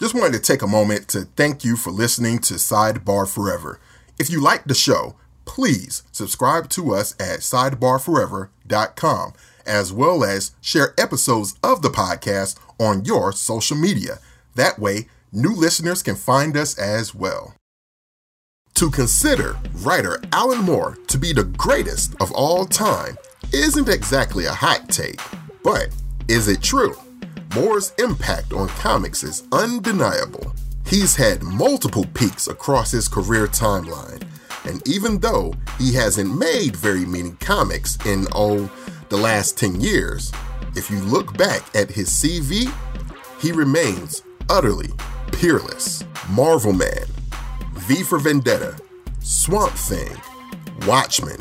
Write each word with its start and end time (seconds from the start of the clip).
Just 0.00 0.14
wanted 0.14 0.32
to 0.32 0.40
take 0.40 0.62
a 0.62 0.66
moment 0.66 1.08
to 1.08 1.26
thank 1.36 1.62
you 1.62 1.76
for 1.76 1.90
listening 1.90 2.38
to 2.38 2.54
Sidebar 2.54 3.28
Forever. 3.28 3.78
If 4.18 4.30
you 4.30 4.40
like 4.40 4.64
the 4.64 4.74
show, 4.74 5.16
please 5.44 6.04
subscribe 6.10 6.70
to 6.70 6.94
us 6.94 7.12
at 7.20 7.40
sidebarforever.com, 7.40 9.34
as 9.66 9.92
well 9.92 10.24
as 10.24 10.52
share 10.62 10.94
episodes 10.96 11.54
of 11.62 11.82
the 11.82 11.90
podcast 11.90 12.58
on 12.78 13.04
your 13.04 13.30
social 13.32 13.76
media. 13.76 14.20
That 14.54 14.78
way, 14.78 15.06
new 15.32 15.54
listeners 15.54 16.02
can 16.02 16.16
find 16.16 16.56
us 16.56 16.78
as 16.78 17.14
well. 17.14 17.54
To 18.76 18.90
consider 18.90 19.58
writer 19.74 20.18
Alan 20.32 20.62
Moore 20.62 20.96
to 21.08 21.18
be 21.18 21.34
the 21.34 21.44
greatest 21.44 22.14
of 22.22 22.32
all 22.32 22.64
time 22.64 23.18
isn't 23.52 23.90
exactly 23.90 24.46
a 24.46 24.52
hot 24.52 24.88
take, 24.88 25.20
but 25.62 25.88
is 26.26 26.48
it 26.48 26.62
true? 26.62 26.96
Moore's 27.54 27.92
impact 27.98 28.52
on 28.52 28.68
comics 28.68 29.24
is 29.24 29.42
undeniable. 29.50 30.52
He's 30.86 31.16
had 31.16 31.42
multiple 31.42 32.06
peaks 32.14 32.46
across 32.46 32.92
his 32.92 33.08
career 33.08 33.48
timeline, 33.48 34.22
and 34.64 34.86
even 34.86 35.18
though 35.18 35.54
he 35.76 35.92
hasn't 35.94 36.38
made 36.38 36.76
very 36.76 37.04
many 37.04 37.32
comics 37.40 37.98
in, 38.06 38.26
oh, 38.36 38.70
the 39.08 39.16
last 39.16 39.58
10 39.58 39.80
years, 39.80 40.30
if 40.76 40.90
you 40.90 41.00
look 41.00 41.36
back 41.36 41.62
at 41.74 41.90
his 41.90 42.08
CV, 42.08 42.72
he 43.40 43.50
remains 43.50 44.22
utterly 44.48 44.90
peerless. 45.32 46.04
Marvel 46.28 46.72
Man, 46.72 47.06
V 47.72 48.04
for 48.04 48.20
Vendetta, 48.20 48.76
Swamp 49.18 49.72
Thing, 49.72 50.16
Watchmen, 50.86 51.40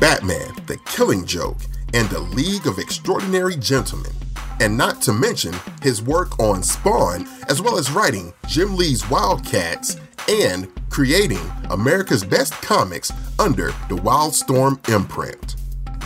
Batman, 0.00 0.52
The 0.66 0.78
Killing 0.86 1.26
Joke, 1.26 1.58
and 1.94 2.08
The 2.08 2.20
League 2.20 2.66
of 2.66 2.80
Extraordinary 2.80 3.54
Gentlemen 3.54 4.12
and 4.60 4.76
not 4.76 5.00
to 5.02 5.12
mention 5.12 5.54
his 5.80 6.02
work 6.02 6.38
on 6.38 6.62
Spawn, 6.62 7.26
as 7.48 7.60
well 7.60 7.78
as 7.78 7.90
writing 7.90 8.32
Jim 8.46 8.76
Lee's 8.76 9.08
Wildcats 9.08 9.96
and 10.28 10.68
creating 10.90 11.40
America's 11.70 12.24
Best 12.24 12.52
Comics 12.54 13.12
under 13.38 13.68
the 13.88 13.96
Wildstorm 13.96 14.86
imprint. 14.88 15.56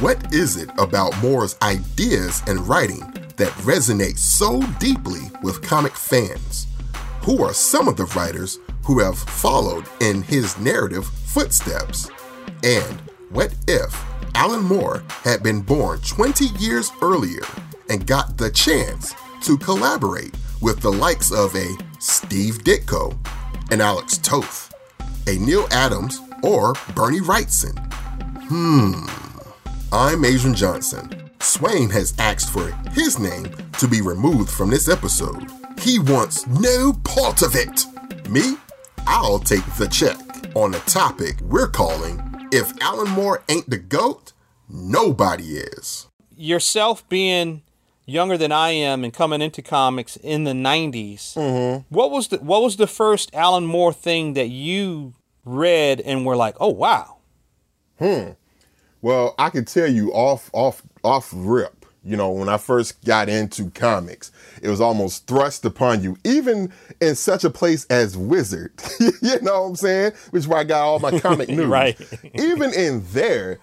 What 0.01 0.33
is 0.33 0.57
it 0.57 0.71
about 0.79 1.17
Moore's 1.23 1.57
ideas 1.63 2.43
and 2.47 2.67
writing 2.69 3.01
that 3.37 3.53
resonates 3.65 4.19
so 4.19 4.63
deeply 4.79 5.31
with 5.43 5.63
comic 5.63 5.95
fans? 5.95 6.67
Who 7.23 7.43
are 7.43 7.53
some 7.53 7.89
of 7.89 7.97
the 7.97 8.05
writers 8.17 8.59
who 8.85 9.01
have 9.01 9.19
followed 9.19 9.87
in 10.01 10.23
his 10.23 10.59
narrative 10.59 11.07
footsteps? 11.07 12.09
And 12.63 13.01
what 13.31 13.55
if 13.67 14.05
Alan 14.35 14.63
Moore 14.63 15.03
had 15.23 15.43
been 15.43 15.63
born 15.63 16.01
20 16.01 16.47
years 16.59 16.93
earlier 17.03 17.43
and 17.89 18.07
got 18.07 18.37
the 18.37 18.51
chance 18.51 19.15
to 19.43 19.57
collaborate 19.59 20.35
with 20.61 20.81
the 20.81 20.93
likes 20.93 21.33
of 21.33 21.55
a 21.55 21.77
Steve 21.99 22.59
Ditko, 22.65 23.17
an 23.71 23.81
Alex 23.81 24.19
Toth, 24.19 24.73
a 25.27 25.37
Neal 25.39 25.67
Adams, 25.71 26.21
or 26.43 26.75
Bernie 26.95 27.21
Wrightson. 27.21 27.77
Hmm. 28.49 29.07
I'm 29.93 30.25
Adrian 30.25 30.55
Johnson. 30.55 31.31
Swain 31.41 31.91
has 31.91 32.15
asked 32.19 32.51
for 32.53 32.71
his 32.93 33.19
name 33.19 33.47
to 33.79 33.87
be 33.87 34.01
removed 34.01 34.51
from 34.51 34.71
this 34.71 34.89
episode. 34.89 35.51
He 35.81 35.99
wants 35.99 36.47
no 36.47 36.93
part 37.05 37.43
of 37.43 37.55
it. 37.55 37.87
Me? 38.29 38.57
I'll 39.07 39.39
take 39.39 39.65
the 39.77 39.87
check 39.89 40.19
on 40.57 40.75
a 40.75 40.79
topic 40.81 41.37
we're 41.43 41.69
calling 41.69 42.21
If 42.53 42.73
Alan 42.81 43.11
Moore 43.11 43.45
Ain't 43.49 43.69
the 43.71 43.77
GOAT, 43.77 44.33
Nobody 44.69 45.59
Is. 45.59 46.09
Yourself 46.37 47.09
being 47.09 47.63
younger 48.07 48.39
than 48.39 48.53
I 48.53 48.71
am 48.71 49.05
and 49.05 49.13
coming 49.13 49.43
into 49.43 49.61
comics 49.61 50.17
in 50.17 50.45
the 50.45 50.53
90s, 50.53 51.35
mm-hmm. 51.35 51.83
what 51.95 52.11
was 52.11 52.29
the 52.29 52.39
what 52.39 52.63
was 52.63 52.77
the 52.77 52.87
first 52.87 53.35
Alan 53.35 53.67
Moore 53.67 53.93
thing 53.93 54.33
that 54.35 54.49
you 54.49 55.15
read 55.45 56.01
and 56.01 56.25
were 56.25 56.37
like, 56.37 56.57
"Oh, 56.59 56.71
wow." 56.71 57.19
Hmm. 57.99 58.31
Well, 59.03 59.35
I 59.39 59.51
can 59.51 59.65
tell 59.65 59.91
you 59.91 60.13
off 60.13 60.51
off 60.53 60.83
off 61.05 61.31
rip. 61.35 61.87
You 62.03 62.17
know, 62.17 62.31
when 62.31 62.49
I 62.49 62.57
first 62.57 63.05
got 63.05 63.29
into 63.29 63.69
comics, 63.71 64.31
it 64.63 64.69
was 64.69 64.81
almost 64.81 65.27
thrust 65.27 65.65
upon 65.65 66.05
you, 66.05 66.17
even 66.23 66.73
in 67.01 67.17
such 67.17 67.43
a 67.43 67.51
place 67.51 67.85
as 67.87 68.17
Wizard. 68.17 68.73
you 69.01 69.41
know 69.43 69.63
what 69.63 69.69
I'm 69.71 69.77
saying? 69.77 70.13
Which 70.31 70.41
is 70.41 70.49
where 70.49 70.61
I 70.61 70.65
got 70.65 70.83
all 70.83 71.01
my 71.01 71.19
comic 71.19 71.49
news. 71.51 71.67
right. 71.67 72.01
even 72.35 72.73
in 72.73 73.05
there, 73.11 73.59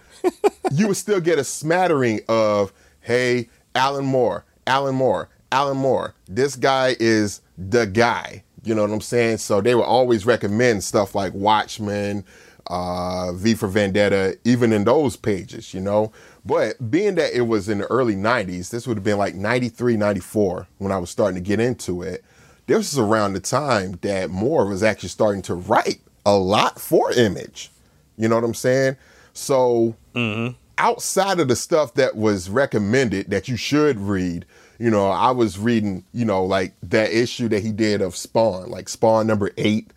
you 0.72 0.88
would 0.88 0.98
still 0.98 1.20
get 1.20 1.38
a 1.38 1.44
smattering 1.44 2.20
of, 2.28 2.70
hey, 3.00 3.48
Alan 3.74 4.04
Moore, 4.04 4.44
Alan 4.66 4.94
Moore, 4.94 5.28
Alan 5.50 5.76
Moore. 5.76 6.14
This 6.28 6.56
guy 6.56 6.96
is 6.98 7.40
the 7.58 7.86
guy. 7.86 8.42
You 8.64 8.74
know 8.74 8.82
what 8.82 8.90
I'm 8.90 9.00
saying? 9.00 9.38
So 9.38 9.60
they 9.60 9.74
would 9.74 9.84
always 9.84 10.24
recommend 10.24 10.82
stuff 10.82 11.14
like 11.14 11.34
Watchmen, 11.34 12.24
uh, 12.68 13.32
V 13.34 13.54
for 13.54 13.68
Vendetta, 13.68 14.38
even 14.44 14.72
in 14.72 14.84
those 14.84 15.16
pages, 15.16 15.74
you 15.74 15.80
know. 15.80 16.12
But 16.46 16.90
being 16.90 17.14
that 17.16 17.34
it 17.34 17.42
was 17.42 17.68
in 17.68 17.78
the 17.78 17.86
early 17.86 18.16
90s, 18.16 18.70
this 18.70 18.86
would 18.86 18.96
have 18.96 19.04
been 19.04 19.18
like 19.18 19.34
93, 19.34 19.96
94 19.96 20.66
when 20.78 20.92
I 20.92 20.98
was 20.98 21.10
starting 21.10 21.42
to 21.42 21.46
get 21.46 21.60
into 21.60 22.02
it. 22.02 22.24
This 22.66 22.92
is 22.92 22.98
around 22.98 23.34
the 23.34 23.40
time 23.40 23.98
that 24.00 24.30
Moore 24.30 24.66
was 24.66 24.82
actually 24.82 25.10
starting 25.10 25.42
to 25.42 25.54
write 25.54 26.00
a 26.24 26.36
lot 26.36 26.80
for 26.80 27.12
Image. 27.12 27.70
You 28.16 28.28
know 28.28 28.36
what 28.36 28.44
I'm 28.44 28.54
saying? 28.54 28.96
So 29.34 29.96
mm-hmm 30.14 30.54
outside 30.78 31.40
of 31.40 31.48
the 31.48 31.56
stuff 31.56 31.94
that 31.94 32.16
was 32.16 32.50
recommended 32.50 33.30
that 33.30 33.48
you 33.48 33.56
should 33.56 33.98
read, 34.00 34.44
you 34.78 34.90
know, 34.90 35.06
I 35.06 35.30
was 35.30 35.58
reading, 35.58 36.04
you 36.12 36.24
know, 36.24 36.44
like 36.44 36.74
that 36.82 37.12
issue 37.12 37.48
that 37.48 37.62
he 37.62 37.72
did 37.72 38.02
of 38.02 38.16
Spawn, 38.16 38.70
like 38.70 38.88
Spawn 38.88 39.26
number 39.26 39.50
eight. 39.56 39.92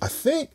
I 0.00 0.08
think 0.08 0.50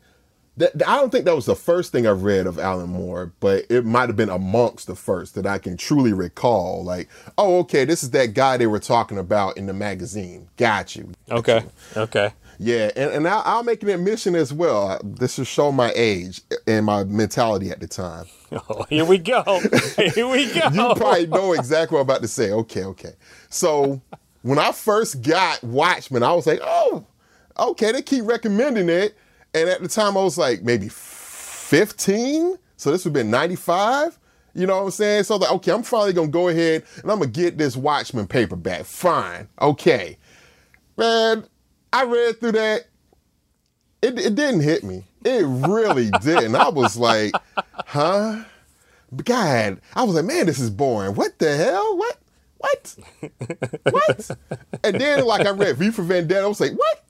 that 0.56 0.72
I 0.86 0.96
don't 0.96 1.10
think 1.10 1.24
that 1.24 1.34
was 1.34 1.46
the 1.46 1.56
first 1.56 1.92
thing 1.92 2.06
I 2.06 2.10
read 2.10 2.46
of 2.46 2.58
Alan 2.58 2.90
Moore, 2.90 3.32
but 3.40 3.64
it 3.68 3.84
might 3.84 4.08
have 4.08 4.16
been 4.16 4.30
amongst 4.30 4.86
the 4.86 4.94
first 4.94 5.34
that 5.34 5.46
I 5.46 5.58
can 5.58 5.76
truly 5.76 6.12
recall. 6.12 6.84
Like, 6.84 7.08
oh, 7.36 7.58
okay, 7.60 7.84
this 7.84 8.02
is 8.02 8.10
that 8.10 8.34
guy 8.34 8.56
they 8.56 8.66
were 8.66 8.78
talking 8.78 9.18
about 9.18 9.56
in 9.56 9.66
the 9.66 9.72
magazine. 9.72 10.48
Got 10.56 10.96
you. 10.96 11.12
Got 11.28 11.38
okay. 11.38 11.64
You. 11.96 12.02
Okay. 12.02 12.32
Yeah, 12.62 12.90
and, 12.94 13.10
and 13.10 13.26
I'll, 13.26 13.42
I'll, 13.46 13.62
make 13.62 13.82
an 13.82 13.88
admission 13.88 14.34
as 14.34 14.52
well. 14.52 15.00
This 15.02 15.38
will 15.38 15.46
show 15.46 15.72
my 15.72 15.94
age 15.96 16.42
and 16.66 16.84
my 16.84 17.04
mentality 17.04 17.70
at 17.70 17.80
the 17.80 17.88
time. 17.88 18.26
Oh, 18.68 18.84
here 18.90 19.04
we 19.04 19.16
go. 19.16 19.44
Here 19.96 20.26
we 20.26 20.52
go. 20.52 20.68
you 20.72 20.94
probably 20.96 21.28
know 21.28 21.52
exactly 21.52 21.94
what 21.94 22.00
I'm 22.00 22.06
about 22.06 22.22
to 22.22 22.26
say. 22.26 22.50
Okay, 22.50 22.82
okay. 22.82 23.12
So 23.48 24.02
when 24.42 24.58
I 24.58 24.72
first 24.72 25.22
got 25.22 25.62
Watchmen, 25.62 26.24
I 26.24 26.32
was 26.32 26.48
like, 26.48 26.58
oh, 26.60 27.06
okay, 27.56 27.92
they 27.92 28.02
keep 28.02 28.24
recommending 28.24 28.88
it. 28.88 29.16
And 29.54 29.68
at 29.68 29.80
the 29.80 29.86
time, 29.86 30.16
I 30.16 30.24
was 30.24 30.36
like 30.36 30.62
maybe 30.64 30.88
15. 30.88 32.58
So 32.76 32.90
this 32.90 33.04
would 33.04 33.10
have 33.10 33.24
been 33.24 33.30
95. 33.30 34.18
You 34.54 34.66
know 34.66 34.78
what 34.78 34.84
I'm 34.86 34.90
saying? 34.90 35.22
So 35.22 35.36
like, 35.36 35.52
okay, 35.52 35.70
I'm 35.70 35.84
finally 35.84 36.12
gonna 36.12 36.26
go 36.26 36.48
ahead 36.48 36.82
and 37.02 37.12
I'm 37.12 37.20
gonna 37.20 37.30
get 37.30 37.56
this 37.56 37.76
Watchmen 37.76 38.26
paperback. 38.26 38.84
Fine. 38.84 39.48
Okay. 39.60 40.18
Man, 40.96 41.46
I 41.92 42.04
read 42.04 42.40
through 42.40 42.52
that. 42.52 42.86
It, 44.02 44.18
it 44.18 44.34
didn't 44.34 44.60
hit 44.60 44.82
me. 44.82 45.04
It 45.24 45.44
really 45.46 46.10
didn't. 46.22 46.54
I 46.54 46.68
was 46.68 46.96
like, 46.96 47.34
huh? 47.86 48.44
God, 49.24 49.80
I 49.94 50.04
was 50.04 50.14
like, 50.14 50.24
man, 50.24 50.46
this 50.46 50.58
is 50.58 50.70
boring. 50.70 51.14
What 51.14 51.38
the 51.38 51.56
hell? 51.56 51.96
What? 51.96 52.16
What? 52.58 52.96
what? 53.90 54.30
And 54.84 55.00
then, 55.00 55.24
like, 55.24 55.46
I 55.46 55.50
read 55.50 55.76
V 55.76 55.90
for 55.90 56.02
Vendetta. 56.02 56.42
I 56.44 56.46
was 56.46 56.60
like, 56.60 56.72
what? 56.72 57.04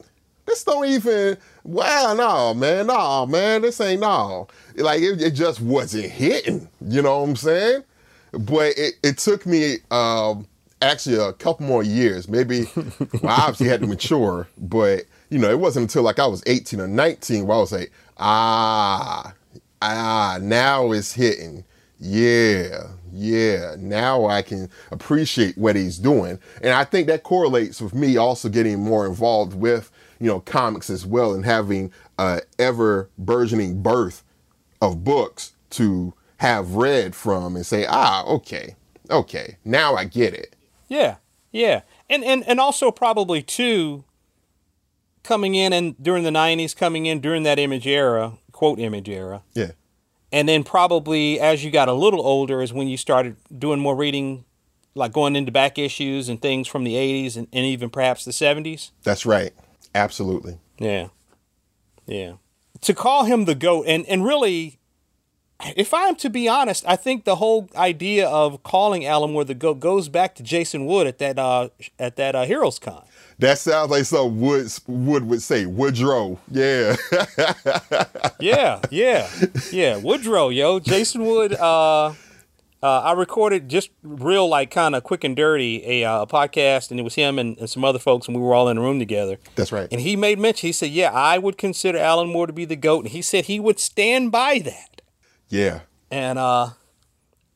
This 0.46 0.64
don't 0.64 0.86
even. 0.86 1.36
Wow, 1.64 2.14
no, 2.16 2.54
man, 2.54 2.86
no, 2.86 3.26
man, 3.26 3.62
this 3.62 3.80
ain't 3.80 4.00
no. 4.00 4.48
Like, 4.76 5.02
it, 5.02 5.20
it 5.20 5.30
just 5.32 5.60
wasn't 5.60 6.06
hitting. 6.10 6.68
You 6.80 7.02
know 7.02 7.20
what 7.20 7.28
I'm 7.28 7.36
saying? 7.36 7.84
But 8.32 8.78
it, 8.78 8.94
it 9.02 9.18
took 9.18 9.44
me 9.44 9.78
um, 9.90 10.46
actually 10.82 11.16
a 11.16 11.32
couple 11.32 11.66
more 11.66 11.82
years. 11.82 12.28
Maybe 12.28 12.66
well, 12.76 12.86
I 13.24 13.42
obviously 13.42 13.68
had 13.68 13.80
to 13.80 13.86
mature, 13.86 14.48
but 14.58 15.04
you 15.28 15.38
know, 15.38 15.50
it 15.50 15.58
wasn't 15.58 15.84
until 15.84 16.02
like 16.02 16.18
I 16.18 16.26
was 16.26 16.42
18 16.46 16.80
or 16.80 16.88
19 16.88 17.46
where 17.46 17.56
I 17.56 17.60
was 17.60 17.72
like, 17.72 17.92
ah, 18.18 19.34
ah, 19.82 20.38
now 20.40 20.92
it's 20.92 21.12
hitting. 21.12 21.64
Yeah, 21.98 22.88
yeah. 23.12 23.76
Now 23.78 24.26
I 24.26 24.42
can 24.42 24.70
appreciate 24.90 25.58
what 25.58 25.76
he's 25.76 25.98
doing. 25.98 26.38
And 26.62 26.72
I 26.72 26.84
think 26.84 27.06
that 27.08 27.22
correlates 27.22 27.80
with 27.80 27.94
me 27.94 28.16
also 28.16 28.48
getting 28.48 28.80
more 28.80 29.06
involved 29.06 29.54
with, 29.54 29.90
you 30.18 30.26
know, 30.26 30.40
comics 30.40 30.88
as 30.88 31.04
well 31.04 31.34
and 31.34 31.44
having 31.44 31.92
a 32.18 32.40
ever 32.58 33.10
burgeoning 33.18 33.82
birth 33.82 34.22
of 34.80 35.04
books 35.04 35.52
to 35.70 36.14
have 36.38 36.74
read 36.74 37.14
from 37.14 37.54
and 37.54 37.66
say, 37.66 37.84
ah, 37.86 38.24
okay, 38.24 38.74
okay, 39.10 39.58
now 39.64 39.94
I 39.94 40.06
get 40.06 40.32
it. 40.32 40.56
Yeah, 40.90 41.16
yeah, 41.52 41.82
and 42.10 42.22
and 42.24 42.46
and 42.46 42.60
also 42.60 42.90
probably 42.90 43.42
too 43.42 44.04
coming 45.22 45.54
in 45.54 45.72
and 45.72 45.94
during 46.02 46.24
the 46.24 46.30
'90s, 46.30 46.76
coming 46.76 47.06
in 47.06 47.20
during 47.20 47.44
that 47.44 47.60
image 47.60 47.86
era, 47.86 48.32
quote 48.50 48.80
image 48.80 49.08
era. 49.08 49.42
Yeah. 49.54 49.70
And 50.32 50.48
then 50.48 50.64
probably 50.64 51.40
as 51.40 51.64
you 51.64 51.70
got 51.70 51.88
a 51.88 51.92
little 51.92 52.26
older 52.26 52.60
is 52.60 52.72
when 52.72 52.88
you 52.88 52.96
started 52.96 53.36
doing 53.56 53.78
more 53.78 53.94
reading, 53.94 54.44
like 54.96 55.12
going 55.12 55.36
into 55.36 55.52
back 55.52 55.78
issues 55.78 56.28
and 56.28 56.42
things 56.42 56.66
from 56.66 56.82
the 56.82 56.94
'80s 56.94 57.36
and, 57.36 57.46
and 57.52 57.64
even 57.64 57.88
perhaps 57.88 58.24
the 58.24 58.32
'70s. 58.32 58.90
That's 59.04 59.24
right. 59.24 59.52
Absolutely. 59.94 60.58
Yeah. 60.78 61.08
Yeah. 62.06 62.34
To 62.82 62.94
call 62.94 63.24
him 63.24 63.44
the 63.44 63.54
GOAT, 63.54 63.84
and, 63.86 64.04
and 64.06 64.24
really, 64.24 64.79
if 65.76 65.92
I'm 65.94 66.16
to 66.16 66.30
be 66.30 66.48
honest, 66.48 66.84
I 66.86 66.96
think 66.96 67.24
the 67.24 67.36
whole 67.36 67.68
idea 67.76 68.28
of 68.28 68.62
calling 68.62 69.04
Alan 69.04 69.32
Moore 69.32 69.44
the 69.44 69.54
GOAT 69.54 69.80
goes 69.80 70.08
back 70.08 70.34
to 70.36 70.42
Jason 70.42 70.86
Wood 70.86 71.06
at 71.06 71.18
that 71.18 71.38
uh, 71.38 71.68
at 71.98 72.16
that 72.16 72.34
uh, 72.34 72.44
Heroes 72.44 72.78
Con. 72.78 73.02
That 73.38 73.58
sounds 73.58 73.90
like 73.90 74.04
something 74.04 74.40
Wood 74.40 74.70
Wood 74.86 75.24
would 75.26 75.42
say. 75.42 75.66
Woodrow, 75.66 76.38
yeah, 76.50 76.96
yeah, 78.40 78.80
yeah, 78.90 79.30
yeah. 79.72 79.96
Woodrow, 79.96 80.50
yo, 80.50 80.78
Jason 80.78 81.24
Wood. 81.24 81.54
Uh, 81.54 82.14
uh, 82.82 83.00
I 83.00 83.12
recorded 83.12 83.68
just 83.68 83.90
real 84.02 84.48
like 84.48 84.70
kind 84.70 84.94
of 84.94 85.04
quick 85.04 85.22
and 85.24 85.36
dirty 85.36 85.82
a, 85.84 86.04
uh, 86.04 86.22
a 86.22 86.26
podcast, 86.26 86.90
and 86.90 86.98
it 86.98 87.02
was 87.02 87.14
him 87.14 87.38
and, 87.38 87.58
and, 87.58 87.68
some 87.68 87.84
other 87.84 87.98
folks, 87.98 88.26
and 88.26 88.36
we 88.36 88.42
were 88.42 88.54
all 88.54 88.68
in 88.68 88.78
a 88.78 88.80
room 88.80 88.98
together. 88.98 89.38
That's 89.54 89.70
right. 89.70 89.88
And 89.92 90.00
he 90.00 90.16
made 90.16 90.38
mention. 90.38 90.68
He 90.68 90.72
said, 90.72 90.90
"Yeah, 90.90 91.10
I 91.10 91.36
would 91.36 91.58
consider 91.58 91.98
Alan 91.98 92.28
Moore 92.28 92.46
to 92.46 92.52
be 92.52 92.64
the 92.64 92.76
goat," 92.76 93.04
and 93.04 93.12
he 93.12 93.20
said 93.20 93.46
he 93.46 93.60
would 93.60 93.78
stand 93.78 94.32
by 94.32 94.60
that. 94.60 94.89
Yeah. 95.50 95.80
And 96.10 96.38
uh, 96.38 96.70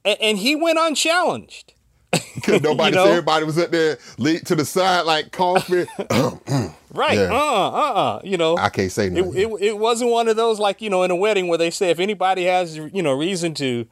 and, 0.05 0.19
and 0.20 0.38
he 0.38 0.55
went 0.55 0.79
unchallenged. 0.79 1.73
Because 2.35 2.62
nobody, 2.62 2.91
you 2.91 2.96
know? 2.96 3.11
everybody 3.11 3.44
was 3.44 3.58
up 3.58 3.70
there 3.70 3.99
lead 4.19 4.46
to 4.46 4.55
the 4.55 4.64
side 4.64 5.02
like 5.02 5.32
coffee. 5.32 5.87
right. 6.93 7.19
Yeah. 7.19 7.31
Uh, 7.32 7.70
uh, 7.70 7.93
uh. 7.94 8.20
You 8.23 8.37
know. 8.37 8.56
I 8.56 8.69
can't 8.69 8.91
say 8.91 9.08
nothing. 9.08 9.35
It, 9.35 9.46
it, 9.46 9.62
it 9.62 9.79
wasn't 9.79 10.11
one 10.11 10.29
of 10.29 10.37
those 10.37 10.58
like, 10.58 10.82
you 10.82 10.91
know, 10.91 11.05
in 11.05 11.11
a 11.11 11.17
wedding 11.17 11.46
where 11.49 11.58
they 11.58 11.70
say 11.70 11.91
if 11.91 12.00
anybody 12.00 12.44
has, 12.44 12.76
you 12.76 13.02
know, 13.02 13.12
reason 13.12 13.55
to 13.55 13.87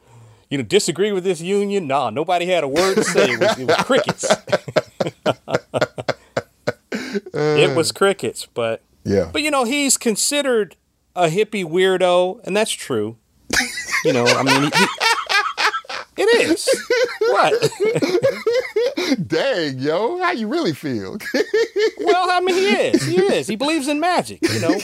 you 0.50 0.58
know, 0.58 0.64
disagree 0.64 1.12
with 1.12 1.24
this 1.24 1.40
union? 1.40 1.86
Nah, 1.86 2.10
nobody 2.10 2.44
had 2.44 2.62
a 2.62 2.68
word 2.68 2.96
to 2.96 3.04
say. 3.04 3.30
It 3.30 3.40
was, 3.40 3.58
it 3.58 3.66
was 3.66 3.76
crickets. 3.76 4.36
it 7.32 7.76
was 7.76 7.90
crickets, 7.90 8.46
but 8.52 8.82
yeah. 9.02 9.30
But 9.32 9.40
you 9.40 9.50
know, 9.50 9.64
he's 9.64 9.96
considered 9.96 10.76
a 11.16 11.28
hippie 11.28 11.64
weirdo, 11.64 12.40
and 12.44 12.54
that's 12.54 12.70
true. 12.70 13.16
You 14.04 14.12
know, 14.12 14.24
I 14.24 14.42
mean, 14.42 14.62
he, 14.62 16.22
it 16.22 16.50
is. 16.50 16.68
What? 17.20 17.70
Dang, 19.28 19.78
yo, 19.78 20.18
how 20.18 20.32
you 20.32 20.48
really 20.48 20.72
feel? 20.72 21.18
well, 22.00 22.30
I 22.30 22.40
mean, 22.40 22.56
he 22.56 22.68
is. 22.68 23.06
He 23.06 23.20
is. 23.20 23.46
He 23.46 23.56
believes 23.56 23.88
in 23.88 24.00
magic. 24.00 24.40
You 24.42 24.60
know. 24.60 24.78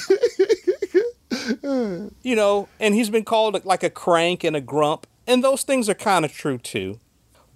you 2.22 2.36
know, 2.36 2.68
and 2.78 2.94
he's 2.94 3.10
been 3.10 3.24
called 3.24 3.64
like 3.64 3.82
a 3.82 3.90
crank 3.90 4.44
and 4.44 4.54
a 4.54 4.60
grump 4.60 5.06
and 5.28 5.44
those 5.44 5.62
things 5.62 5.88
are 5.88 5.94
kind 5.94 6.24
of 6.24 6.32
true 6.32 6.58
too. 6.58 6.98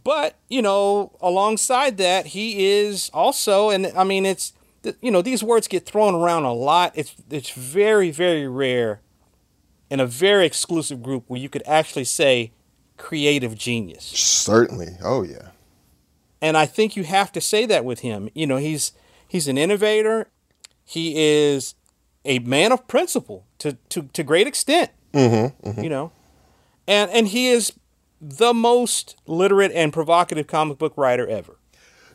But, 0.05 0.37
you 0.49 0.63
know, 0.63 1.13
alongside 1.21 1.97
that, 1.97 2.27
he 2.27 2.69
is 2.69 3.11
also, 3.15 3.71
and 3.71 3.87
I 3.97 4.05
mean, 4.05 4.27
it's, 4.27 4.53
you 5.01 5.11
know, 5.11 5.23
these 5.23 5.43
words 5.43 5.69
get 5.69 5.87
thrown 5.87 6.15
around 6.15 6.45
a 6.45 6.53
lot. 6.53 6.93
It's, 6.95 7.15
it's 7.31 7.51
very, 7.51 8.11
very 8.11 8.47
rare 8.47 9.01
in 9.93 10.01
a 10.01 10.07
very 10.07 10.47
exclusive 10.47 11.03
group 11.03 11.25
where 11.27 11.39
you 11.39 11.51
could 11.51 11.63
actually 11.67 12.05
say 12.05 12.51
creative 12.97 13.55
genius. 13.55 14.05
Certainly. 14.05 14.97
Oh, 15.05 15.23
yeah. 15.23 15.49
And 16.41 16.57
I 16.57 16.65
think 16.65 16.97
you 16.97 17.05
have 17.05 17.31
to 17.33 17.43
say 17.43 17.67
that 17.67 17.85
with 17.85 18.01
him. 18.01 18.31
You 18.33 18.47
know, 18.47 18.57
he's, 18.57 18.93
he's 19.29 19.49
an 19.49 19.59
innovator. 19.59 20.29
He 20.83 21.13
is 21.15 21.75
a 22.25 22.39
man 22.39 22.73
of 22.73 22.89
principle 22.89 23.45
to, 23.59 23.77
to, 23.91 24.05
to 24.15 24.23
great 24.23 24.47
extent. 24.47 24.93
Mm-hmm, 25.13 25.69
mm-hmm. 25.69 25.83
You 25.83 25.91
know, 25.91 26.13
and 26.89 27.11
and 27.11 27.29
he 27.29 27.49
is 27.49 27.75
the 28.19 28.55
most 28.55 29.15
literate 29.27 29.73
and 29.73 29.93
provocative 29.93 30.47
comic 30.47 30.79
book 30.79 30.95
writer 30.97 31.29
ever. 31.29 31.59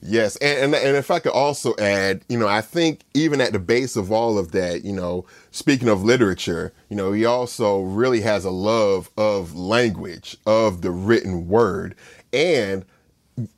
Yes, 0.02 0.36
and, 0.38 0.74
and, 0.74 0.76
and 0.76 0.96
if 0.96 1.10
I 1.10 1.20
could 1.20 1.32
also 1.32 1.76
add, 1.78 2.24
you 2.30 2.38
know, 2.38 2.48
I 2.48 2.62
think 2.62 3.02
even 3.14 3.42
at 3.42 3.52
the 3.52 3.60
base 3.60 3.96
of 3.96 4.12
all 4.12 4.38
of 4.38 4.52
that, 4.52 4.86
you 4.86 4.94
know, 4.94 5.26
speaking 5.52 5.88
of 5.88 6.04
literature, 6.04 6.74
you 6.90 6.96
know, 6.96 7.12
he 7.12 7.26
also 7.26 7.82
really 7.82 8.22
has 8.22 8.46
a 8.46 8.52
love 8.52 9.10
of 9.18 9.56
language, 9.56 10.38
of 10.46 10.82
the 10.82 10.92
written 10.92 11.48
word, 11.48 11.96
and 12.32 12.86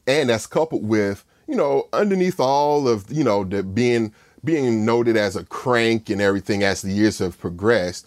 and 0.08 0.30
that's 0.30 0.48
coupled 0.48 0.88
with, 0.88 1.24
you 1.48 1.56
know, 1.56 1.88
underneath 1.94 2.40
all 2.40 2.88
of, 2.88 3.12
you 3.12 3.24
know, 3.24 3.44
the 3.44 3.64
being 3.64 4.14
being 4.44 4.86
noted 4.86 5.18
as 5.18 5.36
a 5.36 5.44
crank 5.44 6.10
and 6.10 6.22
everything 6.22 6.64
as 6.64 6.82
the 6.82 6.92
years 6.92 7.20
have 7.20 7.40
progressed, 7.40 8.06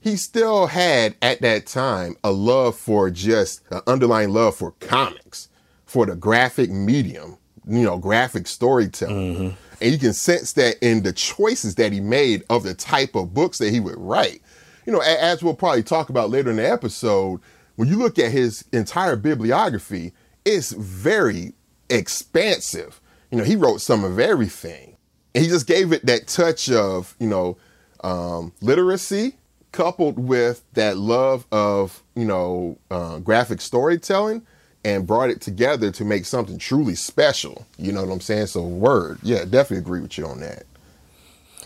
he 0.00 0.16
still 0.16 0.66
had 0.66 1.14
at 1.22 1.40
that 1.42 1.66
time 1.66 2.16
a 2.24 2.32
love 2.32 2.76
for 2.76 3.10
just 3.10 3.60
an 3.70 3.80
underlying 3.86 4.30
love 4.30 4.56
for 4.56 4.72
comics, 4.80 5.48
for 5.84 6.06
the 6.06 6.16
graphic 6.16 6.70
medium, 6.70 7.36
you 7.66 7.82
know, 7.82 7.98
graphic 7.98 8.46
storytelling. 8.46 9.34
Mm-hmm. 9.34 9.56
And 9.80 9.92
you 9.92 9.98
can 9.98 10.12
sense 10.12 10.52
that 10.54 10.76
in 10.80 11.02
the 11.02 11.12
choices 11.12 11.74
that 11.76 11.92
he 11.92 12.00
made 12.00 12.44
of 12.48 12.62
the 12.62 12.74
type 12.74 13.14
of 13.14 13.34
books 13.34 13.58
that 13.58 13.70
he 13.70 13.80
would 13.80 13.98
write. 13.98 14.42
You 14.86 14.92
know, 14.92 15.00
as 15.00 15.42
we'll 15.42 15.54
probably 15.54 15.82
talk 15.82 16.08
about 16.08 16.30
later 16.30 16.50
in 16.50 16.56
the 16.56 16.70
episode, 16.70 17.40
when 17.76 17.88
you 17.88 17.96
look 17.96 18.18
at 18.18 18.30
his 18.30 18.64
entire 18.72 19.16
bibliography, 19.16 20.12
it's 20.44 20.72
very 20.72 21.52
expansive. 21.90 23.00
You 23.30 23.38
know, 23.38 23.44
he 23.44 23.56
wrote 23.56 23.80
some 23.80 24.04
of 24.04 24.18
everything. 24.18 24.96
And 25.34 25.42
he 25.42 25.50
just 25.50 25.66
gave 25.66 25.92
it 25.92 26.06
that 26.06 26.28
touch 26.28 26.70
of, 26.70 27.16
you 27.18 27.26
know, 27.26 27.56
um, 28.04 28.52
literacy, 28.60 29.36
coupled 29.74 30.20
with 30.20 30.62
that 30.74 30.96
love 30.96 31.46
of 31.50 32.04
you 32.14 32.24
know 32.24 32.78
uh, 32.92 33.18
graphic 33.18 33.60
storytelling 33.60 34.46
and 34.84 35.06
brought 35.06 35.30
it 35.30 35.40
together 35.40 35.90
to 35.92 36.04
make 36.04 36.24
something 36.26 36.58
truly 36.58 36.94
special. 36.94 37.66
You 37.78 37.92
know 37.92 38.04
what 38.04 38.12
i'm 38.12 38.20
saying? 38.20 38.46
So 38.46 38.62
word. 38.62 39.18
Yeah 39.22 39.44
definitely 39.44 39.78
agree 39.78 40.00
with 40.00 40.18
you 40.18 40.26
on 40.26 40.40
that. 40.40 40.64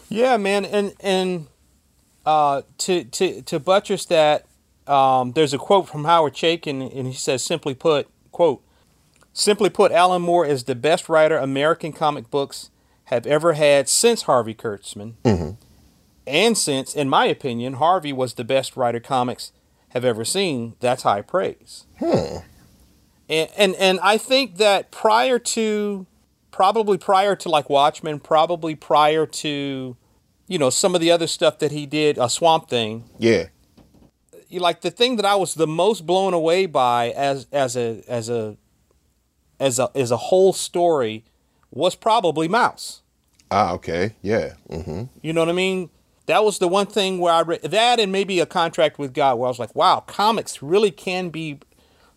Yeah 0.09 0.37
man 0.37 0.65
and 0.65 0.95
and 1.01 1.47
uh, 2.27 2.63
to 2.79 3.05
to 3.05 3.43
to 3.43 3.59
buttress 3.59 4.05
that 4.07 4.47
um, 4.87 5.33
there's 5.33 5.55
a 5.55 5.59
quote 5.59 5.89
from 5.89 6.05
howard 6.05 6.35
chaykin 6.35 6.95
and 6.97 7.07
he 7.07 7.13
says 7.15 7.43
simply 7.43 7.75
put 7.75 8.09
quote 8.33 8.63
simply 9.33 9.71
put 9.71 9.93
alan 9.93 10.23
moore 10.23 10.45
is 10.45 10.65
the 10.65 10.75
best 10.75 11.09
writer 11.09 11.39
american 11.39 11.93
comic 11.93 12.31
books 12.31 12.71
have 13.09 13.27
ever 13.27 13.55
had 13.55 13.89
since 13.89 14.23
harvey 14.23 14.55
kurtzman. 14.55 15.15
Mm-hmm. 15.25 15.51
And 16.29 16.59
since, 16.59 16.95
in 16.95 17.09
my 17.09 17.25
opinion, 17.25 17.75
Harvey 17.75 18.13
was 18.13 18.35
the 18.35 18.45
best 18.45 18.77
writer 18.77 19.01
comics 19.01 19.51
have 19.91 20.05
ever 20.05 20.27
seen, 20.27 20.75
that's 20.79 21.03
high 21.03 21.23
praise. 21.23 21.87
Hmm. 21.99 22.39
And, 23.29 23.51
and 23.57 23.75
and 23.77 24.01
I 24.01 24.19
think 24.19 24.57
that 24.57 24.91
prior 24.91 25.39
to 25.39 26.07
probably 26.51 26.99
prior 26.99 27.37
to 27.37 27.49
like 27.49 27.69
Watchmen, 27.69 28.21
probably 28.21 28.75
prior 28.75 29.27
to 29.27 29.97
you 30.47 30.59
know 30.59 30.71
some 30.71 30.95
of 30.95 31.01
the 31.01 31.11
other 31.11 31.27
stuff 31.27 31.59
that 31.59 31.73
he 31.73 31.87
did, 31.87 32.19
a 32.19 32.29
Swamp 32.29 32.69
Thing. 32.69 33.05
Yeah. 33.19 33.47
You 34.49 34.61
Like 34.61 34.81
the 34.81 34.91
thing 34.91 35.17
that 35.17 35.27
I 35.27 35.35
was 35.35 35.55
the 35.55 35.67
most 35.67 36.07
blown 36.07 36.33
away 36.33 36.67
by 36.67 37.11
as 37.11 37.47
as 37.53 37.77
a 37.77 38.03
as 38.09 38.29
a 38.31 38.57
as 39.61 39.79
a 39.79 39.91
as 39.95 40.11
a 40.11 40.17
whole 40.17 40.53
story 40.53 41.25
was 41.71 41.95
probably 41.95 42.49
Maus. 42.49 43.03
Ah, 43.51 43.73
okay, 43.73 44.15
yeah. 44.23 44.55
Mm-hmm. 44.71 45.05
You 45.23 45.33
know 45.33 45.41
what 45.43 45.49
I 45.49 45.53
mean? 45.53 45.91
that 46.29 46.45
was 46.45 46.59
the 46.59 46.69
one 46.69 46.87
thing 46.87 47.19
where 47.19 47.33
I 47.33 47.41
read 47.41 47.63
that 47.63 47.99
and 47.99 48.13
maybe 48.13 48.39
a 48.39 48.45
contract 48.45 48.99
with 48.99 49.15
God 49.15 49.39
where 49.39 49.47
I 49.47 49.49
was 49.49 49.59
like, 49.59 49.75
wow, 49.75 50.01
comics 50.01 50.63
really 50.63 50.91
can 50.91 51.31
be 51.31 51.59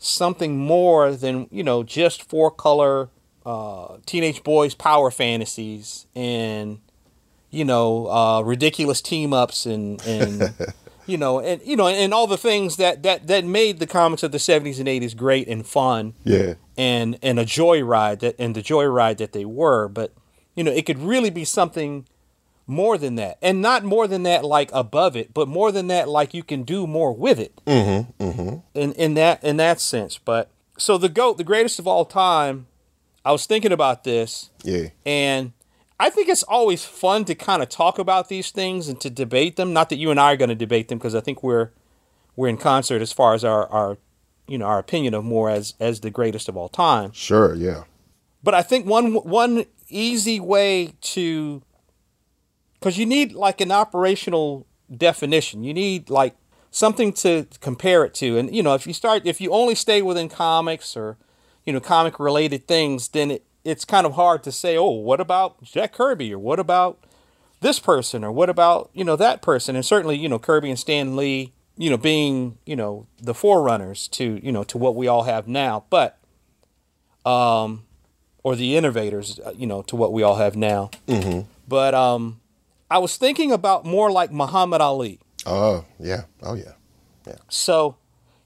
something 0.04 0.58
more 0.58 1.12
than, 1.14 1.48
you 1.52 1.64
know, 1.64 1.84
just 1.84 2.28
four 2.28 2.50
color 2.50 3.10
uh, 3.46 3.98
teenage 4.08 4.44
boys 4.44 4.74
power 4.74 5.12
fantasies 5.12 6.08
and, 6.16 6.80
you 7.52 7.64
know, 7.64 8.08
uh, 8.08 8.42
ridiculous 8.42 9.00
team 9.00 9.32
ups 9.32 9.68
and, 9.68 10.02
and 10.08 10.56
you 11.06 11.18
know, 11.18 11.40
and, 11.40 11.62
you 11.64 11.76
know, 11.76 11.88
and 11.88 12.16
all 12.16 12.26
the 12.26 12.38
things 12.38 12.78
that, 12.78 13.04
that, 13.04 13.28
that 13.28 13.46
made 13.46 13.78
the 13.78 13.86
comics 13.86 14.24
of 14.24 14.32
the 14.32 14.40
70s 14.40 14.80
and 14.80 14.88
80s 14.88 15.16
great 15.16 15.48
and 15.48 15.68
fun. 15.68 16.16
Yeah. 16.24 16.56
And, 16.76 17.20
and 17.22 17.40
a 17.40 17.46
joyride 17.46 18.22
that, 18.22 18.36
and 18.40 18.56
the 18.56 18.64
joyride 18.64 19.18
that 19.18 19.34
they 19.34 19.46
were. 19.46 19.88
But, 19.88 20.14
you 20.56 20.64
know, 20.64 20.72
it 20.72 20.88
could 20.88 20.98
really 20.98 21.30
be 21.30 21.46
something 21.46 22.08
more 22.72 22.98
than 22.98 23.16
that. 23.16 23.38
And 23.42 23.62
not 23.62 23.84
more 23.84 24.08
than 24.08 24.24
that 24.24 24.44
like 24.44 24.70
above 24.74 25.16
it 25.16 25.34
but 25.34 25.48
more 25.48 25.72
than 25.72 25.88
that 25.88 26.10
like 26.10 26.34
you 26.34 26.42
can 26.42 26.64
do 26.64 26.88
more 26.88 27.14
with 27.14 27.38
it. 27.38 27.62
Mm-hmm, 27.68 28.24
mm-hmm. 28.24 28.56
in 28.74 28.94
in 28.94 29.14
that 29.16 29.44
in 29.44 29.58
that 29.58 29.80
sense. 29.80 30.18
But 30.18 30.50
so 30.78 30.98
the 30.98 31.10
goat 31.10 31.38
the 31.38 31.44
greatest 31.44 31.78
of 31.78 31.88
all 31.88 32.06
time 32.06 32.68
i 33.24 33.32
was 33.32 33.46
thinking 33.46 33.72
about 33.72 34.04
this. 34.04 34.50
Yeah. 34.64 34.88
And 35.06 35.52
i 36.00 36.10
think 36.10 36.30
it's 36.30 36.44
always 36.44 36.86
fun 36.86 37.26
to 37.26 37.36
kind 37.36 37.62
of 37.62 37.70
talk 37.70 38.00
about 38.00 38.30
these 38.30 38.50
things 38.52 38.88
and 38.88 39.00
to 39.02 39.10
debate 39.10 39.58
them. 39.58 39.74
Not 39.74 39.90
that 39.90 39.98
you 39.98 40.10
and 40.10 40.20
i 40.20 40.32
are 40.32 40.38
going 40.38 40.50
to 40.50 40.56
debate 40.56 40.88
them 40.88 40.98
because 40.98 41.14
i 41.14 41.20
think 41.20 41.44
we're 41.44 41.72
we're 42.36 42.48
in 42.48 42.58
concert 42.58 43.02
as 43.02 43.12
far 43.12 43.34
as 43.34 43.44
our 43.44 43.68
our 43.68 43.98
you 44.48 44.58
know 44.58 44.66
our 44.66 44.80
opinion 44.80 45.14
of 45.14 45.26
Moore 45.26 45.50
as 45.50 45.74
as 45.80 46.00
the 46.00 46.10
greatest 46.10 46.48
of 46.48 46.56
all 46.56 46.70
time. 46.70 47.12
Sure 47.12 47.54
yeah. 47.54 47.84
But 48.42 48.54
i 48.56 48.62
think 48.62 48.86
one 48.86 49.14
one 49.14 49.66
easy 49.90 50.40
way 50.40 50.94
to 51.02 51.62
because 52.82 52.98
you 52.98 53.06
need 53.06 53.32
like 53.34 53.62
an 53.62 53.72
operational 53.72 54.66
definition. 54.96 55.64
You 55.64 55.74
need 55.74 56.10
like 56.10 56.36
something 56.72 57.14
to 57.14 57.48
compare 57.62 58.04
it 58.04 58.14
to. 58.16 58.38
And 58.38 58.54
you 58.54 58.64
know, 58.64 58.74
if 58.74 58.86
you 58.88 58.94
start, 58.94 59.22
if 59.26 59.40
you 59.40 59.52
only 59.52 59.76
stay 59.76 60.02
within 60.02 60.28
comics 60.28 60.98
or 60.98 61.18
you 61.64 61.72
know 61.72 61.80
comic 61.80 62.20
related 62.20 62.68
things, 62.68 63.08
then 63.10 63.32
it, 63.32 63.46
it's 63.64 63.86
kind 63.86 64.06
of 64.08 64.14
hard 64.14 64.42
to 64.44 64.52
say, 64.52 64.76
oh, 64.76 64.90
what 64.90 65.22
about 65.22 65.62
Jack 65.64 65.94
Kirby 65.94 66.34
or 66.34 66.40
what 66.40 66.60
about 66.60 67.06
this 67.60 67.80
person 67.80 68.24
or 68.24 68.32
what 68.32 68.50
about 68.50 68.90
you 68.94 69.04
know 69.04 69.16
that 69.16 69.44
person 69.44 69.76
and 69.76 69.86
certainly 69.86 70.18
you 70.18 70.28
know 70.28 70.40
kirby 70.40 70.68
and 70.68 70.80
stan 70.80 71.16
lee 71.16 71.54
you 71.78 71.92
know 71.92 71.98
being 71.98 72.58
you 72.66 72.76
know 72.76 73.06
the 73.22 73.36
forerunners 73.36 74.08
to 74.08 74.40
you 74.44 74.52
know 74.52 74.64
to 74.64 74.80
what 74.80 74.96
we 74.96 75.08
all 75.08 75.26
have 75.26 75.48
now 75.48 75.84
but 75.92 76.18
um 77.24 77.84
or 78.42 78.56
the 78.56 78.76
innovators 78.76 79.40
uh, 79.46 79.54
you 79.56 79.68
know 79.68 79.84
to 79.84 79.96
what 79.96 80.12
we 80.12 80.24
all 80.24 80.38
have 80.38 80.56
now 80.56 80.90
Mm-hmm. 81.08 81.42
but 81.68 81.94
um 81.94 82.41
i 82.92 82.98
was 83.00 83.18
thinking 83.18 83.52
about 83.52 83.86
more 83.86 84.12
like 84.12 84.32
muhammad 84.32 84.82
ali 84.82 85.20
Oh 85.48 85.86
yeah. 86.00 86.24
Oh 86.44 86.54
yeah. 86.54 86.74
Yeah. 87.26 87.40
so 87.50 87.96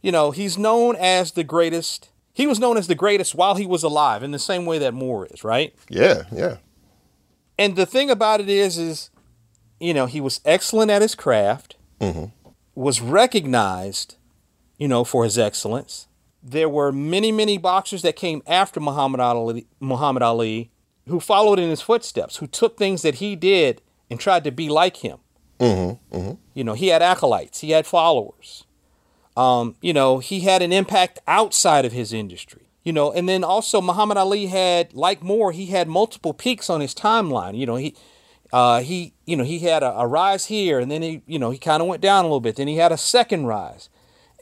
you 0.02 0.12
know 0.14 0.32
he's 0.32 0.58
known 0.58 0.96
as 0.96 1.32
the 1.34 1.44
greatest 1.44 2.10
he 2.34 2.48
was 2.48 2.58
known 2.60 2.78
as 2.78 2.88
the 2.88 2.96
greatest 2.96 3.36
while 3.36 3.56
he 3.56 3.66
was 3.66 3.84
alive 3.84 4.22
in 4.24 4.32
the 4.32 4.40
same 4.40 4.66
way 4.66 4.78
that 4.80 4.94
moore 4.94 5.25
is 5.36 5.44
right 5.44 5.74
Yeah. 5.90 6.24
Yeah. 6.32 6.56
and 7.58 7.75
the 7.75 7.86
thing 7.86 8.10
about 8.10 8.40
it 8.40 8.50
is 8.50 8.78
is 8.78 9.10
you 9.88 9.94
know 9.94 10.06
he 10.06 10.22
was 10.22 10.40
excellent 10.46 10.90
at 10.92 11.02
his 11.02 11.16
craft 11.16 11.75
Mhm. 12.00 12.32
was 12.75 13.02
recognized 13.02 14.16
you 14.78 14.88
know 14.88 15.04
for 15.04 15.24
his 15.24 15.38
excellence 15.38 16.08
there 16.42 16.70
were 16.70 16.92
many 16.92 17.32
many 17.32 17.58
boxers 17.58 18.02
that 18.04 18.16
came 18.16 18.42
after 18.48 18.80
muhammad 18.80 19.20
ali 19.20 19.68
muhammad 19.82 20.24
ali 20.24 20.72
who 21.08 21.20
followed 21.20 21.60
in 21.60 21.70
his 21.70 21.82
footsteps 21.82 22.38
who 22.38 22.48
took 22.48 22.78
things 22.78 23.02
that 23.02 23.16
he 23.16 23.36
did 23.36 23.82
and 24.10 24.20
tried 24.20 24.44
to 24.44 24.52
be 24.52 24.70
like 24.70 24.98
him 24.98 25.18
Mm-hmm. 25.60 26.16
Mm-hmm. 26.18 26.34
you 26.54 26.64
know 26.66 26.74
he 26.74 26.90
had 26.90 27.02
acolytes 27.02 27.62
he 27.62 27.72
had 27.72 27.88
followers 27.88 28.66
um, 29.38 29.76
you 29.82 29.94
know 29.94 30.20
he 30.20 30.42
had 30.42 30.62
an 30.62 30.74
impact 30.74 31.20
outside 31.28 31.86
of 31.86 31.94
his 31.94 32.12
industry 32.12 32.64
you 32.84 32.92
know 32.92 33.12
and 33.14 33.28
then 33.30 33.42
also 33.44 33.80
muhammad 33.82 34.18
ali 34.18 34.48
had 34.48 34.94
like 34.94 35.24
moore 35.24 35.54
he 35.54 35.68
had 35.68 35.88
multiple 35.88 36.34
peaks 36.34 36.70
on 36.70 36.82
his 36.82 36.94
timeline 36.94 37.58
you 37.58 37.66
know 37.66 37.78
he 37.78 37.96
uh, 38.52 38.82
he 38.82 39.14
you 39.26 39.36
know 39.38 39.46
he 39.46 39.60
had 39.60 39.82
a, 39.82 39.98
a 39.98 40.06
rise 40.06 40.46
here 40.48 40.78
and 40.80 40.92
then 40.92 41.02
he 41.02 41.22
you 41.26 41.40
know 41.40 41.52
he 41.52 41.58
kind 41.58 41.82
of 41.82 41.88
went 41.88 42.02
down 42.02 42.26
a 42.26 42.28
little 42.28 42.42
bit 42.42 42.58
then 42.58 42.68
he 42.68 42.76
had 42.76 42.92
a 42.92 42.98
second 42.98 43.46
rise 43.46 43.88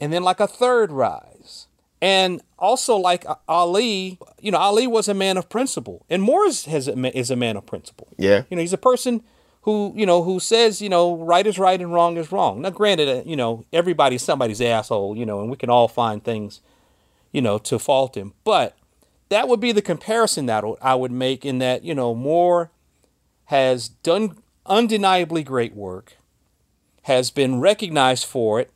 and 0.00 0.12
then 0.12 0.22
like 0.24 0.40
a 0.40 0.48
third 0.48 0.90
rise 0.90 1.68
and 2.02 2.42
also 2.58 2.96
like 2.96 3.24
ali 3.48 4.18
you 4.40 4.50
know 4.50 4.58
ali 4.58 4.86
was 4.88 5.06
a 5.08 5.14
man 5.14 5.36
of 5.36 5.48
principle 5.48 6.04
and 6.10 6.22
moore 6.22 6.44
is, 6.44 6.64
has 6.64 6.88
is 6.88 7.30
a 7.30 7.36
man 7.36 7.56
of 7.56 7.64
principle 7.66 8.08
Yeah. 8.18 8.42
you 8.50 8.56
know, 8.56 8.60
he's 8.60 8.72
a 8.72 8.78
person 8.78 9.22
who, 9.64 9.92
you 9.96 10.04
know, 10.06 10.22
who 10.22 10.38
says, 10.40 10.80
you 10.82 10.88
know, 10.88 11.16
right 11.16 11.46
is 11.46 11.58
right 11.58 11.80
and 11.80 11.92
wrong 11.92 12.16
is 12.18 12.30
wrong. 12.30 12.60
Now, 12.60 12.70
granted, 12.70 13.08
uh, 13.08 13.22
you 13.24 13.34
know, 13.34 13.64
everybody's 13.72 14.22
somebody's 14.22 14.60
asshole, 14.60 15.16
you 15.16 15.24
know, 15.24 15.40
and 15.40 15.50
we 15.50 15.56
can 15.56 15.70
all 15.70 15.88
find 15.88 16.22
things, 16.22 16.60
you 17.32 17.40
know, 17.40 17.56
to 17.58 17.78
fault 17.78 18.14
him. 18.16 18.34
But 18.44 18.76
that 19.30 19.48
would 19.48 19.60
be 19.60 19.72
the 19.72 19.80
comparison 19.82 20.46
that 20.46 20.64
I 20.82 20.94
would 20.94 21.10
make 21.12 21.46
in 21.46 21.58
that, 21.60 21.82
you 21.82 21.94
know, 21.94 22.14
Moore 22.14 22.70
has 23.46 23.88
done 23.88 24.36
undeniably 24.66 25.42
great 25.42 25.74
work, 25.74 26.16
has 27.02 27.30
been 27.30 27.58
recognized 27.60 28.26
for 28.26 28.60
it, 28.60 28.70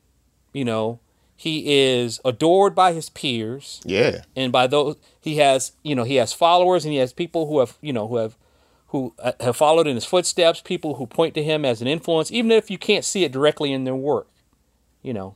you 0.54 0.64
know, 0.64 1.00
he 1.36 1.72
is 1.80 2.18
adored 2.24 2.74
by 2.74 2.92
his 2.94 3.10
peers 3.10 3.80
Yeah. 3.84 4.22
and 4.34 4.50
by 4.50 4.66
those 4.66 4.96
he 5.20 5.36
has 5.36 5.70
you 5.84 5.94
know 5.94 6.02
he 6.02 6.16
has 6.16 6.32
followers 6.32 6.84
and 6.84 6.92
he 6.92 6.98
has 6.98 7.12
people 7.12 7.46
who 7.46 7.60
have 7.60 7.78
you 7.80 7.92
know 7.92 8.08
who 8.08 8.16
have 8.16 8.36
who 8.88 9.14
uh, 9.18 9.32
have 9.40 9.56
followed 9.56 9.86
in 9.86 9.94
his 9.94 10.04
footsteps 10.04 10.60
people 10.60 10.94
who 10.96 11.06
point 11.06 11.34
to 11.34 11.42
him 11.42 11.64
as 11.64 11.80
an 11.82 11.88
influence 11.88 12.30
even 12.32 12.50
if 12.50 12.70
you 12.70 12.78
can't 12.78 13.04
see 13.04 13.24
it 13.24 13.32
directly 13.32 13.72
in 13.72 13.84
their 13.84 13.96
work 13.96 14.28
you 15.02 15.12
know 15.12 15.34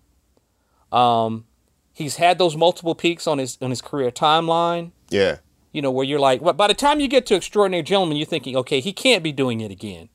um 0.96 1.44
he's 1.92 2.16
had 2.16 2.38
those 2.38 2.56
multiple 2.56 2.94
peaks 2.94 3.26
on 3.26 3.38
his 3.38 3.58
on 3.62 3.70
his 3.70 3.80
career 3.82 4.10
timeline 4.10 4.92
Yeah. 5.10 5.38
you 5.72 5.82
know 5.82 5.90
where 5.90 6.04
you're 6.04 6.20
like 6.20 6.40
well, 6.42 6.52
by 6.54 6.66
the 6.68 6.74
time 6.74 7.00
you 7.00 7.08
get 7.08 7.26
to 7.26 7.34
extraordinary 7.34 7.82
gentlemen 7.82 8.16
you're 8.16 8.26
thinking 8.26 8.56
okay 8.56 8.80
he 8.80 8.92
can't 8.92 9.22
be 9.22 9.32
doing 9.32 9.60
it 9.60 9.70
again 9.70 10.08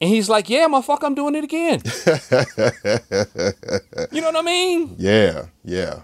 and 0.00 0.10
he's 0.10 0.28
like 0.28 0.50
yeah 0.50 0.66
motherfucker 0.68 1.04
i'm 1.04 1.14
doing 1.14 1.34
it 1.36 1.44
again 1.44 1.80
you 4.12 4.20
know 4.20 4.30
what 4.32 4.36
i 4.36 4.42
mean 4.42 4.94
Yeah. 4.98 5.46
Yeah. 5.64 6.02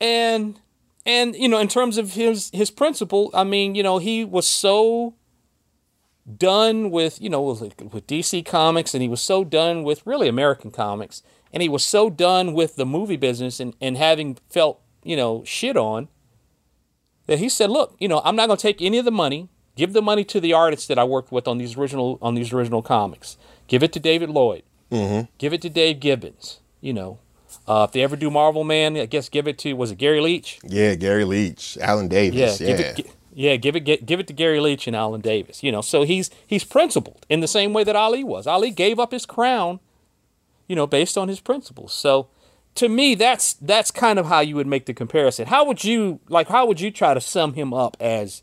and 0.00 0.58
and 1.04 1.34
you 1.34 1.48
know 1.48 1.58
in 1.58 1.68
terms 1.68 1.98
of 1.98 2.14
his 2.14 2.50
his 2.52 2.70
principle 2.70 3.30
i 3.34 3.44
mean 3.44 3.74
you 3.74 3.82
know 3.82 3.98
he 3.98 4.24
was 4.24 4.46
so 4.46 5.14
done 6.36 6.90
with 6.90 7.20
you 7.20 7.28
know 7.28 7.42
with, 7.42 7.60
with 7.60 8.06
dc 8.06 8.44
comics 8.46 8.94
and 8.94 9.02
he 9.02 9.08
was 9.08 9.20
so 9.20 9.44
done 9.44 9.82
with 9.82 10.06
really 10.06 10.28
american 10.28 10.70
comics 10.70 11.22
and 11.52 11.62
he 11.62 11.68
was 11.68 11.84
so 11.84 12.08
done 12.08 12.52
with 12.54 12.76
the 12.76 12.86
movie 12.86 13.16
business 13.16 13.60
and, 13.60 13.74
and 13.80 13.96
having 13.96 14.38
felt 14.48 14.80
you 15.02 15.16
know 15.16 15.42
shit 15.44 15.76
on 15.76 16.08
that 17.26 17.38
he 17.38 17.48
said 17.48 17.70
look 17.70 17.96
you 17.98 18.08
know 18.08 18.20
i'm 18.24 18.36
not 18.36 18.46
going 18.46 18.56
to 18.56 18.62
take 18.62 18.80
any 18.80 18.98
of 18.98 19.04
the 19.04 19.10
money. 19.10 19.48
Give 19.74 19.94
the 19.94 20.02
money 20.02 20.22
to 20.24 20.38
the 20.38 20.52
artists 20.52 20.86
that 20.88 20.98
i 20.98 21.04
worked 21.04 21.32
with 21.32 21.48
on 21.48 21.56
these 21.56 21.78
original 21.78 22.18
on 22.20 22.34
these 22.34 22.52
original 22.52 22.82
comics. 22.82 23.38
Give 23.68 23.82
it 23.82 23.90
to 23.94 24.00
david 24.00 24.28
lloyd. 24.28 24.64
Mm-hmm. 24.90 25.30
give 25.38 25.54
it 25.54 25.62
to 25.62 25.70
dave 25.70 26.00
gibbons 26.00 26.60
you 26.82 26.92
know 26.92 27.18
uh, 27.68 27.84
if 27.88 27.92
they 27.92 28.02
ever 28.02 28.16
do 28.16 28.30
Marvel 28.30 28.64
Man, 28.64 28.96
I 28.96 29.06
guess 29.06 29.28
give 29.28 29.46
it 29.48 29.58
to 29.60 29.72
was 29.74 29.90
it 29.92 29.98
Garry 29.98 30.20
Leach? 30.20 30.58
Yeah. 30.64 30.94
Garry 30.94 31.24
Leach, 31.24 31.78
Alan 31.80 32.08
Davis. 32.08 32.60
Yeah, 32.60 32.66
Yeah. 32.68 32.76
give 32.76 32.80
it, 32.86 32.96
gi- 32.96 33.10
yeah, 33.34 33.56
give 33.56 33.76
it, 33.76 33.84
gi- 33.84 33.96
give 34.04 34.20
it 34.20 34.26
to 34.26 34.32
Garry 34.32 34.60
Leach 34.60 34.86
and 34.86 34.94
Alan 34.96 35.20
Davis. 35.20 35.62
You 35.62 35.72
know, 35.72 35.80
so 35.80 36.02
he's 36.02 36.30
he's 36.46 36.64
principled 36.64 37.24
in 37.28 37.40
the 37.40 37.48
same 37.48 37.72
way 37.72 37.84
that 37.84 37.96
Ali 37.96 38.22
was. 38.24 38.46
Ali 38.46 38.70
gave 38.70 38.98
up 38.98 39.12
his 39.12 39.24
crown, 39.26 39.80
you 40.68 40.76
know, 40.76 40.86
based 40.86 41.16
on 41.16 41.28
his 41.28 41.40
principles. 41.40 41.94
So, 41.94 42.28
to 42.74 42.88
me, 42.88 43.14
that's 43.14 43.54
that's 43.54 43.90
kind 43.90 44.18
of 44.18 44.26
how 44.26 44.40
you 44.40 44.56
would 44.56 44.66
make 44.66 44.84
the 44.86 44.92
comparison. 44.94 45.46
How 45.46 45.64
would 45.64 45.82
you 45.84 46.20
like? 46.28 46.48
How 46.48 46.66
would 46.66 46.80
you 46.80 46.90
try 46.90 47.14
to 47.14 47.20
sum 47.20 47.54
him 47.54 47.72
up 47.72 47.96
as 48.00 48.42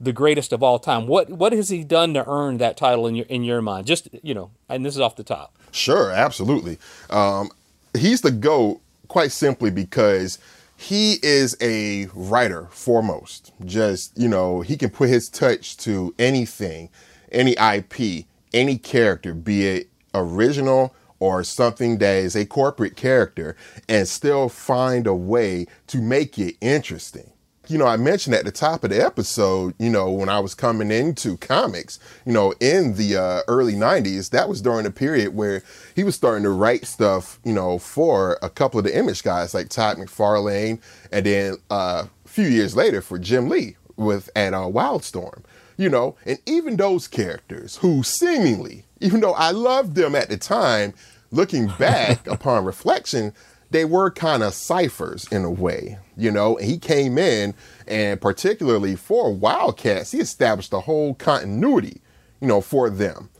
the 0.00 0.12
greatest 0.12 0.52
of 0.52 0.62
all 0.62 0.78
time? 0.78 1.06
What 1.06 1.30
what 1.30 1.52
has 1.54 1.68
he 1.70 1.82
done 1.84 2.12
to 2.14 2.28
earn 2.28 2.58
that 2.58 2.76
title 2.76 3.06
in 3.06 3.14
your 3.14 3.26
in 3.26 3.44
your 3.44 3.62
mind? 3.62 3.86
Just 3.86 4.08
you 4.22 4.34
know, 4.34 4.50
and 4.68 4.84
this 4.84 4.94
is 4.94 5.00
off 5.00 5.16
the 5.16 5.24
top. 5.24 5.56
Sure, 5.70 6.10
absolutely. 6.10 6.78
Um, 7.08 7.50
he's 7.96 8.22
the 8.22 8.30
GOAT 8.30 8.80
quite 9.08 9.32
simply 9.32 9.70
because 9.70 10.38
he 10.76 11.18
is 11.22 11.56
a 11.60 12.06
writer 12.14 12.68
foremost. 12.70 13.52
Just, 13.64 14.18
you 14.18 14.28
know, 14.28 14.62
he 14.62 14.76
can 14.76 14.90
put 14.90 15.08
his 15.08 15.28
touch 15.28 15.76
to 15.78 16.14
anything, 16.18 16.90
any 17.30 17.52
IP, 17.52 18.26
any 18.52 18.78
character, 18.78 19.34
be 19.34 19.66
it 19.66 19.88
original 20.14 20.94
or 21.20 21.44
something 21.44 21.98
that 21.98 22.16
is 22.16 22.34
a 22.34 22.44
corporate 22.44 22.96
character, 22.96 23.56
and 23.88 24.08
still 24.08 24.48
find 24.48 25.06
a 25.06 25.14
way 25.14 25.66
to 25.86 25.98
make 25.98 26.38
it 26.38 26.56
interesting 26.60 27.31
you 27.72 27.78
know, 27.78 27.86
I 27.86 27.96
mentioned 27.96 28.34
at 28.34 28.44
the 28.44 28.52
top 28.52 28.84
of 28.84 28.90
the 28.90 29.02
episode, 29.02 29.74
you 29.78 29.88
know, 29.88 30.10
when 30.10 30.28
I 30.28 30.40
was 30.40 30.54
coming 30.54 30.90
into 30.90 31.38
comics, 31.38 31.98
you 32.26 32.32
know, 32.32 32.52
in 32.60 32.96
the 32.96 33.16
uh, 33.16 33.40
early 33.48 33.72
90s, 33.72 34.28
that 34.30 34.46
was 34.46 34.60
during 34.60 34.84
a 34.84 34.90
period 34.90 35.34
where 35.34 35.62
he 35.96 36.04
was 36.04 36.14
starting 36.14 36.42
to 36.42 36.50
write 36.50 36.84
stuff, 36.84 37.40
you 37.44 37.54
know, 37.54 37.78
for 37.78 38.38
a 38.42 38.50
couple 38.50 38.78
of 38.78 38.84
the 38.84 38.96
image 38.96 39.22
guys 39.22 39.54
like 39.54 39.70
Todd 39.70 39.96
McFarlane, 39.96 40.80
and 41.10 41.24
then 41.24 41.56
uh, 41.70 42.04
a 42.24 42.28
few 42.28 42.46
years 42.46 42.76
later 42.76 43.00
for 43.00 43.18
Jim 43.18 43.48
Lee 43.48 43.76
with 43.96 44.28
at 44.36 44.52
uh, 44.52 44.66
Wildstorm, 44.66 45.42
you 45.78 45.88
know, 45.88 46.14
and 46.26 46.38
even 46.44 46.76
those 46.76 47.08
characters 47.08 47.76
who 47.76 48.02
seemingly, 48.02 48.84
even 49.00 49.20
though 49.20 49.32
I 49.32 49.50
loved 49.50 49.94
them 49.94 50.14
at 50.14 50.28
the 50.28 50.36
time, 50.36 50.92
looking 51.30 51.68
back 51.78 52.26
upon 52.26 52.66
reflection, 52.66 53.32
they 53.72 53.84
were 53.84 54.10
kind 54.10 54.42
of 54.42 54.54
ciphers 54.54 55.26
in 55.32 55.44
a 55.44 55.50
way, 55.50 55.98
you 56.16 56.30
know. 56.30 56.56
He 56.56 56.78
came 56.78 57.18
in, 57.18 57.54
and 57.86 58.20
particularly 58.20 58.96
for 58.96 59.32
Wildcats, 59.32 60.12
he 60.12 60.20
established 60.20 60.72
a 60.72 60.80
whole 60.80 61.14
continuity, 61.14 62.00
you 62.40 62.48
know, 62.48 62.60
for 62.60 62.90
them. 62.90 63.30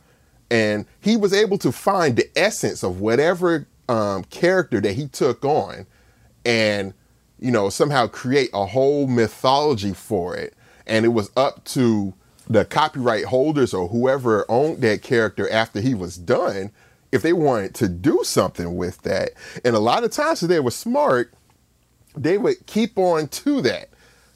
And 0.49 0.85
he 0.99 1.15
was 1.17 1.33
able 1.33 1.57
to 1.59 1.71
find 1.71 2.15
the 2.15 2.29
essence 2.37 2.83
of 2.83 2.99
whatever 2.99 3.67
um, 3.87 4.23
character 4.25 4.81
that 4.81 4.93
he 4.93 5.07
took 5.07 5.45
on, 5.45 5.85
and 6.45 6.93
you 7.39 7.51
know 7.51 7.69
somehow 7.69 8.07
create 8.07 8.49
a 8.53 8.65
whole 8.65 9.07
mythology 9.07 9.93
for 9.93 10.35
it. 10.35 10.55
And 10.85 11.05
it 11.05 11.09
was 11.09 11.31
up 11.37 11.63
to 11.65 12.13
the 12.49 12.65
copyright 12.65 13.25
holders 13.25 13.73
or 13.73 13.87
whoever 13.87 14.45
owned 14.49 14.81
that 14.81 15.01
character 15.01 15.49
after 15.49 15.79
he 15.79 15.93
was 15.93 16.17
done 16.17 16.71
if 17.13 17.21
they 17.21 17.31
wanted 17.31 17.75
to 17.75 17.87
do 17.87 18.21
something 18.23 18.75
with 18.75 19.01
that. 19.03 19.33
And 19.63 19.75
a 19.75 19.79
lot 19.79 20.03
of 20.03 20.11
times, 20.11 20.41
if 20.41 20.49
they 20.49 20.59
were 20.59 20.71
smart, 20.71 21.31
they 22.17 22.39
would 22.39 22.65
keep 22.65 22.97
on 22.97 23.27
to 23.27 23.61
that 23.61 23.89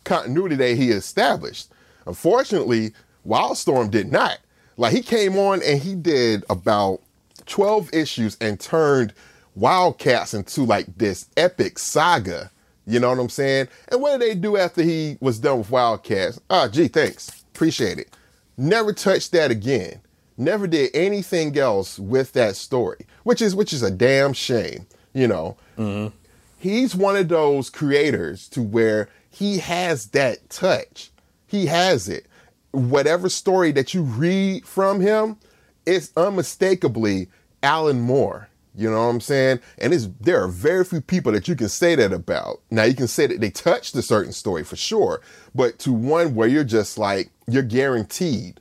continuity 0.04 0.56
that 0.56 0.78
he 0.78 0.92
established. 0.92 1.70
Unfortunately, 2.06 2.94
Wildstorm 3.26 3.90
did 3.90 4.12
not. 4.12 4.38
Like 4.78 4.94
he 4.94 5.02
came 5.02 5.38
on 5.38 5.62
and 5.64 5.82
he 5.82 5.96
did 5.96 6.46
about 6.52 7.02
12 7.48 7.94
issues 7.94 8.38
and 8.40 8.60
turned 8.60 9.14
Wildcats 9.56 10.36
into 10.36 10.64
like 10.64 10.86
this 10.98 11.28
epic 11.36 11.80
saga. 11.80 12.52
You 12.86 13.00
know 13.00 13.10
what 13.10 13.20
I'm 13.20 13.28
saying? 13.30 13.70
And 13.88 14.02
what 14.02 14.20
did 14.20 14.22
they 14.22 14.36
do 14.36 14.56
after 14.56 14.84
he 14.84 15.18
was 15.20 15.40
done 15.40 15.58
with 15.58 15.72
Wildcats? 15.72 16.40
Ah, 16.52 16.68
gee, 16.68 16.88
thanks. 16.88 17.44
Appreciate 17.56 17.98
it. 17.98 18.16
Never 18.56 18.94
touched 18.94 19.32
that 19.32 19.50
again 19.50 20.00
never 20.38 20.68
did 20.68 20.92
anything 20.94 21.58
else 21.58 21.98
with 22.00 22.34
that 22.34 22.56
story, 22.56 23.06
which 23.24 23.42
is 23.42 23.56
which 23.56 23.74
is 23.74 23.84
a 23.84 23.92
damn 23.92 24.34
shame. 24.34 24.86
You 25.14 25.28
know, 25.28 25.58
Mm-hmm. 25.78 26.16
he's 26.60 26.96
one 26.96 27.16
of 27.16 27.28
those 27.30 27.70
creators 27.70 28.48
to 28.50 28.62
where 28.62 29.10
he 29.30 29.58
has 29.60 30.08
that 30.08 30.50
touch. 30.50 31.12
He 31.48 31.66
has 31.68 32.08
it. 32.10 32.26
whatever 32.72 33.30
story 33.30 33.72
that 33.72 33.94
you 33.94 34.04
read 34.04 34.66
from 34.68 35.00
him, 35.02 35.38
it's 35.86 36.12
unmistakably 36.18 37.28
Alan 37.64 38.02
Moore. 38.02 38.50
You 38.76 38.92
know 38.92 38.98
what 39.08 39.12
I'm 39.14 39.22
saying? 39.22 39.60
And 39.80 39.92
it's 39.94 40.08
there 40.22 40.44
are 40.44 40.48
very 40.48 40.86
few 40.86 41.02
people 41.02 41.32
that 41.32 41.48
you 41.48 41.56
can 41.56 41.70
say 41.70 41.96
that 41.96 42.14
about. 42.14 42.62
Now 42.70 42.84
you 42.84 42.94
can 42.94 43.08
say 43.08 43.26
that 43.26 43.42
they 43.42 43.50
touched 43.50 43.96
a 43.96 44.04
certain 44.04 44.34
story 44.34 44.64
for 44.64 44.76
sure, 44.76 45.22
but 45.56 45.80
to 45.80 45.92
one 45.92 46.36
where 46.36 46.48
you're 46.48 46.64
just 46.64 46.98
like 47.00 47.32
you're 47.48 47.64
guaranteed 47.64 48.60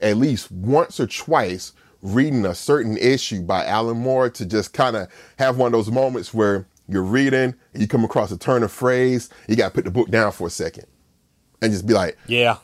at 0.00 0.16
least 0.16 0.50
once 0.50 1.00
or 1.00 1.06
twice 1.06 1.72
reading 2.02 2.46
a 2.46 2.54
certain 2.54 2.96
issue 2.96 3.42
by 3.42 3.64
Alan 3.64 3.98
Moore 3.98 4.30
to 4.30 4.46
just 4.46 4.72
kind 4.72 4.96
of 4.96 5.08
have 5.38 5.56
one 5.56 5.66
of 5.66 5.72
those 5.72 5.90
moments 5.90 6.32
where 6.32 6.66
you're 6.88 7.02
reading 7.02 7.54
and 7.72 7.82
you 7.82 7.88
come 7.88 8.04
across 8.04 8.30
a 8.30 8.38
turn 8.38 8.62
of 8.62 8.72
phrase, 8.72 9.28
you 9.48 9.56
got 9.56 9.68
to 9.68 9.74
put 9.74 9.84
the 9.84 9.90
book 9.90 10.10
down 10.10 10.32
for 10.32 10.46
a 10.46 10.50
second 10.50 10.86
and 11.60 11.72
just 11.72 11.86
be 11.86 11.94
like, 11.94 12.16
yeah, 12.26 12.56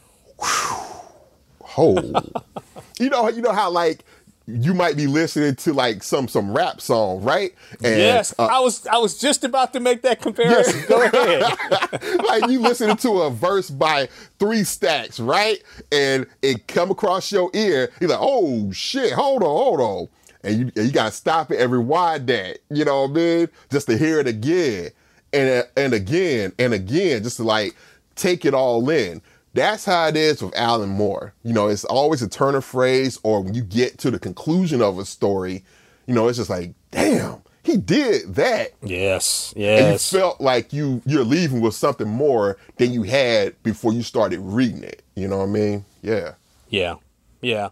oh, 1.76 2.22
you 2.98 3.10
know, 3.10 3.28
you 3.28 3.42
know 3.42 3.52
how 3.52 3.70
like 3.70 4.04
you 4.46 4.74
might 4.74 4.96
be 4.96 5.06
listening 5.06 5.54
to 5.56 5.72
like 5.72 6.02
some 6.02 6.28
some 6.28 6.52
rap 6.52 6.80
song, 6.80 7.22
right? 7.22 7.54
And, 7.82 7.98
yes, 7.98 8.34
uh, 8.38 8.44
I 8.46 8.60
was 8.60 8.86
I 8.86 8.98
was 8.98 9.18
just 9.18 9.42
about 9.42 9.72
to 9.72 9.80
make 9.80 10.02
that 10.02 10.20
comparison. 10.20 10.80
Yes. 10.80 10.86
Go 10.86 11.02
ahead. 11.02 12.22
like 12.24 12.50
you 12.50 12.60
listening 12.60 12.96
to 12.98 13.22
a 13.22 13.30
verse 13.30 13.70
by 13.70 14.08
Three 14.38 14.64
Stacks, 14.64 15.18
right? 15.18 15.62
And 15.90 16.26
it 16.42 16.66
come 16.68 16.90
across 16.90 17.32
your 17.32 17.50
ear, 17.54 17.90
you're 18.00 18.10
like, 18.10 18.18
oh 18.20 18.70
shit, 18.72 19.12
hold 19.12 19.42
on, 19.42 19.48
hold 19.48 19.80
on. 19.80 20.08
And 20.42 20.72
you, 20.76 20.82
you 20.82 20.92
gotta 20.92 21.12
stop 21.12 21.50
it 21.50 21.60
and 21.60 21.72
rewind 21.72 22.26
that, 22.26 22.58
you 22.68 22.84
know 22.84 23.02
what 23.02 23.12
I 23.12 23.14
mean? 23.14 23.48
Just 23.70 23.86
to 23.86 23.96
hear 23.96 24.20
it 24.20 24.26
again 24.26 24.90
and 25.32 25.66
and 25.74 25.94
again 25.94 26.52
and 26.58 26.74
again, 26.74 27.22
just 27.22 27.38
to 27.38 27.44
like 27.44 27.74
take 28.14 28.44
it 28.44 28.52
all 28.52 28.88
in. 28.90 29.22
That's 29.54 29.84
how 29.84 30.08
it 30.08 30.16
is 30.16 30.42
with 30.42 30.54
Alan 30.56 30.90
Moore. 30.90 31.32
You 31.44 31.52
know, 31.52 31.68
it's 31.68 31.84
always 31.84 32.22
a 32.22 32.28
turn 32.28 32.54
of 32.56 32.64
phrase, 32.64 33.18
or 33.22 33.40
when 33.40 33.54
you 33.54 33.62
get 33.62 33.98
to 33.98 34.10
the 34.10 34.18
conclusion 34.18 34.82
of 34.82 34.98
a 34.98 35.04
story, 35.04 35.64
you 36.06 36.14
know, 36.14 36.28
it's 36.28 36.38
just 36.38 36.50
like, 36.50 36.74
damn, 36.90 37.40
he 37.62 37.76
did 37.76 38.34
that. 38.34 38.72
Yes, 38.82 39.54
yes. 39.56 39.80
And 39.80 39.92
you 39.92 40.20
felt 40.20 40.40
like 40.40 40.72
you 40.72 41.02
you're 41.06 41.24
leaving 41.24 41.60
with 41.60 41.74
something 41.74 42.08
more 42.08 42.58
than 42.76 42.92
you 42.92 43.04
had 43.04 43.60
before 43.62 43.92
you 43.92 44.02
started 44.02 44.40
reading 44.40 44.82
it. 44.82 45.02
You 45.14 45.28
know 45.28 45.38
what 45.38 45.44
I 45.44 45.52
mean? 45.52 45.84
Yeah. 46.02 46.34
Yeah, 46.68 46.96
yeah. 47.40 47.68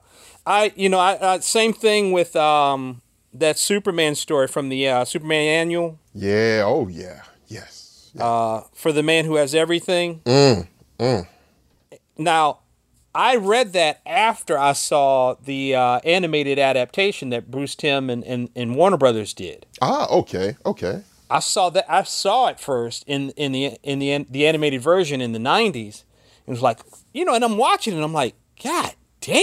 I, 0.46 0.72
you 0.76 0.88
know, 0.88 0.98
I 0.98 1.14
uh, 1.14 1.40
same 1.40 1.72
thing 1.72 2.12
with 2.12 2.36
um 2.36 3.02
that 3.34 3.58
Superman 3.58 4.14
story 4.14 4.46
from 4.46 4.68
the 4.68 4.88
uh, 4.88 5.04
Superman 5.04 5.46
annual. 5.46 5.98
Yeah. 6.14 6.62
Oh 6.64 6.86
yeah. 6.88 7.22
Yes. 7.48 8.10
Yeah. 8.14 8.24
Uh, 8.24 8.64
for 8.74 8.92
the 8.92 9.02
man 9.02 9.24
who 9.24 9.36
has 9.36 9.54
everything. 9.54 10.20
Mm. 10.24 10.68
Mm. 10.98 11.26
Now, 12.18 12.60
I 13.14 13.36
read 13.36 13.74
that 13.74 14.00
after 14.06 14.58
I 14.58 14.72
saw 14.72 15.34
the 15.34 15.74
uh, 15.74 16.00
animated 16.00 16.58
adaptation 16.58 17.28
that 17.30 17.50
Bruce 17.50 17.74
Timm 17.74 18.08
and, 18.08 18.24
and, 18.24 18.48
and 18.56 18.74
Warner 18.74 18.96
Brothers 18.96 19.34
did. 19.34 19.66
Ah, 19.82 20.08
okay, 20.10 20.56
okay. 20.64 21.02
I 21.30 21.40
saw 21.40 21.70
that. 21.70 21.90
I 21.90 22.02
saw 22.02 22.48
it 22.48 22.60
first 22.60 23.04
in 23.06 23.30
in 23.30 23.52
the 23.52 23.78
in 23.82 24.00
the 24.00 24.26
the 24.28 24.46
animated 24.46 24.82
version 24.82 25.22
in 25.22 25.32
the 25.32 25.38
'90s. 25.38 26.04
It 26.46 26.50
was 26.50 26.60
like, 26.60 26.80
you 27.14 27.24
know, 27.24 27.34
and 27.34 27.42
I'm 27.42 27.56
watching 27.56 27.94
it. 27.94 27.96
and 27.96 28.04
I'm 28.04 28.12
like, 28.12 28.34
God 28.62 28.92
damn. 29.22 29.34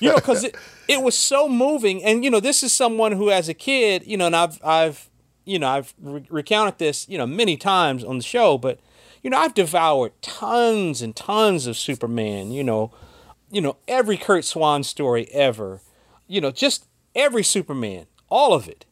you 0.00 0.08
know, 0.08 0.14
because 0.14 0.44
it 0.44 0.56
it 0.88 1.02
was 1.02 1.18
so 1.18 1.50
moving, 1.50 2.02
and 2.02 2.24
you 2.24 2.30
know, 2.30 2.40
this 2.40 2.62
is 2.62 2.72
someone 2.72 3.12
who, 3.12 3.30
as 3.30 3.50
a 3.50 3.54
kid, 3.54 4.06
you 4.06 4.16
know, 4.16 4.26
and 4.26 4.36
I've 4.36 4.58
I've 4.64 5.10
you 5.44 5.58
know 5.58 5.68
I've 5.68 5.92
re- 6.00 6.24
recounted 6.30 6.78
this 6.78 7.06
you 7.10 7.18
know 7.18 7.26
many 7.26 7.58
times 7.58 8.02
on 8.02 8.16
the 8.16 8.24
show, 8.24 8.56
but 8.56 8.80
you 9.22 9.30
know, 9.30 9.38
I've 9.38 9.54
devoured 9.54 10.12
tons 10.22 11.02
and 11.02 11.14
tons 11.14 11.66
of 11.66 11.76
Superman, 11.76 12.50
you 12.50 12.64
know, 12.64 12.92
you 13.50 13.60
know, 13.60 13.76
every 13.88 14.16
Curt 14.16 14.44
Swan 14.44 14.82
story 14.84 15.28
ever. 15.32 15.80
You 16.26 16.40
know, 16.40 16.50
just 16.52 16.86
every 17.14 17.42
Superman, 17.42 18.06
all 18.28 18.54
of 18.54 18.68
it. 18.68 18.86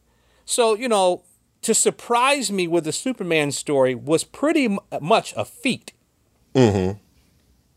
So, 0.45 0.75
you 0.75 0.89
know, 0.89 1.23
to 1.61 1.73
surprise 1.73 2.51
me 2.51 2.67
with 2.67 2.87
a 2.87 2.91
Superman 2.91 3.51
story 3.51 3.95
was 3.95 4.23
pretty 4.23 4.77
much 5.01 5.33
a 5.37 5.45
feat. 5.45 5.93
Mm-hmm. 6.53 6.97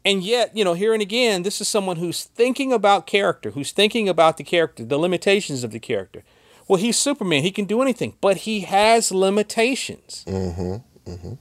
And 0.04 0.22
yet, 0.24 0.56
you 0.56 0.64
know, 0.64 0.74
here 0.74 0.92
and 0.92 1.02
again, 1.02 1.42
this 1.42 1.60
is 1.60 1.68
someone 1.68 1.96
who's 1.96 2.24
thinking 2.24 2.72
about 2.72 3.06
character, 3.06 3.52
who's 3.52 3.70
thinking 3.70 4.08
about 4.08 4.36
the 4.36 4.44
character, 4.44 4.84
the 4.84 4.98
limitations 4.98 5.62
of 5.62 5.70
the 5.70 5.78
character. 5.78 6.24
Well, 6.66 6.80
he's 6.80 6.98
Superman. 6.98 7.42
He 7.42 7.52
can 7.52 7.66
do 7.66 7.82
anything, 7.82 8.14
but 8.20 8.38
he 8.38 8.60
has 8.60 9.12
limitations. 9.12 10.24
Mm-hmm. 10.26 11.10
Mm-hmm. 11.10 11.34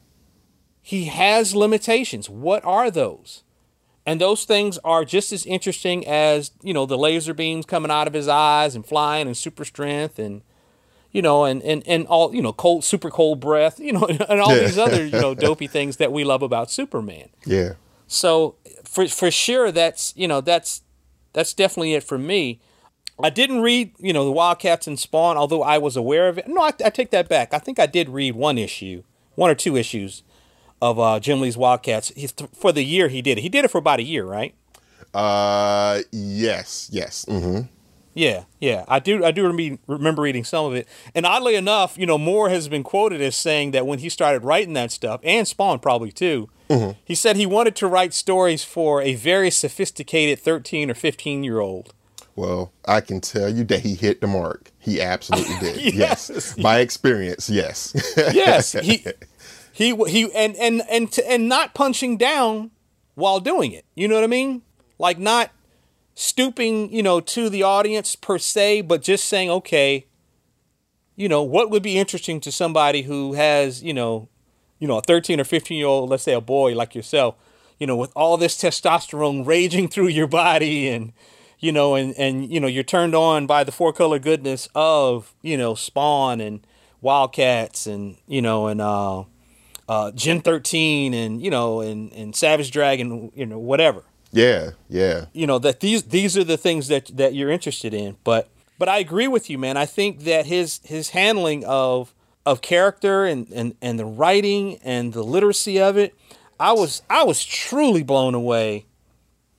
He 0.91 1.05
has 1.05 1.55
limitations. 1.55 2.29
What 2.29 2.65
are 2.65 2.91
those? 2.91 3.43
And 4.05 4.19
those 4.19 4.43
things 4.43 4.77
are 4.79 5.05
just 5.05 5.31
as 5.31 5.45
interesting 5.45 6.05
as, 6.05 6.51
you 6.61 6.73
know, 6.73 6.85
the 6.85 6.97
laser 6.97 7.33
beams 7.33 7.65
coming 7.65 7.89
out 7.89 8.07
of 8.07 8.13
his 8.13 8.27
eyes 8.27 8.75
and 8.75 8.85
flying 8.85 9.25
and 9.25 9.37
super 9.37 9.63
strength 9.63 10.19
and, 10.19 10.41
you 11.13 11.21
know, 11.21 11.45
and, 11.45 11.63
and, 11.63 11.81
and 11.87 12.05
all, 12.07 12.35
you 12.35 12.41
know, 12.41 12.51
cold, 12.51 12.83
super 12.83 13.09
cold 13.09 13.39
breath, 13.39 13.79
you 13.79 13.93
know, 13.93 14.05
and 14.29 14.41
all 14.41 14.53
yeah. 14.53 14.63
these 14.63 14.77
other, 14.77 15.05
you 15.05 15.11
know, 15.13 15.33
dopey 15.47 15.65
things 15.65 15.95
that 15.95 16.11
we 16.11 16.25
love 16.25 16.41
about 16.41 16.69
Superman. 16.69 17.29
Yeah. 17.45 17.75
So 18.05 18.55
for, 18.83 19.07
for 19.07 19.31
sure, 19.31 19.71
that's, 19.71 20.13
you 20.17 20.27
know, 20.27 20.41
that's, 20.41 20.81
that's 21.31 21.53
definitely 21.53 21.93
it 21.93 22.03
for 22.03 22.17
me. 22.17 22.59
I 23.23 23.29
didn't 23.29 23.61
read, 23.61 23.93
you 23.97 24.11
know, 24.11 24.25
the 24.25 24.31
Wildcats 24.33 24.87
and 24.87 24.99
Spawn, 24.99 25.37
although 25.37 25.63
I 25.63 25.77
was 25.77 25.95
aware 25.95 26.27
of 26.27 26.37
it. 26.37 26.49
No, 26.49 26.63
I, 26.63 26.73
I 26.83 26.89
take 26.89 27.11
that 27.11 27.29
back. 27.29 27.53
I 27.53 27.59
think 27.59 27.79
I 27.79 27.85
did 27.85 28.09
read 28.09 28.35
one 28.35 28.57
issue, 28.57 29.03
one 29.35 29.49
or 29.49 29.55
two 29.55 29.77
issues 29.77 30.23
of 30.81 30.99
uh, 30.99 31.19
Jim 31.19 31.41
Lee's 31.41 31.57
Wildcats. 31.57 32.11
He, 32.15 32.27
for 32.53 32.71
the 32.71 32.83
year 32.83 33.07
he 33.07 33.21
did 33.21 33.37
it. 33.37 33.41
He 33.41 33.49
did 33.49 33.65
it 33.65 33.71
for 33.71 33.77
about 33.77 33.99
a 33.99 34.03
year, 34.03 34.25
right? 34.25 34.55
Uh, 35.13 36.01
yes, 36.11 36.89
yes. 36.91 37.25
Mm-hmm. 37.25 37.67
Yeah, 38.13 38.43
yeah. 38.59 38.83
I 38.87 38.99
do. 38.99 39.23
I 39.23 39.31
do 39.31 39.77
remember 39.87 40.21
reading 40.21 40.43
some 40.43 40.65
of 40.65 40.75
it. 40.75 40.87
And 41.15 41.25
oddly 41.25 41.55
enough, 41.55 41.97
you 41.97 42.05
know, 42.05 42.17
Moore 42.17 42.49
has 42.49 42.67
been 42.67 42.83
quoted 42.83 43.21
as 43.21 43.35
saying 43.35 43.71
that 43.71 43.87
when 43.87 43.99
he 43.99 44.09
started 44.09 44.43
writing 44.43 44.73
that 44.73 44.91
stuff, 44.91 45.21
and 45.23 45.47
Spawn 45.47 45.79
probably 45.79 46.11
too, 46.11 46.49
mm-hmm. 46.69 46.99
he 47.05 47.15
said 47.15 47.37
he 47.37 47.45
wanted 47.45 47.75
to 47.77 47.87
write 47.87 48.13
stories 48.13 48.63
for 48.65 49.01
a 49.01 49.15
very 49.15 49.49
sophisticated 49.49 50.39
thirteen 50.39 50.91
or 50.91 50.93
fifteen 50.93 51.43
year 51.43 51.59
old. 51.59 51.93
Well, 52.35 52.71
I 52.85 53.01
can 53.01 53.21
tell 53.21 53.49
you 53.49 53.63
that 53.65 53.81
he 53.81 53.95
hit 53.95 54.21
the 54.21 54.27
mark. 54.27 54.71
He 54.79 55.01
absolutely 55.01 55.55
did. 55.59 55.93
yes. 55.93 56.31
yes. 56.33 56.55
By 56.55 56.79
experience, 56.79 57.49
yes. 57.49 57.93
yes. 58.17 58.71
He 58.73 59.05
he 59.71 59.95
he 60.07 60.31
and 60.33 60.55
and 60.55 60.83
and 60.89 61.11
to, 61.13 61.29
and 61.29 61.47
not 61.47 61.73
punching 61.73 62.17
down 62.17 62.71
while 63.15 63.39
doing 63.39 63.71
it. 63.71 63.85
You 63.95 64.07
know 64.07 64.15
what 64.15 64.23
I 64.23 64.27
mean? 64.27 64.61
Like 64.97 65.17
not 65.17 65.51
stooping, 66.13 66.93
you 66.93 67.01
know, 67.01 67.19
to 67.19 67.49
the 67.49 67.63
audience 67.63 68.15
per 68.15 68.37
se, 68.37 68.81
but 68.81 69.01
just 69.01 69.25
saying, 69.25 69.49
okay, 69.49 70.05
you 71.15 71.29
know, 71.29 71.41
what 71.41 71.69
would 71.69 71.83
be 71.83 71.97
interesting 71.97 72.39
to 72.41 72.51
somebody 72.51 73.03
who 73.03 73.33
has, 73.33 73.83
you 73.83 73.93
know, 73.93 74.29
you 74.79 74.87
know, 74.87 74.97
a 74.97 75.01
13 75.01 75.39
or 75.39 75.43
15 75.43 75.77
year 75.77 75.87
old, 75.87 76.09
let's 76.09 76.23
say 76.23 76.33
a 76.33 76.41
boy 76.41 76.73
like 76.73 76.95
yourself, 76.95 77.35
you 77.79 77.87
know, 77.87 77.95
with 77.95 78.11
all 78.15 78.37
this 78.37 78.57
testosterone 78.57 79.45
raging 79.45 79.87
through 79.87 80.07
your 80.07 80.27
body 80.27 80.89
and, 80.89 81.13
you 81.59 81.71
know, 81.71 81.95
and, 81.95 82.15
and, 82.17 82.51
you 82.51 82.59
know, 82.59 82.67
you're 82.67 82.83
turned 82.83 83.13
on 83.13 83.45
by 83.45 83.63
the 83.63 83.71
four 83.71 83.93
color 83.93 84.17
goodness 84.19 84.67
of, 84.73 85.35
you 85.41 85.57
know, 85.57 85.75
Spawn 85.75 86.41
and 86.41 86.65
Wildcats 87.01 87.85
and, 87.85 88.17
you 88.27 88.41
know, 88.41 88.67
and, 88.67 88.81
uh, 88.81 89.23
uh, 89.91 90.09
Gen 90.11 90.39
13 90.39 91.13
and 91.13 91.41
you 91.41 91.51
know 91.51 91.81
and 91.81 92.13
and 92.13 92.33
Savage 92.33 92.71
Dragon, 92.71 93.29
you 93.35 93.45
know 93.45 93.59
whatever. 93.59 94.05
Yeah, 94.31 94.71
yeah. 94.87 95.25
You 95.33 95.45
know 95.47 95.59
that 95.59 95.81
these 95.81 96.03
these 96.03 96.37
are 96.37 96.45
the 96.45 96.55
things 96.55 96.87
that 96.87 97.07
that 97.17 97.35
you're 97.35 97.51
interested 97.51 97.93
in, 97.93 98.15
but 98.23 98.49
but 98.79 98.87
I 98.87 98.99
agree 98.99 99.27
with 99.27 99.49
you, 99.49 99.57
man. 99.57 99.75
I 99.75 99.85
think 99.85 100.21
that 100.21 100.45
his 100.45 100.79
his 100.85 101.09
handling 101.09 101.65
of 101.65 102.13
of 102.45 102.61
character 102.61 103.25
and 103.25 103.49
and 103.51 103.75
and 103.81 103.99
the 103.99 104.05
writing 104.05 104.79
and 104.81 105.11
the 105.11 105.23
literacy 105.23 105.81
of 105.81 105.97
it, 105.97 106.15
I 106.57 106.71
was 106.71 107.01
I 107.09 107.25
was 107.25 107.43
truly 107.43 108.01
blown 108.01 108.33
away 108.33 108.85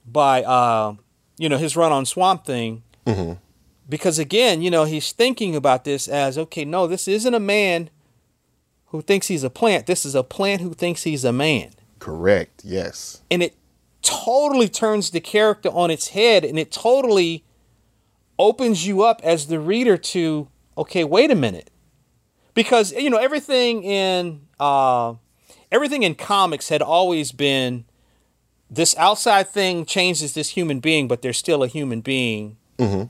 by 0.06 0.44
uh, 0.44 0.94
you 1.36 1.50
know 1.50 1.58
his 1.58 1.76
run 1.76 1.92
on 1.92 2.06
Swamp 2.06 2.46
Thing. 2.46 2.82
Mm-hmm. 3.06 3.34
Because 3.86 4.18
again, 4.18 4.62
you 4.62 4.70
know, 4.70 4.84
he's 4.84 5.12
thinking 5.12 5.54
about 5.54 5.84
this 5.84 6.08
as 6.08 6.38
okay, 6.38 6.64
no, 6.64 6.86
this 6.86 7.06
isn't 7.06 7.34
a 7.34 7.40
man 7.40 7.90
who 8.92 9.02
thinks 9.02 9.26
he's 9.26 9.42
a 9.42 9.50
plant. 9.50 9.86
This 9.86 10.04
is 10.04 10.14
a 10.14 10.22
plant 10.22 10.60
who 10.60 10.74
thinks 10.74 11.02
he's 11.02 11.24
a 11.24 11.32
man. 11.32 11.70
Correct. 11.98 12.62
Yes. 12.62 13.22
And 13.30 13.42
it 13.42 13.56
totally 14.02 14.68
turns 14.68 15.10
the 15.10 15.20
character 15.20 15.70
on 15.70 15.90
its 15.90 16.08
head 16.08 16.44
and 16.44 16.58
it 16.58 16.70
totally 16.70 17.44
opens 18.38 18.86
you 18.86 19.02
up 19.02 19.20
as 19.24 19.46
the 19.46 19.58
reader 19.58 19.96
to 19.96 20.48
okay, 20.76 21.04
wait 21.04 21.30
a 21.30 21.34
minute. 21.34 21.70
Because 22.54 22.92
you 22.92 23.08
know, 23.08 23.16
everything 23.16 23.82
in 23.82 24.42
uh 24.60 25.14
everything 25.70 26.02
in 26.02 26.14
comics 26.14 26.68
had 26.68 26.82
always 26.82 27.32
been 27.32 27.86
this 28.70 28.94
outside 28.96 29.48
thing 29.48 29.86
changes 29.86 30.34
this 30.34 30.50
human 30.50 30.80
being, 30.80 31.08
but 31.08 31.22
they're 31.22 31.32
still 31.32 31.62
a 31.62 31.68
human 31.68 32.02
being. 32.02 32.56
Mm-hmm. 32.78 33.04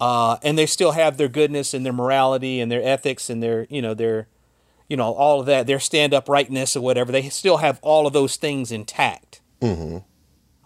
Uh, 0.00 0.36
and 0.42 0.58
they 0.58 0.66
still 0.66 0.92
have 0.92 1.16
their 1.16 1.28
goodness 1.28 1.72
and 1.72 1.86
their 1.86 1.92
morality 1.92 2.60
and 2.60 2.70
their 2.70 2.82
ethics 2.82 3.30
and 3.30 3.42
their, 3.42 3.66
you 3.70 3.80
know, 3.80 3.94
their 3.94 4.26
you 4.94 4.96
know, 4.96 5.12
all 5.12 5.40
of 5.40 5.46
that, 5.46 5.66
their 5.66 5.80
stand 5.80 6.14
uprightness 6.14 6.76
or 6.76 6.80
whatever, 6.80 7.10
they 7.10 7.28
still 7.28 7.56
have 7.56 7.80
all 7.82 8.06
of 8.06 8.12
those 8.12 8.36
things 8.36 8.70
intact. 8.70 9.40
Mm-hmm. 9.60 9.98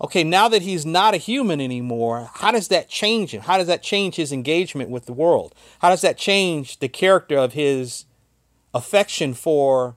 Okay, 0.05 0.23
now 0.23 0.51
that 0.51 0.61
he's 0.61 0.85
not 0.85 1.15
a 1.15 1.17
human 1.17 1.63
anymore, 1.63 2.29
how 2.35 2.51
does 2.51 2.69
that 2.69 2.91
change 2.91 3.33
him? 3.33 3.41
How 3.41 3.57
does 3.57 3.69
that 3.69 3.83
change 3.83 4.17
his 4.17 4.31
engagement 4.31 4.91
with 4.91 5.07
the 5.07 5.15
world? 5.15 5.55
How 5.79 5.89
does 5.89 6.03
that 6.03 6.19
change 6.19 6.81
the 6.81 6.91
character 6.91 7.39
of 7.39 7.55
his 7.55 8.05
affection 8.75 9.33
for 9.33 9.97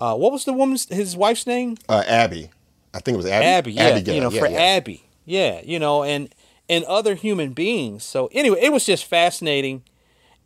uh, 0.00 0.16
what 0.16 0.32
was 0.32 0.44
the 0.44 0.52
woman's 0.52 0.88
his 0.92 1.16
wife's 1.16 1.46
name? 1.46 1.76
Uh, 1.88 2.02
Abby. 2.04 2.50
I 2.92 2.98
think 2.98 3.14
it 3.14 3.18
was 3.18 3.26
Abby. 3.26 3.46
Abby, 3.46 3.72
yeah, 3.74 3.82
Abigail, 3.84 4.14
you 4.16 4.20
know, 4.22 4.30
yeah, 4.30 4.40
for 4.40 4.48
yeah. 4.48 4.58
Abby, 4.58 5.04
yeah, 5.24 5.60
you 5.64 5.78
know, 5.78 6.02
and 6.02 6.34
and 6.68 6.84
other 6.86 7.14
human 7.14 7.52
beings. 7.52 8.02
So 8.02 8.28
anyway, 8.32 8.58
it 8.60 8.72
was 8.72 8.84
just 8.84 9.04
fascinating, 9.04 9.84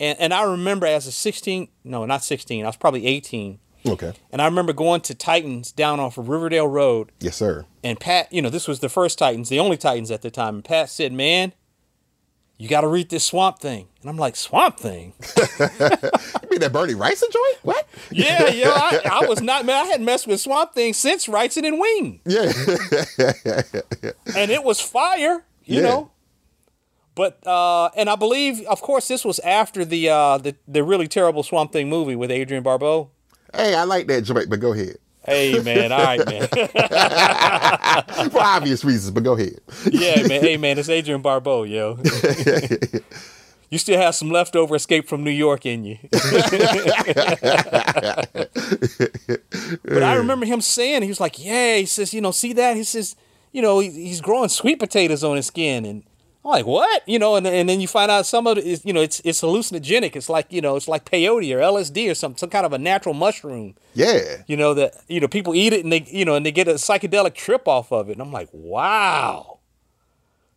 and 0.00 0.18
and 0.18 0.34
I 0.34 0.42
remember 0.42 0.86
as 0.86 1.06
a 1.06 1.12
sixteen, 1.12 1.68
no, 1.84 2.04
not 2.06 2.24
sixteen, 2.24 2.64
I 2.64 2.68
was 2.68 2.76
probably 2.76 3.06
eighteen, 3.06 3.60
Okay. 3.86 4.12
and 4.32 4.42
I 4.42 4.46
remember 4.46 4.72
going 4.72 5.02
to 5.02 5.14
Titans 5.14 5.70
down 5.70 6.00
off 6.00 6.18
of 6.18 6.28
Riverdale 6.28 6.66
Road, 6.66 7.12
Yes, 7.20 7.36
sir. 7.36 7.66
and 7.84 8.00
Pat, 8.00 8.32
you 8.32 8.42
know, 8.42 8.50
this 8.50 8.66
was 8.66 8.80
the 8.80 8.88
first 8.88 9.18
Titans, 9.18 9.48
the 9.48 9.60
only 9.60 9.76
Titans 9.76 10.10
at 10.10 10.22
the 10.22 10.30
time, 10.30 10.56
and 10.56 10.64
Pat 10.64 10.90
said, 10.90 11.12
"Man, 11.12 11.52
you 12.58 12.68
got 12.68 12.80
to 12.82 12.88
read 12.88 13.08
this 13.10 13.24
Swamp 13.24 13.58
Thing," 13.60 13.86
and 14.00 14.10
I'm 14.10 14.16
like, 14.16 14.34
"Swamp 14.36 14.78
Thing." 14.78 15.12
You 16.42 16.54
mean 16.54 16.60
that 16.62 16.72
Bernie 16.72 16.94
Rice 16.94 17.20
joint? 17.20 17.58
What? 17.62 17.86
Yeah, 18.10 18.48
yeah, 18.48 18.70
I, 18.74 19.20
I 19.22 19.26
was 19.28 19.40
not 19.40 19.64
man. 19.64 19.84
I 19.84 19.86
hadn't 19.86 20.04
messed 20.04 20.26
with 20.26 20.40
Swamp 20.40 20.74
Thing 20.74 20.92
since 20.94 21.28
Wrightson 21.28 21.64
and 21.64 21.78
Wein. 21.78 22.20
Yeah. 22.26 22.50
and 24.36 24.50
it 24.50 24.64
was 24.64 24.80
fire, 24.80 25.44
you 25.64 25.76
Yeah. 25.76 25.82
know. 25.82 26.10
But 27.20 27.46
uh, 27.46 27.90
and 27.98 28.08
I 28.08 28.16
believe, 28.16 28.62
of 28.62 28.80
course, 28.80 29.06
this 29.06 29.26
was 29.26 29.40
after 29.40 29.84
the 29.84 30.08
uh, 30.08 30.38
the 30.38 30.56
the 30.66 30.82
really 30.82 31.06
terrible 31.06 31.42
Swamp 31.42 31.70
Thing 31.70 31.90
movie 31.90 32.16
with 32.16 32.30
Adrienne 32.30 32.62
Barbeau. 32.62 33.10
hey, 33.54 33.74
I 33.74 33.84
like 33.84 34.06
that 34.06 34.22
joint, 34.22 34.48
but 34.48 34.58
go 34.58 34.72
ahead. 34.72 34.96
Hey 35.26 35.58
man, 35.62 35.92
all 35.92 36.02
right 36.02 36.26
man, 36.26 36.48
For 38.30 38.40
obvious 38.40 38.86
reasons, 38.86 39.10
but 39.10 39.22
go 39.22 39.34
ahead. 39.34 39.60
yeah 39.92 40.26
man, 40.26 40.40
hey 40.40 40.56
man, 40.56 40.78
it's 40.78 40.88
Adrienne 40.88 41.20
Barbeau, 41.20 41.64
yo. 41.64 41.98
you 43.68 43.76
still 43.76 44.00
have 44.00 44.14
some 44.14 44.30
leftover 44.30 44.74
Escape 44.76 45.06
from 45.06 45.22
New 45.22 45.30
York 45.30 45.66
in 45.66 45.84
you. 45.84 45.98
but 46.10 46.22
I 50.02 50.14
remember 50.14 50.46
him 50.46 50.62
saying, 50.62 51.02
he 51.02 51.08
was 51.08 51.20
like, 51.20 51.38
"Yeah," 51.44 51.76
he 51.76 51.84
says, 51.84 52.14
"You 52.14 52.22
know, 52.22 52.30
see 52.30 52.54
that?" 52.54 52.76
He 52.76 52.84
says, 52.84 53.14
"You 53.52 53.60
know, 53.60 53.80
he's 53.80 54.22
growing 54.22 54.48
sweet 54.48 54.78
potatoes 54.78 55.22
on 55.22 55.36
his 55.36 55.48
skin," 55.48 55.84
and 55.84 56.02
I'm 56.44 56.50
like, 56.50 56.66
"What?" 56.66 57.06
You 57.06 57.18
know, 57.18 57.36
and 57.36 57.46
and 57.46 57.68
then 57.68 57.80
you 57.80 57.88
find 57.88 58.10
out 58.10 58.24
some 58.24 58.46
of 58.46 58.56
it 58.56 58.64
is, 58.64 58.84
you 58.84 58.92
know, 58.92 59.02
it's 59.02 59.20
it's 59.24 59.42
hallucinogenic. 59.42 60.16
It's 60.16 60.28
like 60.28 60.50
you 60.50 60.60
know, 60.60 60.76
it's 60.76 60.88
like 60.88 61.04
peyote 61.04 61.54
or 61.54 61.58
LSD 61.58 62.10
or 62.10 62.14
some 62.14 62.36
some 62.36 62.48
kind 62.48 62.64
of 62.64 62.72
a 62.72 62.78
natural 62.78 63.14
mushroom. 63.14 63.74
Yeah. 63.94 64.42
You 64.46 64.56
know 64.56 64.72
that 64.74 64.94
you 65.08 65.20
know 65.20 65.28
people 65.28 65.54
eat 65.54 65.72
it 65.72 65.84
and 65.84 65.92
they 65.92 66.06
you 66.10 66.24
know 66.24 66.36
and 66.36 66.46
they 66.46 66.52
get 66.52 66.66
a 66.66 66.74
psychedelic 66.74 67.34
trip 67.34 67.68
off 67.68 67.92
of 67.92 68.08
it, 68.08 68.12
and 68.12 68.22
I'm 68.22 68.32
like, 68.32 68.48
"Wow." 68.52 69.58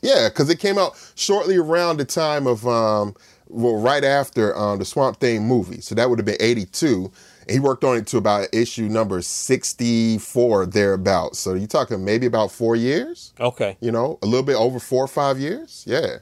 Yeah, 0.02 0.28
because 0.28 0.48
it 0.50 0.58
came 0.58 0.78
out 0.78 0.94
shortly 1.14 1.56
around 1.56 1.98
the 1.98 2.04
time 2.04 2.46
of, 2.46 2.66
um, 2.66 3.14
well, 3.48 3.76
right 3.80 4.04
after 4.04 4.56
um, 4.56 4.78
the 4.78 4.84
Swamp 4.84 5.18
Thing 5.20 5.46
movie. 5.46 5.80
So 5.80 5.94
that 5.94 6.08
would 6.08 6.18
have 6.18 6.26
been 6.26 6.36
82. 6.40 7.10
And 7.42 7.50
he 7.50 7.58
worked 7.58 7.84
on 7.84 7.96
it 7.96 8.06
to 8.08 8.16
about 8.18 8.48
issue 8.52 8.88
number 8.88 9.20
64, 9.22 10.66
thereabouts. 10.66 11.38
So 11.38 11.54
you're 11.54 11.66
talking 11.66 12.04
maybe 12.04 12.26
about 12.26 12.50
four 12.52 12.76
years, 12.76 13.32
Okay. 13.40 13.76
you 13.80 13.90
know, 13.90 14.18
a 14.22 14.26
little 14.26 14.44
bit 14.44 14.56
over 14.56 14.78
four 14.78 15.04
or 15.04 15.08
five 15.08 15.38
years. 15.38 15.84
Yeah. 15.86 16.18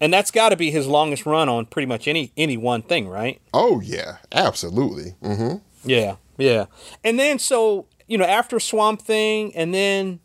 And 0.00 0.12
that's 0.12 0.30
got 0.30 0.50
to 0.50 0.56
be 0.56 0.70
his 0.70 0.86
longest 0.86 1.24
run 1.24 1.48
on 1.48 1.64
pretty 1.66 1.86
much 1.86 2.06
any 2.06 2.30
any 2.36 2.58
one 2.58 2.82
thing, 2.82 3.08
right? 3.08 3.40
Oh, 3.54 3.80
yeah, 3.80 4.16
absolutely. 4.32 5.12
hmm 5.22 5.54
Yeah, 5.84 6.16
yeah. 6.36 6.66
And 7.02 7.18
then 7.18 7.38
so 7.38 7.86
you 8.06 8.18
know 8.18 8.26
after 8.26 8.60
Swamp 8.60 9.00
Thing, 9.00 9.56
and 9.56 9.72
then 9.72 10.20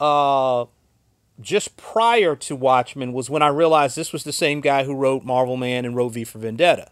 uh, 0.00 0.64
just 1.40 1.76
prior 1.76 2.36
to 2.36 2.56
Watchmen 2.56 3.12
was 3.12 3.28
when 3.28 3.42
I 3.42 3.48
realized 3.48 3.96
this 3.96 4.12
was 4.12 4.24
the 4.24 4.32
same 4.32 4.60
guy 4.60 4.84
who 4.84 4.94
wrote 4.94 5.24
Marvel 5.24 5.56
Man 5.56 5.84
and 5.84 5.96
wrote 5.96 6.10
V 6.10 6.24
for 6.24 6.38
Vendetta. 6.38 6.90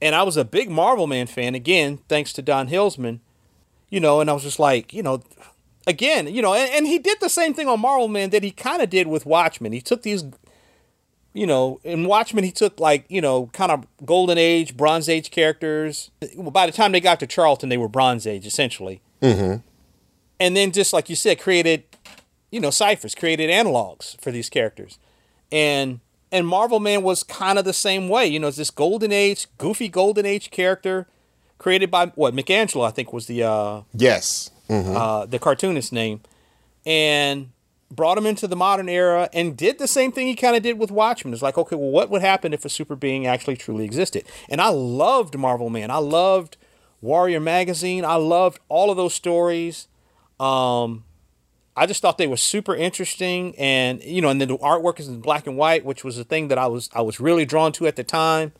And 0.00 0.14
I 0.14 0.22
was 0.22 0.36
a 0.36 0.44
big 0.44 0.70
Marvel 0.70 1.06
Man 1.06 1.26
fan 1.26 1.54
again, 1.54 1.98
thanks 2.08 2.32
to 2.34 2.42
Don 2.42 2.68
Hillsman. 2.68 3.20
You 3.88 4.00
know, 4.00 4.20
and 4.20 4.28
I 4.28 4.32
was 4.32 4.42
just 4.42 4.58
like, 4.58 4.92
you 4.92 5.02
know, 5.02 5.22
again, 5.86 6.26
you 6.26 6.42
know, 6.42 6.54
and, 6.54 6.70
and 6.72 6.86
he 6.86 6.98
did 6.98 7.18
the 7.20 7.28
same 7.28 7.54
thing 7.54 7.68
on 7.68 7.80
Marvel 7.80 8.08
Man 8.08 8.30
that 8.30 8.42
he 8.42 8.50
kind 8.50 8.82
of 8.82 8.90
did 8.90 9.06
with 9.06 9.24
Watchmen. 9.24 9.72
He 9.72 9.80
took 9.80 10.02
these 10.02 10.24
you 11.36 11.46
know, 11.46 11.80
in 11.84 12.06
Watchmen, 12.06 12.44
he 12.44 12.50
took 12.50 12.80
like, 12.80 13.04
you 13.10 13.20
know, 13.20 13.50
kind 13.52 13.70
of 13.70 13.86
Golden 14.06 14.38
Age, 14.38 14.74
Bronze 14.74 15.06
Age 15.06 15.30
characters. 15.30 16.10
Well, 16.34 16.50
by 16.50 16.64
the 16.64 16.72
time 16.72 16.92
they 16.92 17.00
got 17.00 17.20
to 17.20 17.26
Charlton, 17.26 17.68
they 17.68 17.76
were 17.76 17.90
Bronze 17.90 18.26
Age, 18.26 18.46
essentially. 18.46 19.02
Mm-hmm. 19.20 19.60
And 20.40 20.56
then, 20.56 20.72
just 20.72 20.94
like 20.94 21.10
you 21.10 21.16
said, 21.16 21.38
created, 21.38 21.84
you 22.56 22.60
know, 22.62 22.70
ciphers, 22.70 23.14
created 23.14 23.50
analogs 23.50 24.18
for 24.22 24.30
these 24.30 24.48
characters. 24.48 24.98
And 25.52 26.00
and 26.32 26.48
Marvel 26.48 26.80
Man 26.80 27.02
was 27.02 27.22
kind 27.22 27.58
of 27.58 27.64
the 27.66 27.74
same 27.74 28.08
way. 28.08 28.26
You 28.26 28.40
know, 28.40 28.48
it's 28.48 28.56
this 28.56 28.70
Golden 28.70 29.12
Age, 29.12 29.46
goofy 29.58 29.88
Golden 29.88 30.24
Age 30.24 30.50
character 30.50 31.06
created 31.58 31.90
by, 31.90 32.06
what, 32.16 32.34
Mick 32.34 32.50
Anglo, 32.50 32.82
I 32.82 32.90
think 32.90 33.12
was 33.12 33.26
the 33.26 33.42
uh, 33.42 33.82
Yes. 33.92 34.50
hmm 34.68 34.96
uh, 34.96 35.26
the 35.26 35.38
cartoonist 35.38 35.92
name, 35.92 36.20
and 36.86 37.50
brought 37.90 38.18
him 38.18 38.26
into 38.26 38.46
the 38.48 38.56
modern 38.56 38.88
era 38.88 39.28
and 39.32 39.56
did 39.56 39.78
the 39.78 39.86
same 39.86 40.10
thing 40.10 40.26
he 40.26 40.34
kind 40.34 40.56
of 40.56 40.62
did 40.62 40.78
with 40.78 40.90
Watchmen. 40.90 41.32
It's 41.32 41.42
like, 41.42 41.56
okay, 41.58 41.76
well, 41.76 41.90
what 41.90 42.10
would 42.10 42.22
happen 42.22 42.52
if 42.52 42.64
a 42.64 42.68
super 42.68 42.96
being 42.96 43.26
actually 43.26 43.56
truly 43.56 43.84
existed? 43.84 44.24
And 44.48 44.60
I 44.60 44.70
loved 44.70 45.38
Marvel 45.38 45.70
Man. 45.70 45.90
I 45.90 45.98
loved 45.98 46.56
Warrior 47.00 47.40
Magazine. 47.40 48.04
I 48.04 48.16
loved 48.16 48.58
all 48.68 48.90
of 48.90 48.96
those 48.96 49.14
stories. 49.14 49.86
Um, 50.40 51.04
I 51.76 51.84
just 51.86 52.00
thought 52.00 52.16
they 52.16 52.26
were 52.26 52.38
super 52.38 52.74
interesting, 52.74 53.54
and 53.58 54.02
you 54.02 54.22
know, 54.22 54.30
and 54.30 54.40
then 54.40 54.48
the 54.48 54.58
artwork 54.58 54.98
is 54.98 55.08
in 55.08 55.20
black 55.20 55.46
and 55.46 55.56
white, 55.58 55.84
which 55.84 56.02
was 56.04 56.16
the 56.16 56.24
thing 56.24 56.48
that 56.48 56.56
I 56.58 56.66
was 56.66 56.88
I 56.94 57.02
was 57.02 57.20
really 57.20 57.44
drawn 57.44 57.70
to 57.72 57.86
at 57.86 57.96
the 57.96 58.04
time. 58.04 58.52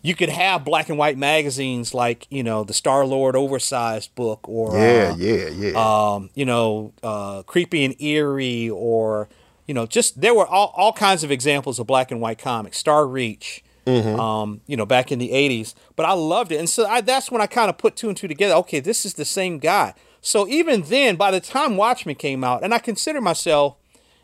You 0.00 0.14
could 0.14 0.28
have 0.28 0.64
black 0.64 0.88
and 0.88 0.96
white 0.96 1.18
magazines 1.18 1.92
like 1.92 2.26
you 2.30 2.44
know 2.44 2.62
the 2.62 2.72
Star 2.72 3.04
Lord 3.04 3.34
oversized 3.34 4.14
book, 4.14 4.48
or 4.48 4.76
Yeah, 4.78 5.10
uh, 5.12 5.16
yeah, 5.16 5.48
yeah. 5.48 5.72
um, 6.14 6.30
you 6.34 6.44
know, 6.44 6.92
uh, 7.02 7.42
creepy 7.42 7.84
and 7.84 8.00
eerie, 8.00 8.70
or 8.70 9.28
you 9.66 9.74
know, 9.74 9.86
just 9.86 10.20
there 10.20 10.34
were 10.34 10.46
all, 10.46 10.72
all 10.76 10.92
kinds 10.92 11.24
of 11.24 11.32
examples 11.32 11.80
of 11.80 11.86
black 11.88 12.12
and 12.12 12.20
white 12.20 12.38
comics. 12.38 12.78
Star 12.78 13.06
Reach, 13.08 13.64
um, 13.86 14.60
you 14.68 14.76
know, 14.76 14.86
back 14.86 15.10
in 15.10 15.18
the 15.18 15.30
'80s. 15.30 15.74
But 15.96 16.06
I 16.06 16.12
loved 16.12 16.52
it, 16.52 16.56
and 16.58 16.70
so 16.70 16.86
I, 16.86 17.00
that's 17.00 17.30
when 17.32 17.42
I 17.42 17.48
kind 17.48 17.68
of 17.68 17.76
put 17.76 17.96
two 17.96 18.08
and 18.08 18.16
two 18.16 18.28
together. 18.28 18.54
Okay, 18.54 18.78
this 18.78 19.04
is 19.04 19.14
the 19.14 19.24
same 19.24 19.58
guy. 19.58 19.94
So 20.20 20.46
even 20.48 20.82
then, 20.82 21.16
by 21.16 21.30
the 21.30 21.40
time 21.40 21.76
Watchmen 21.76 22.16
came 22.16 22.42
out, 22.44 22.62
and 22.62 22.74
I 22.74 22.78
consider 22.78 23.20
myself, 23.20 23.76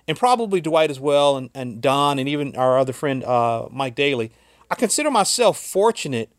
and 0.06 0.18
probably 0.18 0.60
Dwight 0.60 0.90
as 0.90 1.00
well, 1.00 1.36
and, 1.36 1.50
and 1.54 1.80
Don, 1.80 2.18
and 2.18 2.28
even 2.28 2.54
our 2.56 2.78
other 2.78 2.92
friend 2.92 3.24
uh, 3.24 3.68
Mike 3.70 3.94
Daly, 3.94 4.32
I 4.70 4.74
consider 4.74 5.10
myself 5.10 5.58
fortunate 5.58 6.30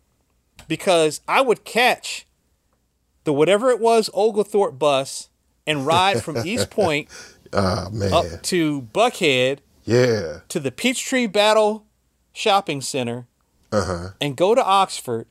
because 0.68 1.22
I 1.28 1.42
would 1.42 1.64
catch 1.64 2.28
the 3.24 3.34
whatever 3.34 3.70
it 3.70 3.80
was 3.80 4.10
Oglethorpe 4.14 4.78
bus 4.78 5.30
and 5.66 5.86
ride 5.86 6.24
from 6.24 6.38
East 6.46 6.70
Point 6.70 7.10
oh, 7.54 7.90
man. 7.92 8.14
up 8.14 8.42
to 8.44 8.84
Buckhead 8.94 9.60
yeah. 9.84 10.40
to 10.50 10.60
the 10.60 10.72
Peachtree 10.72 11.28
Battle 11.28 11.86
Shopping 12.34 12.82
Center 12.82 13.28
Uh 13.72 13.86
huh. 13.86 14.10
and 14.22 14.36
go 14.36 14.54
to 14.54 14.64
Oxford 14.64 15.28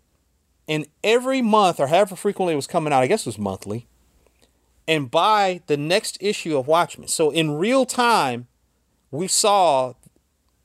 and 0.66 0.86
every 1.02 1.42
month 1.42 1.78
or 1.78 1.88
however 1.88 2.16
frequently 2.16 2.54
it 2.54 2.56
was 2.56 2.66
coming 2.66 2.92
out, 2.92 3.02
I 3.02 3.06
guess 3.06 3.22
it 3.22 3.26
was 3.26 3.38
monthly, 3.38 3.86
and 4.86 5.10
buy 5.10 5.62
the 5.66 5.76
next 5.76 6.18
issue 6.20 6.56
of 6.56 6.66
Watchmen. 6.66 7.08
So 7.08 7.30
in 7.30 7.58
real 7.58 7.86
time, 7.86 8.46
we 9.10 9.28
saw, 9.28 9.94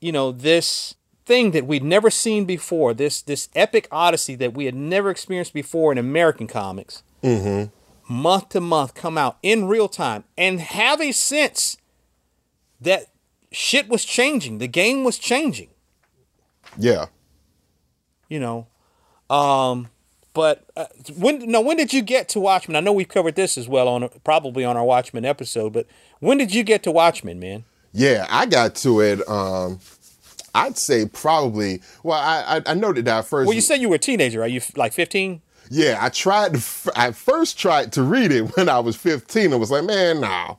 you 0.00 0.12
know, 0.12 0.32
this 0.32 0.94
thing 1.24 1.52
that 1.52 1.66
we'd 1.66 1.84
never 1.84 2.10
seen 2.10 2.44
before, 2.44 2.92
this 2.94 3.22
this 3.22 3.48
epic 3.54 3.86
odyssey 3.90 4.34
that 4.36 4.52
we 4.54 4.64
had 4.66 4.74
never 4.74 5.10
experienced 5.10 5.54
before 5.54 5.92
in 5.92 5.98
American 5.98 6.46
comics. 6.46 7.02
Month 8.08 8.48
to 8.50 8.60
month 8.60 8.94
come 8.94 9.16
out 9.16 9.38
in 9.42 9.66
real 9.68 9.88
time 9.88 10.24
and 10.36 10.60
have 10.60 11.00
a 11.00 11.12
sense 11.12 11.76
that 12.80 13.06
shit 13.52 13.88
was 13.88 14.04
changing. 14.04 14.58
The 14.58 14.66
game 14.66 15.04
was 15.04 15.18
changing 15.18 15.68
Yeah. 16.76 17.06
you 18.28 18.40
know. 18.40 18.66
Um, 19.28 19.90
but 20.32 20.64
uh, 20.76 20.86
when 21.16 21.50
no, 21.50 21.60
when 21.60 21.76
did 21.76 21.92
you 21.92 22.02
get 22.02 22.28
to 22.30 22.40
Watchmen? 22.40 22.76
I 22.76 22.80
know 22.80 22.92
we've 22.92 23.08
covered 23.08 23.34
this 23.34 23.58
as 23.58 23.68
well 23.68 23.88
on 23.88 24.08
probably 24.24 24.64
on 24.64 24.76
our 24.76 24.84
Watchmen 24.84 25.24
episode, 25.24 25.72
but 25.72 25.86
when 26.20 26.38
did 26.38 26.54
you 26.54 26.62
get 26.62 26.82
to 26.84 26.90
Watchmen, 26.90 27.40
man? 27.40 27.64
Yeah, 27.92 28.26
I 28.30 28.46
got 28.46 28.76
to 28.76 29.00
it. 29.00 29.28
Um, 29.28 29.80
I'd 30.54 30.78
say 30.78 31.06
probably. 31.06 31.82
Well, 32.02 32.18
I 32.18 32.58
I, 32.58 32.70
I 32.70 32.74
noted 32.74 33.04
that 33.06 33.24
first. 33.24 33.46
Well, 33.46 33.54
you 33.54 33.60
said 33.60 33.80
you 33.80 33.88
were 33.88 33.96
a 33.96 33.98
teenager. 34.00 34.42
Are 34.42 34.48
you 34.48 34.60
like 34.76 34.92
15? 34.92 35.42
Yeah, 35.70 35.98
I 36.00 36.08
tried. 36.08 36.54
To, 36.54 36.92
I 36.96 37.12
first 37.12 37.58
tried 37.58 37.92
to 37.92 38.02
read 38.02 38.32
it 38.32 38.42
when 38.56 38.68
I 38.68 38.78
was 38.80 38.96
15 38.96 39.52
and 39.52 39.60
was 39.60 39.70
like, 39.70 39.84
man, 39.84 40.20
no, 40.20 40.58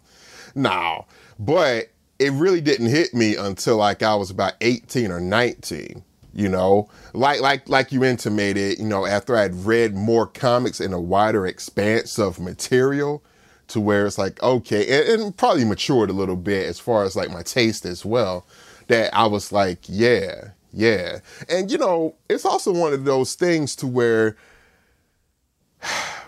no. 0.55 1.05
But 1.39 1.91
it 2.19 2.31
really 2.33 2.61
didn't 2.61 2.87
hit 2.87 3.13
me 3.13 3.35
until 3.35 3.77
like 3.77 4.03
I 4.03 4.15
was 4.15 4.29
about 4.29 4.53
18 4.61 5.11
or 5.11 5.19
19. 5.19 6.03
You 6.33 6.49
know, 6.49 6.89
like 7.13 7.41
like 7.41 7.67
like 7.67 7.91
you 7.91 8.03
intimated. 8.03 8.79
You 8.79 8.85
know, 8.85 9.05
after 9.05 9.35
I'd 9.35 9.53
read 9.53 9.95
more 9.95 10.25
comics 10.25 10.79
in 10.79 10.93
a 10.93 10.99
wider 10.99 11.45
expanse 11.45 12.17
of 12.17 12.39
material, 12.39 13.23
to 13.67 13.79
where 13.79 14.05
it's 14.05 14.17
like 14.17 14.41
okay, 14.41 15.11
and, 15.13 15.21
and 15.21 15.37
probably 15.37 15.65
matured 15.65 16.09
a 16.09 16.13
little 16.13 16.35
bit 16.35 16.67
as 16.67 16.79
far 16.79 17.03
as 17.03 17.15
like 17.15 17.31
my 17.31 17.41
taste 17.43 17.85
as 17.85 18.05
well. 18.05 18.45
That 18.87 19.15
I 19.15 19.25
was 19.25 19.51
like, 19.51 19.79
yeah, 19.87 20.51
yeah, 20.73 21.19
and 21.49 21.71
you 21.71 21.77
know, 21.77 22.15
it's 22.29 22.45
also 22.45 22.71
one 22.73 22.93
of 22.93 23.05
those 23.05 23.35
things 23.35 23.75
to 23.77 23.87
where 23.87 24.35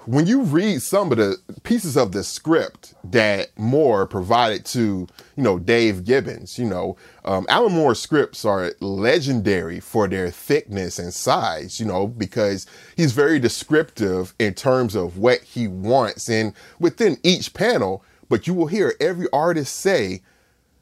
when 0.05 0.27
you 0.27 0.41
read 0.41 0.81
some 0.81 1.11
of 1.11 1.17
the 1.17 1.37
pieces 1.63 1.95
of 1.95 2.11
the 2.11 2.23
script 2.23 2.93
that 3.03 3.57
Moore 3.57 4.05
provided 4.05 4.65
to, 4.65 5.07
you 5.35 5.43
know, 5.43 5.59
Dave 5.59 6.03
Gibbons, 6.03 6.59
you 6.59 6.65
know, 6.65 6.97
um, 7.25 7.45
Alan 7.49 7.73
Moore's 7.73 8.01
scripts 8.01 8.43
are 8.43 8.73
legendary 8.79 9.79
for 9.79 10.07
their 10.07 10.29
thickness 10.29 10.99
and 10.99 11.13
size, 11.13 11.79
you 11.79 11.85
know, 11.85 12.07
because 12.07 12.65
he's 12.97 13.13
very 13.13 13.39
descriptive 13.39 14.33
in 14.39 14.53
terms 14.53 14.95
of 14.95 15.17
what 15.17 15.41
he 15.41 15.67
wants. 15.67 16.29
And 16.29 16.53
within 16.79 17.17
each 17.23 17.53
panel, 17.53 18.03
but 18.29 18.47
you 18.47 18.53
will 18.53 18.67
hear 18.67 18.95
every 18.99 19.27
artist 19.31 19.75
say, 19.75 20.21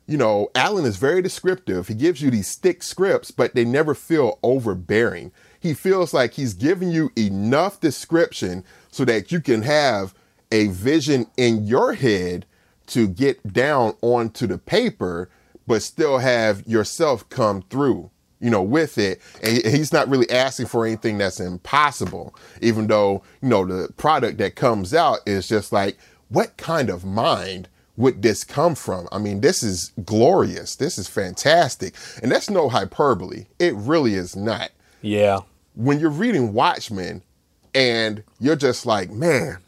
you 0.07 0.17
know, 0.17 0.49
Alan 0.55 0.85
is 0.85 0.97
very 0.97 1.21
descriptive. 1.21 1.87
He 1.87 1.93
gives 1.93 2.21
you 2.21 2.31
these 2.31 2.55
thick 2.55 2.81
scripts, 2.81 3.31
but 3.31 3.53
they 3.55 3.65
never 3.65 3.93
feel 3.93 4.39
overbearing 4.41 5.31
he 5.61 5.75
feels 5.75 6.11
like 6.11 6.33
he's 6.33 6.55
giving 6.55 6.89
you 6.89 7.11
enough 7.15 7.79
description 7.79 8.63
so 8.91 9.05
that 9.05 9.31
you 9.31 9.39
can 9.39 9.61
have 9.63 10.13
a 10.51 10.67
vision 10.67 11.25
in 11.37 11.65
your 11.65 11.93
head 11.93 12.45
to 12.87 13.07
get 13.07 13.53
down 13.53 13.95
onto 14.01 14.45
the 14.45 14.57
paper, 14.57 15.29
but 15.65 15.81
still 15.81 16.17
have 16.17 16.65
yourself 16.67 17.27
come 17.29 17.61
through, 17.63 18.11
you 18.39 18.49
know, 18.49 18.61
with 18.61 18.97
it. 18.97 19.21
And 19.41 19.65
he's 19.65 19.93
not 19.93 20.09
really 20.09 20.29
asking 20.29 20.65
for 20.65 20.85
anything 20.85 21.17
that's 21.17 21.39
impossible, 21.39 22.35
even 22.61 22.87
though, 22.87 23.23
you 23.41 23.47
know, 23.47 23.65
the 23.65 23.91
product 23.93 24.37
that 24.39 24.55
comes 24.55 24.93
out 24.93 25.19
is 25.25 25.47
just 25.47 25.71
like, 25.71 25.97
what 26.27 26.57
kind 26.57 26.89
of 26.89 27.05
mind 27.05 27.69
would 27.95 28.21
this 28.21 28.43
come 28.43 28.75
from? 28.75 29.07
I 29.11 29.19
mean, 29.19 29.39
this 29.39 29.63
is 29.63 29.93
glorious. 30.03 30.75
This 30.75 30.97
is 30.97 31.07
fantastic. 31.07 31.95
And 32.21 32.31
that's 32.31 32.49
no 32.49 32.67
hyperbole. 32.67 33.45
It 33.59 33.73
really 33.75 34.15
is 34.15 34.35
not. 34.35 34.71
Yeah 35.01 35.41
when 35.75 35.99
you're 35.99 36.09
reading 36.09 36.53
Watchmen 36.53 37.21
and 37.73 38.23
you're 38.39 38.55
just 38.55 38.85
like, 38.85 39.11
man, 39.11 39.59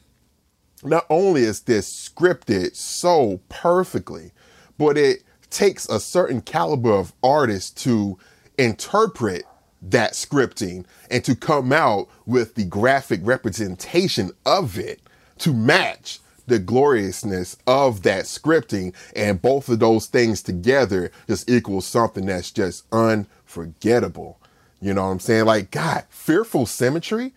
not 0.84 1.06
only 1.10 1.44
is 1.44 1.62
this 1.62 2.10
scripted 2.10 2.76
so 2.76 3.40
perfectly, 3.50 4.32
but 4.78 4.98
it 4.98 5.24
takes 5.50 5.88
a 5.88 6.00
certain 6.00 6.42
caliber 6.42 6.92
of 6.92 7.14
artist 7.24 7.78
to 7.84 8.18
interpret 8.58 9.44
that 9.82 10.14
scripting 10.14 10.86
and 11.12 11.24
to 11.26 11.36
come 11.36 11.72
out 11.72 12.08
with 12.26 12.56
the 12.56 12.64
graphic 12.66 13.20
representation 13.24 14.32
of 14.46 14.78
it 14.78 15.02
to 15.38 15.54
match 15.54 16.20
the 16.48 16.60
gloriousness 16.60 17.58
of 17.68 18.04
that 18.04 18.26
scripting 18.26 18.94
and 19.16 19.42
both 19.42 19.70
of 19.70 19.80
those 19.80 20.08
things 20.08 20.42
together 20.42 21.12
just 21.28 21.50
equals 21.50 21.86
something 21.86 22.26
that's 22.26 22.52
just 22.52 22.86
unforgettable 22.92 24.40
you 24.84 24.94
know 24.94 25.06
what 25.06 25.12
I'm 25.12 25.20
saying? 25.22 25.46
Like, 25.46 25.72
God, 25.72 26.04
fearful 26.10 26.66
symmetry. 26.66 27.32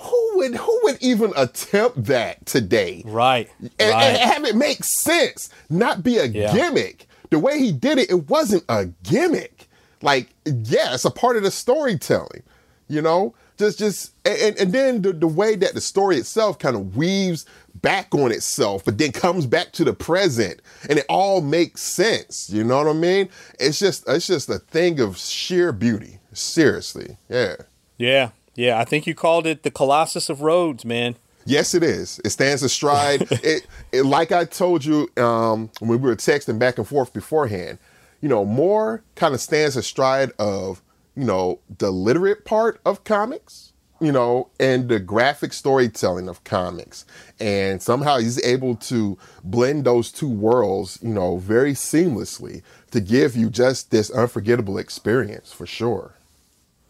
Who 0.00 0.30
would 0.36 0.54
who 0.54 0.80
would 0.84 1.02
even 1.02 1.32
attempt 1.36 2.04
that 2.04 2.46
today? 2.46 3.02
Right. 3.04 3.50
And, 3.60 3.72
right. 3.78 4.04
and 4.04 4.16
have 4.18 4.44
it 4.44 4.56
make 4.56 4.84
sense, 4.84 5.50
not 5.68 6.02
be 6.02 6.18
a 6.18 6.26
yeah. 6.26 6.52
gimmick. 6.52 7.06
The 7.30 7.38
way 7.38 7.58
he 7.58 7.72
did 7.72 7.98
it, 7.98 8.10
it 8.10 8.28
wasn't 8.28 8.64
a 8.68 8.86
gimmick. 9.02 9.68
Like, 10.00 10.28
yeah, 10.46 10.94
it's 10.94 11.04
a 11.04 11.10
part 11.10 11.36
of 11.36 11.42
the 11.42 11.50
storytelling. 11.50 12.42
You 12.88 13.02
know, 13.02 13.34
just 13.58 13.78
just 13.78 14.14
and, 14.24 14.56
and 14.56 14.72
then 14.72 15.02
the, 15.02 15.12
the 15.12 15.26
way 15.26 15.56
that 15.56 15.74
the 15.74 15.80
story 15.80 16.16
itself 16.16 16.58
kind 16.58 16.76
of 16.76 16.96
weaves 16.96 17.44
back 17.74 18.14
on 18.14 18.32
itself, 18.32 18.84
but 18.84 18.98
then 18.98 19.12
comes 19.12 19.46
back 19.46 19.72
to 19.72 19.84
the 19.84 19.92
present, 19.92 20.62
and 20.88 20.98
it 20.98 21.06
all 21.08 21.40
makes 21.40 21.82
sense. 21.82 22.48
You 22.50 22.64
know 22.64 22.78
what 22.78 22.86
I 22.86 22.92
mean? 22.92 23.28
It's 23.58 23.78
just 23.78 24.08
it's 24.08 24.26
just 24.26 24.48
a 24.48 24.58
thing 24.58 25.00
of 25.00 25.18
sheer 25.18 25.72
beauty. 25.72 26.18
Seriously, 26.32 27.16
yeah. 27.28 27.56
Yeah, 27.98 28.30
yeah. 28.58 28.78
I 28.78 28.84
think 28.84 29.06
you 29.06 29.14
called 29.14 29.46
it 29.46 29.62
the 29.62 29.70
Colossus 29.70 30.28
of 30.28 30.42
Rhodes, 30.42 30.84
man. 30.84 31.16
Yes, 31.46 31.74
it 31.74 31.82
is. 31.82 32.20
It 32.24 32.30
stands 32.30 32.62
astride. 32.62 33.22
it, 33.30 33.66
it, 33.92 34.02
like 34.02 34.32
I 34.32 34.44
told 34.44 34.84
you 34.84 35.08
um, 35.16 35.70
when 35.78 35.90
we 35.90 35.96
were 35.96 36.16
texting 36.16 36.58
back 36.58 36.76
and 36.76 36.86
forth 36.86 37.12
beforehand. 37.12 37.78
You 38.20 38.28
know, 38.28 38.44
Moore 38.44 39.04
kind 39.14 39.32
of 39.32 39.40
stands 39.40 39.76
astride 39.76 40.32
of 40.38 40.82
you 41.14 41.24
know 41.24 41.60
the 41.78 41.90
literate 41.90 42.44
part 42.44 42.80
of 42.84 43.04
comics, 43.04 43.72
you 44.00 44.12
know, 44.12 44.50
and 44.58 44.88
the 44.88 45.00
graphic 45.00 45.52
storytelling 45.52 46.28
of 46.28 46.42
comics, 46.44 47.06
and 47.40 47.80
somehow 47.80 48.18
he's 48.18 48.42
able 48.44 48.74
to 48.74 49.16
blend 49.42 49.84
those 49.84 50.12
two 50.12 50.28
worlds, 50.28 50.98
you 51.00 51.14
know, 51.14 51.38
very 51.38 51.74
seamlessly 51.74 52.62
to 52.90 53.00
give 53.00 53.36
you 53.36 53.50
just 53.50 53.90
this 53.90 54.10
unforgettable 54.10 54.78
experience 54.78 55.52
for 55.52 55.64
sure. 55.64 56.14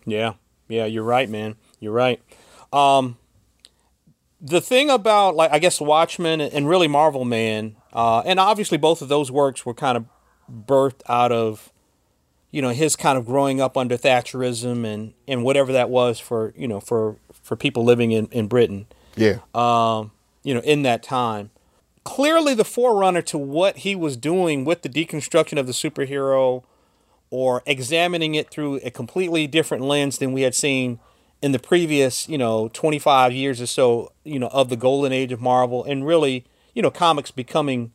Yeah, 0.07 0.35
yeah, 0.69 0.85
you're 0.85 1.05
right, 1.05 1.29
man. 1.29 1.57
You're 1.81 1.93
right. 1.93 2.21
Um, 2.73 3.17
the 4.41 4.61
thing 4.61 4.91
about 4.91 5.35
like 5.35 5.51
I 5.51 5.59
guess 5.59 5.81
Watchmen 5.81 6.41
and 6.41 6.69
really 6.69 6.89
Marvel 6.89 7.25
Man, 7.25 7.77
uh, 7.93 8.21
and 8.21 8.39
obviously 8.39 8.79
both 8.79 9.03
of 9.03 9.09
those 9.09 9.31
works 9.31 9.67
were 9.67 9.75
kind 9.75 9.97
of 9.97 10.07
birthed 10.51 11.03
out 11.09 11.33
of, 11.33 11.73
you 12.51 12.63
know, 12.63 12.71
his 12.71 12.97
kind 12.97 13.19
of 13.19 13.27
growing 13.27 13.61
up 13.61 13.77
under 13.77 13.97
Thatcherism 13.97 14.85
and 14.85 15.15
and 15.27 15.43
whatever 15.43 15.73
that 15.73 15.91
was 15.91 16.21
for 16.21 16.53
you 16.57 16.69
know 16.69 16.81
for 16.81 17.17
for 17.43 17.57
people 17.57 17.85
living 17.85 18.13
in 18.13 18.27
in 18.27 18.47
Britain. 18.47 18.87
Yeah. 19.17 19.39
Um, 19.55 20.13
you 20.45 20.55
know, 20.55 20.61
in 20.61 20.83
that 20.83 21.03
time, 21.03 21.51
clearly 22.05 22.55
the 22.55 22.65
forerunner 22.65 23.23
to 23.23 23.37
what 23.37 23.79
he 23.79 23.97
was 23.97 24.17
doing 24.17 24.65
with 24.65 24.83
the 24.83 24.89
deconstruction 24.89 25.59
of 25.59 25.67
the 25.67 25.73
superhero 25.73 26.63
or 27.31 27.63
examining 27.67 28.35
it 28.35 28.51
through 28.51 28.77
a 28.83 28.91
completely 28.91 29.47
different 29.47 29.85
lens 29.85 30.19
than 30.19 30.33
we 30.33 30.43
had 30.43 30.55
seen 30.55 30.99
in 31.41 31.53
the 31.53 31.59
previous, 31.59 32.29
you 32.29 32.39
know, 32.39 32.69
25 32.69 33.33
years 33.33 33.61
or 33.61 33.67
so, 33.67 34.13
you 34.25 34.39
know, 34.39 34.49
of 34.49 34.69
the 34.69 34.77
golden 34.77 35.13
age 35.13 35.33
of 35.33 35.41
Marvel 35.41 35.85
and 35.85 36.07
really, 36.07 36.45
you 36.75 36.83
know, 36.83 36.91
comics 36.91 37.31
becoming, 37.31 37.93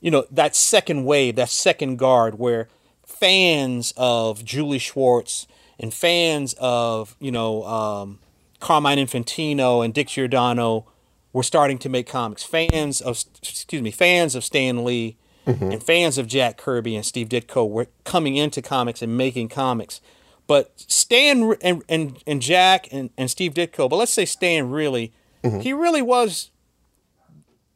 you 0.00 0.10
know, 0.10 0.24
that 0.30 0.56
second 0.56 1.04
wave, 1.04 1.36
that 1.36 1.50
second 1.50 1.96
guard 1.96 2.38
where 2.38 2.68
fans 3.04 3.92
of 3.96 4.44
Julie 4.44 4.78
Schwartz 4.78 5.46
and 5.78 5.92
fans 5.92 6.54
of, 6.58 7.16
you 7.20 7.30
know, 7.30 7.64
um, 7.64 8.18
Carmine 8.60 8.98
Infantino 8.98 9.84
and 9.84 9.92
Dick 9.92 10.08
Giordano 10.08 10.86
were 11.32 11.42
starting 11.42 11.78
to 11.78 11.88
make 11.88 12.06
comics. 12.06 12.42
Fans 12.42 13.00
of, 13.00 13.22
excuse 13.42 13.82
me, 13.82 13.90
fans 13.90 14.34
of 14.34 14.44
Stan 14.44 14.84
Lee 14.84 15.16
mm-hmm. 15.48 15.72
and 15.72 15.82
fans 15.82 16.18
of 16.18 16.26
Jack 16.26 16.58
Kirby 16.58 16.94
and 16.94 17.04
Steve 17.04 17.28
Ditko 17.28 17.68
were 17.68 17.88
coming 18.04 18.36
into 18.36 18.60
comics 18.62 19.02
and 19.02 19.16
making 19.16 19.48
comics. 19.48 20.00
But 20.46 20.72
Stan 20.76 21.54
and 21.62 21.82
and, 21.88 22.22
and 22.26 22.40
Jack 22.40 22.88
and, 22.92 23.10
and 23.16 23.30
Steve 23.30 23.54
Ditko, 23.54 23.88
but 23.90 23.96
let's 23.96 24.12
say 24.12 24.24
Stan 24.24 24.70
really, 24.70 25.12
mm-hmm. 25.42 25.60
he 25.60 25.72
really 25.72 26.02
was 26.02 26.50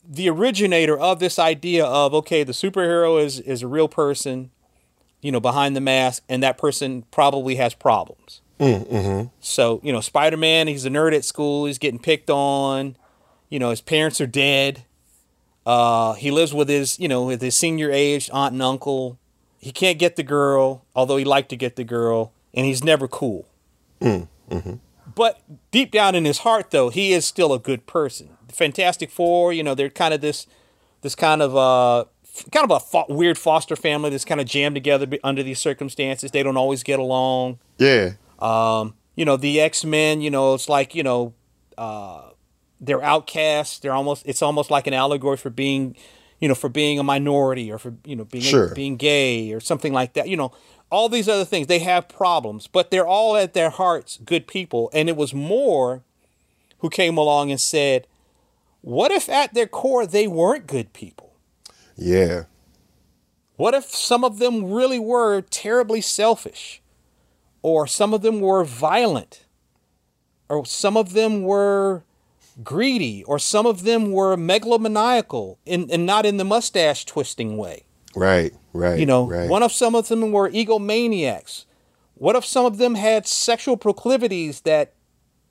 the 0.05 0.29
originator 0.29 0.99
of 0.99 1.19
this 1.19 1.39
idea 1.39 1.85
of 1.85 2.15
okay, 2.15 2.45
the 2.45 2.53
superhero 2.53 3.23
is 3.23 3.41
is 3.41 3.63
a 3.63 3.69
real 3.69 3.89
person, 3.89 4.51
you 5.21 5.33
know, 5.33 5.41
behind 5.41 5.75
the 5.75 5.81
mask, 5.81 6.23
and 6.29 6.43
that 6.43 6.59
person 6.59 7.05
probably 7.11 7.57
has 7.57 7.75
problems. 7.75 8.41
Mm-hmm. 8.59 9.29
So 9.41 9.81
you 9.83 9.93
know, 9.93 10.01
Spider 10.01 10.37
Man, 10.37 10.69
he's 10.69 10.85
a 10.85 10.91
nerd 10.91 11.15
at 11.15 11.25
school, 11.25 11.67
he's 11.67 11.79
getting 11.79 12.01
picked 12.01 12.31
on, 12.31 12.97
you 13.49 13.59
know, 13.59 13.71
his 13.71 13.81
parents 13.81 14.21
are 14.21 14.27
dead. 14.27 14.85
Uh, 15.65 16.15
he 16.15 16.31
lives 16.31 16.53
with 16.53 16.69
his, 16.69 16.99
you 16.99 17.09
know, 17.09 17.25
with 17.25 17.41
his 17.41 17.57
senior 17.57 17.91
aged 17.91 18.31
aunt 18.33 18.53
and 18.53 18.63
uncle. 18.63 19.19
He 19.59 19.71
can't 19.71 19.99
get 19.99 20.17
the 20.17 20.25
girl, 20.25 20.85
although 20.95 21.17
he 21.17 21.25
liked 21.25 21.51
to 21.51 21.57
get 21.57 21.77
the 21.77 21.85
girl, 21.85 22.33
and 22.53 22.67
he's 22.67 22.83
never 22.83 23.07
cool. 23.07 23.47
Mm, 24.01 24.29
mm-hmm. 24.51 24.75
But 25.15 25.41
deep 25.71 25.93
down 25.93 26.15
in 26.15 26.25
his 26.25 26.39
heart, 26.39 26.71
though, 26.71 26.89
he 26.89 27.13
is 27.13 27.25
still 27.25 27.53
a 27.53 27.59
good 27.59 27.87
person. 27.87 28.31
The 28.49 28.55
Fantastic 28.55 29.11
Four, 29.11 29.53
you 29.53 29.63
know, 29.63 29.75
they're 29.75 29.91
kind 29.91 30.13
of 30.13 30.21
this, 30.21 30.47
this 31.03 31.15
kind 31.15 31.43
of 31.43 31.57
uh, 31.57 32.07
kind 32.51 32.65
of 32.65 32.71
a 32.71 32.81
fo- 32.81 33.07
weird 33.09 33.39
foster 33.39 33.77
family 33.77 34.11
that's 34.11 34.25
kind 34.25 34.41
of 34.41 34.47
jammed 34.47 34.75
together 34.75 35.07
under 35.23 35.43
these 35.43 35.59
circumstances. 35.59 36.31
They 36.31 36.43
don't 36.43 36.57
always 36.57 36.83
get 36.83 36.99
along. 36.99 37.59
Yeah. 37.79 38.13
Um, 38.39 38.95
you 39.15 39.25
know, 39.25 39.37
the 39.37 39.61
X 39.61 39.85
Men. 39.85 40.21
You 40.21 40.31
know, 40.31 40.55
it's 40.55 40.69
like 40.69 40.95
you 40.95 41.03
know, 41.03 41.35
uh, 41.77 42.31
they're 42.83 43.03
outcasts. 43.03 43.79
They're 43.79 43.95
almost 43.95 44.27
it's 44.27 44.43
almost 44.43 44.71
like 44.71 44.87
an 44.87 44.93
allegory 44.93 45.37
for 45.39 45.49
being, 45.51 45.97
you 46.41 46.49
know, 46.49 46.55
for 46.55 46.69
being 46.69 46.99
a 46.99 47.03
minority 47.05 47.71
or 47.73 47.79
for 47.79 47.95
you 48.05 48.17
know 48.17 48.25
being 48.25 48.45
Sure. 48.45 48.75
being 48.75 48.97
gay 48.97 49.53
or 49.53 49.61
something 49.61 49.93
like 49.93 50.13
that. 50.15 50.29
You 50.29 50.37
know, 50.37 50.53
all 50.91 51.09
these 51.09 51.29
other 51.29 51.45
things. 51.47 51.69
They 51.69 51.79
have 51.79 52.09
problems, 52.09 52.67
but 52.67 52.91
they're 52.91 53.07
all 53.07 53.37
at 53.37 53.55
their 53.55 53.71
hearts 53.71 54.19
good 54.25 54.47
people. 54.47 54.91
And 54.93 55.09
it 55.09 55.17
was 55.17 55.33
Moore 55.33 56.03
who 56.81 56.91
came 56.91 57.17
along 57.17 57.51
and 57.53 57.61
said, 57.61 58.07
"What 58.81 59.13
if 59.13 59.29
at 59.29 59.55
their 59.55 59.69
core 59.69 60.05
they 60.05 60.27
weren't 60.27 60.67
good 60.67 60.93
people? 60.93 61.33
Yeah. 61.97 62.45
What 63.57 63.75
if 63.75 63.85
some 63.95 64.25
of 64.25 64.39
them 64.39 64.73
really 64.73 64.99
were 64.99 65.41
terribly 65.43 66.01
selfish, 66.01 66.83
or 67.63 67.87
some 67.87 68.13
of 68.13 68.23
them 68.23 68.41
were 68.41 68.65
violent, 68.65 69.45
or 70.49 70.67
some 70.67 70.97
of 70.97 71.13
them 71.13 71.43
were 71.45 72.03
greedy, 72.63 73.25
or 73.25 73.39
some 73.39 73.67
of 73.67 73.85
them 73.85 74.13
were 74.13 74.37
megalomaniacal, 74.37 75.57
in, 75.67 75.91
and 75.91 76.07
not 76.07 76.27
in 76.27 76.37
the 76.37 76.45
mustache 76.45 77.05
twisting 77.05 77.57
way? 77.57 77.85
Right. 78.15 78.53
Right. 78.73 78.99
You 78.99 79.07
know, 79.07 79.27
Right. 79.27 79.49
what 79.49 79.63
if 79.63 79.73
some 79.73 79.95
of 79.95 80.09
them 80.09 80.33
were 80.33 80.51
egomaniacs? 80.51 81.65
What 82.15 82.37
if 82.37 82.45
some 82.45 82.65
of 82.67 82.79
them 82.79 82.95
had 82.95 83.27
sexual 83.27 83.77
proclivities 83.77 84.61
that 84.61 84.93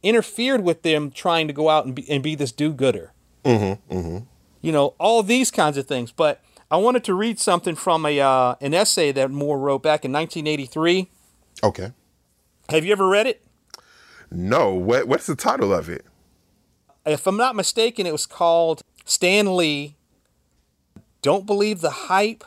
interfered 0.04 0.64
with 0.64 0.84
them 0.84 1.12
trying 1.12 1.48
to 1.48 1.54
go 1.54 1.70
out 1.70 1.86
and 1.86 1.94
be, 1.96 2.10
and 2.10 2.24
be 2.24 2.36
this 2.36 2.52
do-gooder? 2.52 3.12
Mm-hmm, 3.44 3.94
mm-hmm. 3.94 4.18
You 4.62 4.72
know, 4.72 4.94
all 5.00 5.24
these 5.24 5.52
kinds 5.52 5.78
of 5.78 5.88
things. 5.88 6.12
But 6.12 6.42
I 6.70 6.78
wanted 6.78 7.04
to 7.06 7.14
read 7.14 7.40
something 7.40 7.76
from 7.76 8.06
a 8.06 8.20
uh, 8.20 8.56
an 8.62 8.74
essay 8.74 9.12
that 9.12 9.32
Moore 9.32 9.60
wrote 9.60 9.84
back 9.84 10.06
in 10.06 10.12
1983. 10.12 11.10
Okay. 11.64 11.92
Have 12.70 12.86
you 12.86 12.92
ever 12.92 13.08
read 13.08 13.28
it? 13.28 13.44
No. 14.32 14.74
What 14.74 15.08
What's 15.08 15.26
the 15.26 15.36
title 15.36 15.74
of 15.74 15.90
it? 15.90 16.06
If 17.06 17.26
I'm 17.28 17.38
not 17.38 17.56
mistaken, 17.56 18.06
it 18.06 18.12
was 18.12 18.26
called 18.26 18.82
Stan 19.06 19.56
Lee. 19.56 19.96
Don't 21.22 21.46
believe 21.46 21.82
the 21.82 21.90
hype. 21.90 22.44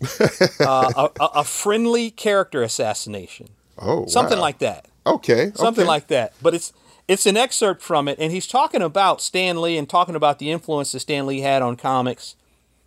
uh, 0.60 1.08
a, 1.20 1.24
a, 1.36 1.44
friendly 1.44 2.10
character 2.10 2.62
assassination. 2.62 3.48
Oh, 3.78 4.06
something 4.06 4.36
wow. 4.36 4.42
like 4.42 4.58
that. 4.58 4.86
Okay. 5.06 5.52
something 5.54 5.82
okay. 5.82 5.88
like 5.88 6.08
that. 6.08 6.34
But 6.42 6.54
it's 6.54 6.72
it's 7.06 7.26
an 7.26 7.36
excerpt 7.36 7.82
from 7.82 8.08
it, 8.08 8.18
and 8.18 8.32
he's 8.32 8.46
talking 8.46 8.82
about 8.82 9.20
Stan 9.20 9.60
Lee 9.60 9.76
and 9.76 9.88
talking 9.88 10.14
about 10.14 10.38
the 10.38 10.50
influence 10.50 10.92
that 10.92 11.00
Stan 11.00 11.26
Lee 11.26 11.40
had 11.40 11.62
on 11.62 11.76
comics. 11.76 12.36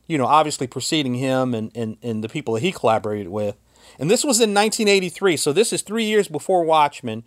You 0.07 0.17
know, 0.17 0.25
obviously 0.25 0.67
preceding 0.67 1.15
him 1.15 1.53
and, 1.53 1.71
and, 1.75 1.97
and 2.01 2.23
the 2.23 2.29
people 2.29 2.53
that 2.53 2.61
he 2.61 2.71
collaborated 2.71 3.27
with. 3.27 3.57
And 3.99 4.09
this 4.09 4.23
was 4.23 4.39
in 4.39 4.53
1983, 4.53 5.35
so 5.37 5.51
this 5.51 5.73
is 5.73 5.81
three 5.81 6.05
years 6.05 6.27
before 6.27 6.63
Watchmen, 6.63 7.23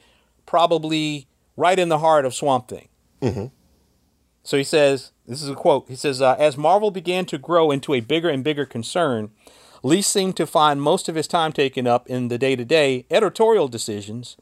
probably 0.47 1.27
right 1.57 1.79
in 1.79 1.91
the 1.91 1.99
heart 1.99 2.25
of 2.25 2.35
Swamp 2.35 2.69
Thing. 2.69 2.89
So 4.43 4.57
he 4.57 4.65
says, 4.65 5.13
this 5.27 5.43
is 5.43 5.49
a 5.49 5.55
quote. 5.55 5.89
He 5.89 5.97
says, 5.97 6.23
uh, 6.23 6.35
as 6.39 6.57
Marvel 6.57 6.91
began 6.91 7.27
to 7.27 7.39
grow 7.39 7.71
into 7.71 7.95
a 7.95 8.01
bigger 8.01 8.29
and 8.29 8.43
bigger 8.43 8.65
concern, 8.65 9.31
Lee 9.83 10.03
seemed 10.03 10.37
to 10.37 10.47
find 10.47 10.83
most 10.83 11.09
of 11.09 11.15
his 11.15 11.29
time 11.29 11.53
taken 11.53 11.87
up 11.87 12.09
in 12.09 12.29
the 12.29 12.39
day 12.39 12.57
to 12.57 12.65
day 12.65 13.07
editorial 13.11 13.69
decisions, 13.69 14.37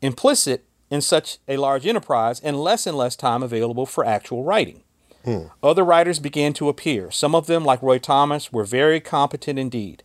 implicit 0.00 0.64
in 0.90 1.00
such 1.00 1.38
a 1.48 1.56
large 1.56 1.86
enterprise, 1.86 2.40
and 2.40 2.60
less 2.60 2.86
and 2.86 2.96
less 2.96 3.16
time 3.16 3.42
available 3.42 3.84
for 3.86 4.04
actual 4.06 4.44
writing. 4.44 4.82
Other 5.62 5.84
writers 5.84 6.20
began 6.20 6.52
to 6.54 6.68
appear. 6.68 7.10
Some 7.10 7.34
of 7.34 7.46
them, 7.46 7.64
like 7.64 7.82
Roy 7.82 7.98
Thomas, 7.98 8.52
were 8.52 8.64
very 8.64 9.00
competent 9.00 9.58
indeed. 9.58 10.02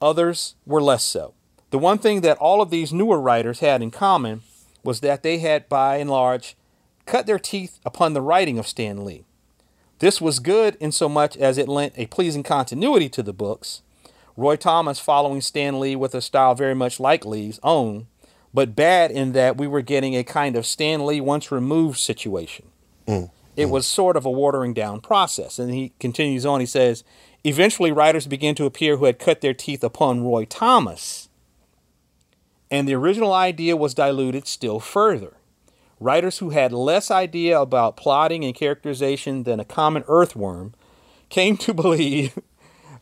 Others 0.00 0.54
were 0.66 0.82
less 0.82 1.02
so. 1.04 1.34
The 1.70 1.78
one 1.78 1.98
thing 1.98 2.20
that 2.20 2.38
all 2.38 2.60
of 2.60 2.70
these 2.70 2.92
newer 2.92 3.20
writers 3.20 3.60
had 3.60 3.82
in 3.82 3.90
common 3.90 4.42
was 4.84 5.00
that 5.00 5.22
they 5.22 5.38
had, 5.38 5.68
by 5.68 5.96
and 5.96 6.10
large, 6.10 6.56
cut 7.06 7.26
their 7.26 7.38
teeth 7.38 7.78
upon 7.84 8.12
the 8.12 8.22
writing 8.22 8.58
of 8.58 8.66
Stan 8.66 9.04
Lee. 9.04 9.24
This 10.00 10.20
was 10.20 10.38
good 10.38 10.76
in 10.80 10.92
so 10.92 11.08
much 11.08 11.36
as 11.36 11.58
it 11.58 11.68
lent 11.68 11.92
a 11.96 12.06
pleasing 12.06 12.42
continuity 12.42 13.08
to 13.10 13.22
the 13.22 13.34
books, 13.34 13.82
Roy 14.36 14.56
Thomas 14.56 14.98
following 14.98 15.42
Stan 15.42 15.78
Lee 15.78 15.94
with 15.94 16.14
a 16.14 16.22
style 16.22 16.54
very 16.54 16.74
much 16.74 16.98
like 16.98 17.26
Lee's 17.26 17.60
own, 17.62 18.06
but 18.54 18.74
bad 18.74 19.10
in 19.10 19.32
that 19.32 19.58
we 19.58 19.66
were 19.66 19.82
getting 19.82 20.16
a 20.16 20.24
kind 20.24 20.56
of 20.56 20.64
Stan 20.64 21.04
Lee 21.04 21.20
once 21.20 21.52
removed 21.52 21.98
situation. 21.98 22.66
Mm, 23.06 23.30
it 23.56 23.66
mm. 23.66 23.70
was 23.70 23.86
sort 23.86 24.16
of 24.16 24.24
a 24.24 24.30
watering 24.30 24.72
down 24.72 25.02
process. 25.02 25.58
And 25.58 25.70
he 25.72 25.92
continues 26.00 26.46
on, 26.46 26.60
he 26.60 26.66
says, 26.66 27.04
eventually 27.44 27.92
writers 27.92 28.26
began 28.26 28.54
to 28.54 28.64
appear 28.64 28.96
who 28.96 29.04
had 29.04 29.18
cut 29.18 29.42
their 29.42 29.54
teeth 29.54 29.84
upon 29.84 30.24
Roy 30.24 30.46
Thomas, 30.46 31.28
and 32.70 32.88
the 32.88 32.94
original 32.94 33.34
idea 33.34 33.76
was 33.76 33.94
diluted 33.94 34.46
still 34.46 34.80
further. 34.80 35.34
Writers 36.00 36.38
who 36.38 36.50
had 36.50 36.72
less 36.72 37.10
idea 37.10 37.60
about 37.60 37.96
plotting 37.96 38.44
and 38.44 38.54
characterization 38.54 39.44
than 39.44 39.60
a 39.60 39.64
common 39.64 40.02
earthworm 40.08 40.74
came 41.28 41.56
to 41.58 41.74
believe 41.82 42.38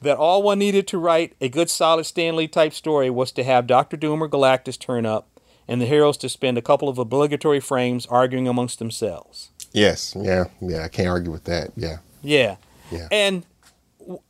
that 0.02 0.16
all 0.16 0.42
one 0.42 0.58
needed 0.58 0.86
to 0.88 0.98
write 0.98 1.34
a 1.40 1.48
good 1.48 1.70
solid 1.70 2.04
Stan 2.04 2.36
Lee 2.36 2.48
type 2.48 2.72
story 2.72 3.08
was 3.08 3.32
to 3.32 3.44
have 3.44 3.66
Doctor 3.66 3.96
Doom 3.96 4.22
or 4.22 4.28
Galactus 4.28 4.78
turn 4.78 5.06
up 5.06 5.28
and 5.66 5.80
the 5.80 5.86
heroes 5.86 6.16
to 6.18 6.28
spend 6.28 6.58
a 6.58 6.62
couple 6.62 6.88
of 6.88 6.98
obligatory 6.98 7.60
frames 7.60 8.06
arguing 8.06 8.48
amongst 8.48 8.78
themselves. 8.78 9.50
Yes. 9.72 10.16
Yeah. 10.18 10.46
Yeah. 10.60 10.82
I 10.84 10.88
can't 10.88 11.08
argue 11.08 11.30
with 11.30 11.44
that. 11.44 11.72
Yeah. 11.76 11.98
Yeah. 12.22 12.56
Yeah. 12.90 13.08
And 13.10 13.44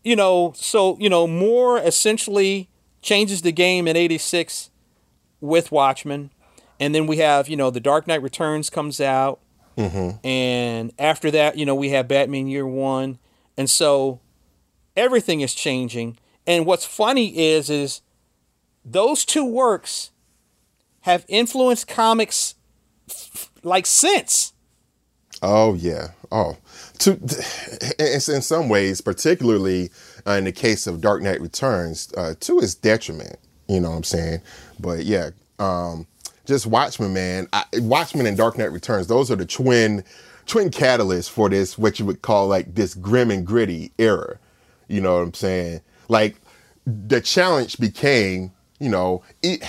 you 0.02 0.16
know, 0.16 0.52
so 0.56 0.96
you 0.98 1.08
know, 1.08 1.26
Moore 1.26 1.78
essentially 1.78 2.68
changes 3.00 3.42
the 3.42 3.52
game 3.52 3.86
in 3.86 3.96
'86 3.96 4.70
with 5.40 5.70
Watchmen, 5.70 6.30
and 6.80 6.94
then 6.94 7.06
we 7.06 7.18
have 7.18 7.48
you 7.48 7.56
know 7.56 7.70
the 7.70 7.80
Dark 7.80 8.06
Knight 8.06 8.22
Returns 8.22 8.70
comes 8.70 9.00
out, 9.00 9.40
and 10.24 10.92
after 10.98 11.30
that, 11.30 11.56
you 11.56 11.64
know, 11.64 11.74
we 11.74 11.90
have 11.90 12.08
Batman 12.08 12.48
Year 12.48 12.66
One, 12.66 13.18
and 13.56 13.68
so 13.70 14.20
everything 14.96 15.40
is 15.40 15.54
changing. 15.54 16.18
And 16.46 16.66
what's 16.66 16.84
funny 16.84 17.38
is 17.38 17.70
is 17.70 18.00
those 18.84 19.24
two 19.24 19.44
works 19.44 20.10
have 21.02 21.24
influenced 21.28 21.86
comics 21.86 22.54
like 23.62 23.86
since. 23.86 24.52
Oh 25.42 25.74
yeah. 25.74 26.08
Oh, 26.30 26.56
to 26.98 27.12
in 27.98 28.42
some 28.42 28.68
ways, 28.68 29.00
particularly 29.00 29.90
uh, 30.26 30.32
in 30.32 30.44
the 30.44 30.52
case 30.52 30.86
of 30.86 31.00
Dark 31.00 31.22
Knight 31.22 31.40
Returns, 31.40 32.12
uh, 32.16 32.34
to 32.40 32.58
its 32.58 32.74
detriment. 32.74 33.38
You 33.68 33.80
know 33.80 33.90
what 33.90 33.96
I'm 33.96 34.04
saying? 34.04 34.40
But 34.80 35.04
yeah, 35.04 35.30
um, 35.58 36.06
just 36.48 36.66
Watchmen, 36.66 37.12
man. 37.12 37.46
I, 37.52 37.64
Watchmen 37.74 38.26
and 38.26 38.36
Dark 38.36 38.58
Knight 38.58 38.72
Returns. 38.72 39.06
Those 39.06 39.30
are 39.30 39.36
the 39.36 39.46
twin 39.46 40.02
twin 40.46 40.70
catalysts 40.70 41.28
for 41.28 41.50
this 41.50 41.76
what 41.76 41.98
you 41.98 42.06
would 42.06 42.22
call 42.22 42.48
like 42.48 42.74
this 42.74 42.94
grim 42.94 43.30
and 43.30 43.46
gritty 43.46 43.92
era. 43.98 44.38
You 44.88 45.02
know 45.02 45.16
what 45.16 45.22
I'm 45.22 45.34
saying? 45.34 45.82
Like 46.08 46.36
the 46.86 47.20
challenge 47.20 47.78
became, 47.78 48.50
you 48.80 48.88
know, 48.88 49.22
it, 49.42 49.62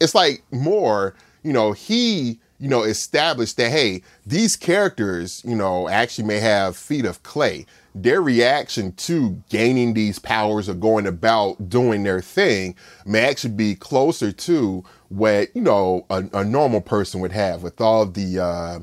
it's 0.00 0.14
like 0.14 0.44
Moore, 0.52 1.16
you 1.42 1.52
know, 1.52 1.72
he, 1.72 2.38
you 2.60 2.68
know, 2.68 2.84
established 2.84 3.56
that, 3.56 3.72
hey, 3.72 4.02
these 4.24 4.54
characters, 4.54 5.42
you 5.44 5.56
know, 5.56 5.88
actually 5.88 6.28
may 6.28 6.38
have 6.38 6.76
feet 6.76 7.04
of 7.04 7.24
clay. 7.24 7.66
Their 7.96 8.22
reaction 8.22 8.92
to 8.92 9.42
gaining 9.50 9.94
these 9.94 10.20
powers 10.20 10.68
or 10.68 10.74
going 10.74 11.08
about 11.08 11.68
doing 11.68 12.04
their 12.04 12.20
thing 12.20 12.76
may 13.04 13.28
actually 13.28 13.54
be 13.54 13.74
closer 13.74 14.30
to 14.30 14.84
what, 15.12 15.54
you 15.54 15.62
know, 15.62 16.06
a, 16.10 16.24
a 16.32 16.44
normal 16.44 16.80
person 16.80 17.20
would 17.20 17.32
have 17.32 17.62
with 17.62 17.80
all 17.80 18.06
the, 18.06 18.38
uh, 18.38 18.78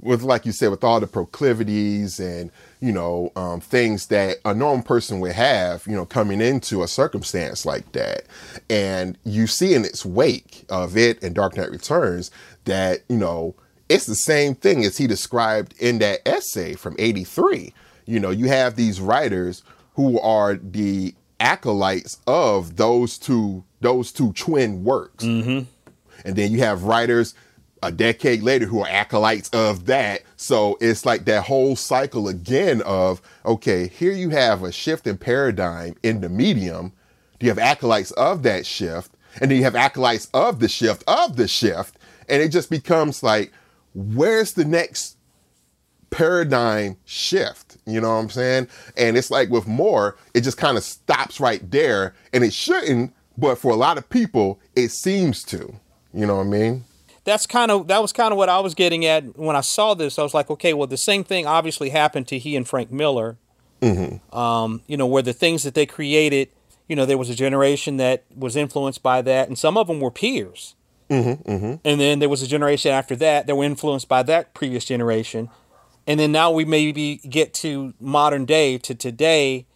with 0.00 0.22
like 0.22 0.46
you 0.46 0.52
said, 0.52 0.70
with 0.70 0.84
all 0.84 1.00
the 1.00 1.06
proclivities 1.06 2.20
and 2.20 2.50
you 2.80 2.92
know 2.92 3.32
um, 3.36 3.60
things 3.60 4.06
that 4.06 4.38
a 4.44 4.54
normal 4.54 4.84
person 4.84 5.20
would 5.20 5.32
have, 5.32 5.86
you 5.86 5.94
know, 5.94 6.06
coming 6.06 6.40
into 6.40 6.82
a 6.82 6.88
circumstance 6.88 7.66
like 7.66 7.90
that, 7.92 8.22
and 8.70 9.18
you 9.24 9.46
see 9.46 9.74
in 9.74 9.84
its 9.84 10.04
wake 10.04 10.64
of 10.68 10.96
it 10.96 11.22
and 11.22 11.34
Dark 11.34 11.56
Knight 11.56 11.70
Returns 11.70 12.30
that 12.64 13.02
you 13.08 13.16
know 13.16 13.54
it's 13.88 14.06
the 14.06 14.14
same 14.14 14.54
thing 14.54 14.84
as 14.84 14.98
he 14.98 15.06
described 15.06 15.74
in 15.78 15.98
that 15.98 16.26
essay 16.26 16.74
from 16.74 16.96
'83. 16.98 17.72
You 18.06 18.20
know, 18.20 18.30
you 18.30 18.48
have 18.48 18.76
these 18.76 19.00
writers 19.00 19.62
who 19.94 20.20
are 20.20 20.54
the 20.54 21.14
acolytes 21.40 22.18
of 22.26 22.76
those 22.76 23.18
two 23.18 23.64
those 23.86 24.10
two 24.10 24.32
twin 24.32 24.82
works 24.82 25.24
mm-hmm. 25.24 25.64
and 26.24 26.36
then 26.36 26.50
you 26.50 26.58
have 26.58 26.82
writers 26.82 27.34
a 27.82 27.92
decade 27.92 28.42
later 28.42 28.66
who 28.66 28.80
are 28.80 28.88
acolytes 28.88 29.48
of 29.50 29.86
that. 29.86 30.22
So 30.36 30.76
it's 30.80 31.06
like 31.06 31.24
that 31.26 31.44
whole 31.44 31.76
cycle 31.76 32.28
again 32.28 32.82
of 32.82 33.22
okay, 33.44 33.88
here 33.88 34.12
you 34.12 34.30
have 34.30 34.62
a 34.62 34.72
shift 34.72 35.06
in 35.06 35.18
paradigm 35.18 35.94
in 36.02 36.20
the 36.20 36.28
medium. 36.28 36.92
Do 37.38 37.46
you 37.46 37.50
have 37.50 37.58
acolytes 37.58 38.12
of 38.12 38.42
that 38.44 38.66
shift, 38.66 39.12
and 39.40 39.50
then 39.50 39.58
you 39.58 39.64
have 39.64 39.76
acolytes 39.76 40.28
of 40.32 40.58
the 40.58 40.68
shift 40.68 41.04
of 41.06 41.36
the 41.36 41.46
shift, 41.46 41.98
and 42.28 42.42
it 42.42 42.48
just 42.48 42.70
becomes 42.70 43.22
like, 43.22 43.52
where's 43.94 44.54
the 44.54 44.64
next 44.64 45.16
paradigm 46.10 46.96
shift? 47.04 47.76
You 47.86 48.00
know 48.00 48.08
what 48.08 48.22
I'm 48.22 48.30
saying? 48.30 48.68
And 48.96 49.18
it's 49.18 49.30
like 49.30 49.50
with 49.50 49.66
Moore, 49.66 50.16
it 50.32 50.40
just 50.40 50.56
kind 50.56 50.78
of 50.78 50.82
stops 50.82 51.40
right 51.40 51.70
there, 51.70 52.14
and 52.32 52.42
it 52.42 52.54
shouldn't, 52.54 53.14
but 53.36 53.56
for 53.56 53.72
a 53.72 53.76
lot 53.76 53.98
of 53.98 54.08
people, 54.08 54.60
it 54.74 54.90
seems 54.90 55.42
to. 55.44 55.74
You 56.12 56.26
know 56.26 56.36
what 56.36 56.46
I 56.46 56.50
mean? 56.50 56.84
that's 57.26 57.44
kind 57.44 57.72
of 57.72 57.88
that 57.88 58.00
was 58.00 58.12
kind 58.12 58.32
of 58.32 58.38
what 58.38 58.48
I 58.48 58.60
was 58.60 58.74
getting 58.74 59.04
at 59.04 59.36
when 59.36 59.56
I 59.56 59.60
saw 59.60 59.94
this. 59.94 60.18
I 60.18 60.22
was 60.22 60.32
like, 60.32 60.48
okay, 60.48 60.72
well, 60.72 60.86
the 60.86 60.96
same 60.96 61.24
thing 61.24 61.44
obviously 61.44 61.90
happened 61.90 62.28
to 62.28 62.38
he 62.38 62.56
and 62.56 62.66
Frank 62.66 62.90
Miller 62.90 63.36
mm-hmm. 63.82 64.36
Um, 64.36 64.82
you 64.86 64.96
know, 64.96 65.06
where 65.06 65.22
the 65.22 65.32
things 65.32 65.62
that 65.64 65.74
they 65.74 65.86
created, 65.86 66.48
you 66.88 66.96
know, 66.96 67.04
there 67.04 67.18
was 67.18 67.30
a 67.30 67.34
generation 67.34 67.96
that 67.98 68.24
was 68.34 68.56
influenced 68.56 69.02
by 69.02 69.22
that, 69.22 69.48
and 69.48 69.58
some 69.58 69.76
of 69.76 69.86
them 69.88 70.00
were 70.00 70.10
peers. 70.10 70.74
Mm-hmm, 71.10 71.50
mm-hmm. 71.50 71.74
And 71.84 72.00
then 72.00 72.18
there 72.18 72.28
was 72.28 72.42
a 72.42 72.46
generation 72.46 72.90
after 72.90 73.14
that 73.16 73.46
that 73.46 73.54
were 73.54 73.64
influenced 73.64 74.08
by 74.08 74.22
that 74.24 74.54
previous 74.54 74.84
generation. 74.84 75.50
And 76.06 76.18
then 76.18 76.32
now 76.32 76.50
we 76.50 76.64
maybe 76.64 77.16
get 77.16 77.54
to 77.54 77.94
modern 78.00 78.44
day, 78.44 78.78
to 78.78 78.94
today. 78.94 79.66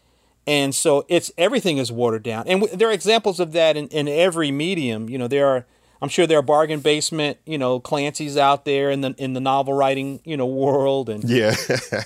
And 0.47 0.75
so 0.75 1.05
it's 1.09 1.31
everything 1.39 1.79
is 1.79 1.93
watered 1.93 2.23
down. 2.23 2.49
And 2.49 2.61
w- 2.61 2.77
there 2.77 2.89
are 2.89 2.93
examples 2.93 3.41
of 3.41 3.53
that 3.53 3.77
in, 3.77 3.89
in 3.89 4.09
every 4.09 4.51
medium. 4.51 5.09
You 5.09 5.19
know, 5.19 5.29
there 5.29 5.47
are, 5.47 5.67
I'm 6.03 6.09
sure 6.09 6.27
there 6.27 6.39
are 6.39 6.43
bargain 6.43 6.81
basement, 6.81 7.39
you 7.45 7.59
know, 7.59 7.79
Clancy's 7.79 8.37
out 8.37 8.65
there 8.65 8.91
in 8.91 9.03
the, 9.03 9.15
in 9.19 9.35
the 9.35 9.41
novel 9.41 9.75
writing, 9.75 10.21
you 10.25 10.37
know, 10.37 10.47
world. 10.47 11.09
And, 11.09 11.23
Yeah. 11.29 11.55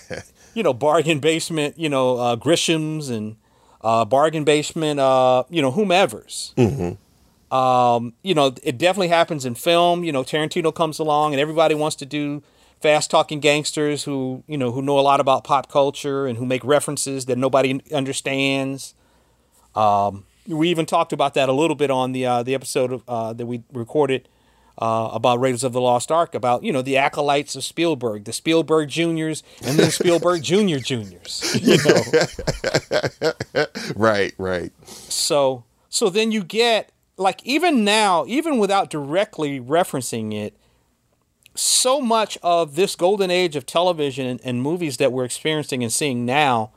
you 0.54 0.62
know, 0.62 0.74
bargain 0.74 1.20
basement, 1.20 1.78
you 1.78 1.88
know, 1.88 2.16
uh, 2.18 2.36
Grisham's 2.36 3.08
and 3.08 3.36
uh, 3.82 4.04
bargain 4.04 4.44
basement, 4.44 4.98
uh, 5.00 5.44
you 5.48 5.62
know, 5.62 5.70
whomever's. 5.70 6.52
Um, 7.50 8.14
you 8.22 8.34
know, 8.34 8.52
it 8.64 8.78
definitely 8.78 9.08
happens 9.08 9.44
in 9.46 9.54
film. 9.54 10.02
You 10.02 10.10
know, 10.10 10.24
Tarantino 10.24 10.74
comes 10.74 10.98
along 10.98 11.32
and 11.34 11.40
everybody 11.40 11.74
wants 11.76 11.94
to 11.96 12.06
do 12.06 12.42
fast 12.84 13.10
talking 13.10 13.40
gangsters 13.40 14.04
who, 14.04 14.44
you 14.46 14.58
know, 14.58 14.70
who 14.70 14.82
know 14.82 14.98
a 14.98 15.00
lot 15.00 15.18
about 15.18 15.42
pop 15.42 15.70
culture 15.70 16.26
and 16.26 16.36
who 16.36 16.44
make 16.44 16.62
references 16.62 17.24
that 17.24 17.38
nobody 17.38 17.80
understands. 17.94 18.94
Um, 19.74 20.26
we 20.46 20.68
even 20.68 20.84
talked 20.84 21.14
about 21.14 21.32
that 21.32 21.48
a 21.48 21.52
little 21.54 21.76
bit 21.76 21.90
on 21.90 22.12
the 22.12 22.26
uh, 22.26 22.42
the 22.42 22.54
episode 22.54 22.92
of, 22.92 23.02
uh, 23.08 23.32
that 23.32 23.46
we 23.46 23.62
recorded 23.72 24.28
uh, 24.76 25.08
about 25.14 25.40
Raiders 25.40 25.64
of 25.64 25.72
the 25.72 25.80
Lost 25.80 26.12
Ark 26.12 26.34
about 26.34 26.62
you 26.62 26.74
know 26.74 26.82
the 26.82 26.98
acolytes 26.98 27.56
of 27.56 27.64
Spielberg, 27.64 28.24
the 28.24 28.34
Spielberg 28.34 28.90
Juniors, 28.90 29.42
and 29.62 29.78
then 29.78 29.90
Spielberg 29.90 30.42
Junior 30.50 30.78
Juniors. 30.78 31.58
You 31.62 31.78
know, 33.64 33.64
right, 33.96 34.34
right. 34.36 34.72
so 34.84 35.64
so 35.88 36.10
then 36.10 36.32
you 36.32 36.44
get 36.44 36.92
like 37.16 37.42
even 37.44 37.82
now, 37.82 38.26
even 38.28 38.58
without 38.58 38.90
directly 38.90 39.58
referencing 39.58 40.34
it, 40.34 40.54
so 41.54 42.00
much 42.00 42.36
of 42.42 42.74
this 42.74 42.96
golden 42.96 43.30
age 43.30 43.56
of 43.56 43.66
television 43.66 44.26
and, 44.26 44.40
and 44.44 44.62
movies 44.62 44.96
that 44.96 45.12
we're 45.12 45.24
experiencing 45.24 45.82
and 45.82 45.92
seeing 45.92 46.26
now, 46.26 46.72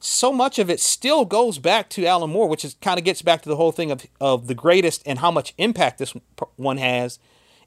so 0.00 0.32
much 0.32 0.58
of 0.58 0.70
it 0.70 0.80
still 0.80 1.24
goes 1.24 1.58
back 1.58 1.88
to 1.90 2.06
Alan 2.06 2.30
Moore, 2.30 2.48
which 2.48 2.64
is 2.64 2.76
kind 2.80 2.98
of 2.98 3.04
gets 3.04 3.22
back 3.22 3.42
to 3.42 3.48
the 3.48 3.56
whole 3.56 3.72
thing 3.72 3.90
of 3.90 4.06
of 4.20 4.46
the 4.46 4.54
greatest 4.54 5.02
and 5.04 5.18
how 5.18 5.30
much 5.30 5.54
impact 5.58 5.98
this 5.98 6.14
one 6.56 6.78
has, 6.78 7.18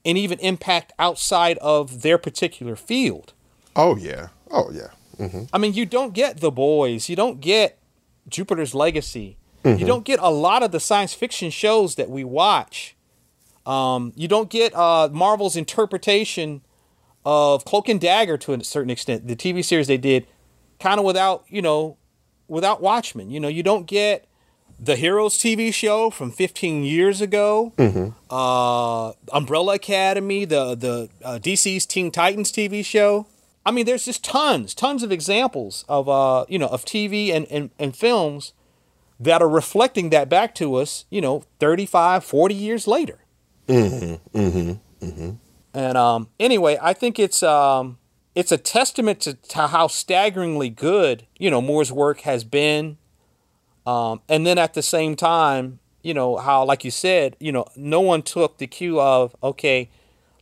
and 0.06 0.18
even 0.18 0.40
impact 0.40 0.94
outside 0.98 1.58
of 1.60 2.02
their 2.02 2.18
particular 2.18 2.76
field. 2.76 3.34
Oh 3.76 3.96
yeah. 3.96 4.30
Oh 4.50 4.72
yeah. 4.72 4.90
Mm-hmm. 5.18 5.44
I 5.54 5.58
mean, 5.58 5.74
you 5.74 5.86
don't 5.86 6.14
get 6.14 6.40
The 6.40 6.52
Boys, 6.52 7.10
you 7.10 7.16
don't 7.16 7.42
get 7.42 7.78
Jupiter's 8.28 8.74
Legacy, 8.74 9.38
you 9.64 9.72
mm-hmm. 9.72 9.86
don't 9.86 10.06
get 10.06 10.20
a 10.20 10.32
lot 10.32 10.64
of 10.64 10.72
the 10.72 10.80
science 10.80 11.14
fiction 11.14 11.52
shows 11.52 11.96
that 11.96 12.10
we 12.10 12.24
watch. 12.24 12.96
Um, 13.66 14.14
you 14.16 14.28
don't 14.28 14.50
get 14.50 14.74
uh, 14.76 15.10
Marvel's 15.12 15.56
interpretation 15.56 16.62
of 17.26 17.66
Cloak 17.66 17.90
and 17.90 18.02
Dagger 18.02 18.38
to 18.40 18.54
a 18.54 18.64
certain 18.64 18.90
extent, 18.90 19.28
the 19.28 19.36
TV 19.36 19.64
series 19.64 19.88
they 19.88 19.98
did, 19.98 20.26
kind 20.80 21.00
of 21.00 21.06
without 21.06 21.44
you 21.48 21.62
know, 21.62 21.98
without 22.48 22.82
Watchmen. 22.82 23.30
You 23.30 23.40
know, 23.40 23.48
you 23.48 23.64
don't 23.64 23.86
get 23.86 24.28
the 24.80 24.96
Heroes 24.96 25.38
TV 25.38 25.72
show 25.72 26.10
from 26.10 26.32
15 26.32 26.84
years 26.84 27.22
ago, 27.22 27.72
uh, 28.32 29.14
Umbrella 29.32 29.76
Academy, 29.76 30.46
the 30.46 30.76
the 30.76 31.10
uh, 31.24 31.40
DC's 31.42 31.86
Teen 31.86 32.10
Titans 32.12 32.52
TV 32.52 32.84
show. 32.84 33.28
I 33.64 33.70
mean, 33.70 33.86
there's 33.86 34.06
just 34.06 34.24
tons, 34.24 34.74
tons 34.74 35.04
of 35.04 35.12
examples 35.12 35.86
of 35.88 36.10
uh, 36.10 36.46
you 36.50 36.58
know, 36.58 36.68
of 36.68 36.84
TV 36.84 37.32
and, 37.32 37.46
and, 37.52 37.70
and 37.78 37.96
films 37.96 38.54
that 39.20 39.40
are 39.40 39.50
reflecting 39.50 40.10
that 40.10 40.30
back 40.30 40.56
to 40.56 40.74
us, 40.76 41.06
you 41.12 41.22
know, 41.22 41.44
35, 41.60 42.24
40 42.26 42.56
years 42.56 42.88
later. 42.88 43.20
And 45.74 45.98
um, 45.98 46.30
anyway, 46.40 46.78
I 46.82 46.94
think 46.94 47.18
it's 47.20 47.42
um, 47.44 47.98
it's 48.36 48.52
a 48.52 48.58
testament 48.58 49.22
to, 49.22 49.36
to 49.36 49.68
how 49.68 49.88
staggeringly 49.88 50.70
good 50.70 51.26
you 51.38 51.50
know 51.50 51.62
Moore's 51.62 51.92
work 51.92 52.22
has 52.22 52.44
been, 52.44 52.98
um, 53.86 54.22
and 54.28 54.46
then 54.46 54.58
at 54.58 54.74
the 54.74 54.82
same 54.82 55.16
time, 55.16 55.80
you 56.04 56.14
know 56.14 56.38
how, 56.38 56.66
like 56.66 56.84
you 56.84 56.92
said, 56.92 57.38
you 57.40 57.52
know, 57.52 57.66
no 57.76 58.02
one 58.02 58.22
took 58.22 58.58
the 58.58 58.68
cue 58.68 59.00
of 59.00 59.36
okay, 59.42 59.90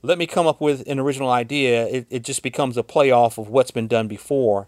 let 0.02 0.18
me 0.18 0.26
come 0.26 0.48
up 0.48 0.62
with 0.62 0.88
an 0.88 1.00
original 1.00 1.30
idea. 1.30 1.88
It, 1.88 2.08
it 2.10 2.24
just 2.24 2.42
becomes 2.42 2.78
a 2.78 2.84
playoff 2.84 3.38
of 3.38 3.50
what's 3.50 3.72
been 3.72 3.88
done 3.88 4.08
before, 4.08 4.68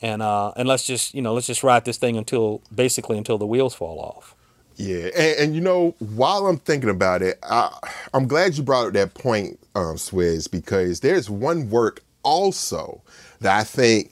and 0.00 0.22
uh, 0.22 0.52
and 0.56 0.68
let's 0.68 0.86
just 0.86 1.14
you 1.14 1.22
know 1.22 1.34
let's 1.34 1.46
just 1.46 1.62
ride 1.62 1.84
this 1.84 1.96
thing 1.96 2.16
until 2.16 2.62
basically 2.72 3.18
until 3.18 3.38
the 3.38 3.46
wheels 3.46 3.74
fall 3.74 3.98
off. 3.98 4.36
Yeah, 4.80 5.10
and, 5.14 5.38
and 5.38 5.54
you 5.54 5.60
know, 5.60 5.94
while 5.98 6.46
I'm 6.46 6.56
thinking 6.56 6.88
about 6.88 7.20
it, 7.20 7.38
I, 7.42 7.70
I'm 8.14 8.26
glad 8.26 8.56
you 8.56 8.62
brought 8.62 8.86
up 8.86 8.92
that 8.94 9.12
point, 9.12 9.58
um, 9.74 9.96
Swizz, 9.96 10.50
because 10.50 11.00
there's 11.00 11.28
one 11.28 11.68
work 11.68 12.02
also 12.22 13.02
that 13.40 13.58
I 13.58 13.64
think 13.64 14.10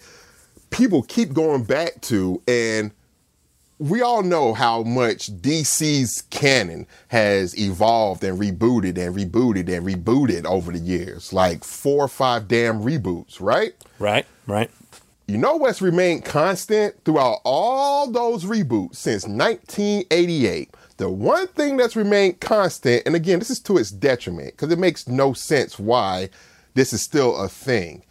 people 0.68 1.02
keep 1.02 1.32
going 1.32 1.64
back 1.64 2.02
to, 2.02 2.42
and 2.46 2.90
we 3.78 4.02
all 4.02 4.22
know 4.22 4.52
how 4.52 4.82
much 4.82 5.32
DC's 5.40 6.22
canon 6.28 6.86
has 7.08 7.58
evolved 7.58 8.22
and 8.22 8.38
rebooted 8.38 8.98
and 8.98 9.16
rebooted 9.16 9.74
and 9.74 9.86
rebooted 9.86 10.44
over 10.44 10.72
the 10.72 10.78
years, 10.78 11.32
like 11.32 11.64
four 11.64 12.04
or 12.04 12.08
five 12.08 12.46
damn 12.46 12.82
reboots, 12.82 13.40
right? 13.40 13.72
Right. 13.98 14.26
Right. 14.46 14.70
You 15.28 15.36
know 15.36 15.56
what's 15.56 15.82
remained 15.82 16.24
constant 16.24 17.04
throughout 17.04 17.40
all 17.44 18.10
those 18.10 18.44
reboots 18.44 18.96
since 18.96 19.26
1988? 19.26 20.74
The 20.96 21.10
one 21.10 21.46
thing 21.48 21.76
that's 21.76 21.94
remained 21.94 22.40
constant, 22.40 23.02
and 23.04 23.14
again, 23.14 23.38
this 23.38 23.50
is 23.50 23.60
to 23.60 23.76
its 23.76 23.90
detriment 23.90 24.52
because 24.52 24.72
it 24.72 24.78
makes 24.78 25.06
no 25.06 25.34
sense 25.34 25.78
why 25.78 26.30
this 26.72 26.94
is 26.94 27.02
still 27.02 27.36
a 27.36 27.46
thing. 27.46 28.06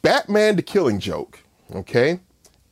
Batman 0.00 0.56
the 0.56 0.62
Killing 0.62 1.00
Joke, 1.00 1.40
okay? 1.74 2.18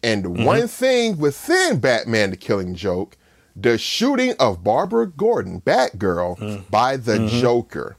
And 0.03 0.25
the 0.25 0.31
mm-hmm. 0.31 0.45
one 0.45 0.67
thing 0.67 1.19
within 1.19 1.79
Batman 1.79 2.31
the 2.31 2.39
Killing 2.39 2.75
Joke, 2.75 3.19
the 3.55 3.77
shooting 3.77 4.33
of 4.41 4.65
Barbara 4.65 5.07
Gordon, 5.07 5.61
Batgirl, 5.61 6.39
mm. 6.39 6.71
by 6.71 6.97
the 6.97 7.19
mm-hmm. 7.19 7.41
Joker, 7.41 7.99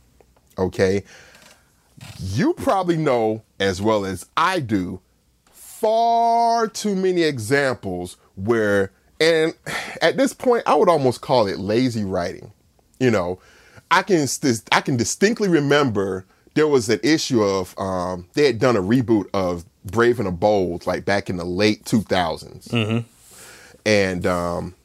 okay? 0.57 1.03
You 2.19 2.53
probably 2.53 2.97
know 2.97 3.43
as 3.59 3.81
well 3.81 4.05
as 4.05 4.25
I 4.35 4.59
do 4.59 5.01
far 5.51 6.67
too 6.67 6.95
many 6.95 7.23
examples 7.23 8.17
where, 8.35 8.91
and 9.19 9.53
at 10.01 10.17
this 10.17 10.33
point, 10.33 10.63
I 10.65 10.75
would 10.75 10.89
almost 10.89 11.21
call 11.21 11.47
it 11.47 11.59
lazy 11.59 12.03
writing. 12.03 12.51
You 12.99 13.11
know, 13.11 13.39
I 13.91 14.01
can 14.03 14.27
I 14.71 14.81
can 14.81 14.97
distinctly 14.97 15.49
remember 15.49 16.25
there 16.55 16.67
was 16.67 16.89
an 16.89 16.99
issue 17.03 17.43
of 17.43 17.77
um, 17.77 18.27
they 18.33 18.45
had 18.47 18.59
done 18.59 18.75
a 18.75 18.81
reboot 18.81 19.25
of 19.33 19.65
Brave 19.85 20.19
and 20.19 20.27
the 20.27 20.31
Bold 20.31 20.87
like 20.87 21.05
back 21.05 21.29
in 21.29 21.37
the 21.37 21.45
late 21.45 21.85
2000s, 21.85 23.05
and 23.85 24.25
um, 24.25 24.75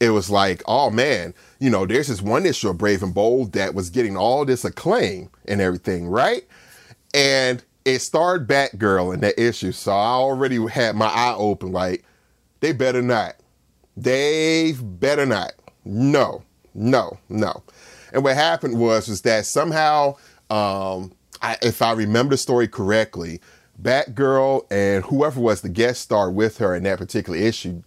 it 0.00 0.10
was 0.10 0.30
like, 0.30 0.62
oh 0.66 0.90
man, 0.90 1.32
you 1.60 1.70
know, 1.70 1.86
there's 1.86 2.08
this 2.08 2.20
one 2.22 2.44
issue 2.46 2.68
of 2.70 2.78
Brave 2.78 3.02
and 3.02 3.14
Bold 3.14 3.52
that 3.52 3.74
was 3.74 3.90
getting 3.90 4.16
all 4.16 4.44
this 4.44 4.64
acclaim 4.64 5.30
and 5.46 5.60
everything, 5.60 6.08
right? 6.08 6.44
And 7.14 7.62
it 7.84 8.00
starred 8.00 8.46
Batgirl 8.46 9.14
in 9.14 9.20
that 9.20 9.40
issue, 9.40 9.72
so 9.72 9.92
I 9.92 10.12
already 10.12 10.64
had 10.68 10.96
my 10.96 11.06
eye 11.06 11.34
open, 11.36 11.72
like, 11.72 12.04
they 12.60 12.72
better 12.72 13.02
not. 13.02 13.36
They 13.96 14.74
better 14.80 15.26
not. 15.26 15.52
No, 15.84 16.42
no, 16.74 17.18
no. 17.28 17.62
And 18.12 18.22
what 18.22 18.34
happened 18.34 18.78
was 18.78 19.08
was 19.08 19.22
that 19.22 19.46
somehow, 19.46 20.16
um, 20.50 21.12
I, 21.42 21.56
if 21.62 21.80
I 21.80 21.92
remember 21.92 22.34
the 22.34 22.38
story 22.38 22.68
correctly, 22.68 23.40
Batgirl 23.80 24.66
and 24.70 25.04
whoever 25.04 25.40
was 25.40 25.62
the 25.62 25.68
guest 25.68 26.02
star 26.02 26.30
with 26.30 26.58
her 26.58 26.74
in 26.74 26.82
that 26.82 26.98
particular 26.98 27.38
issue, 27.38 27.82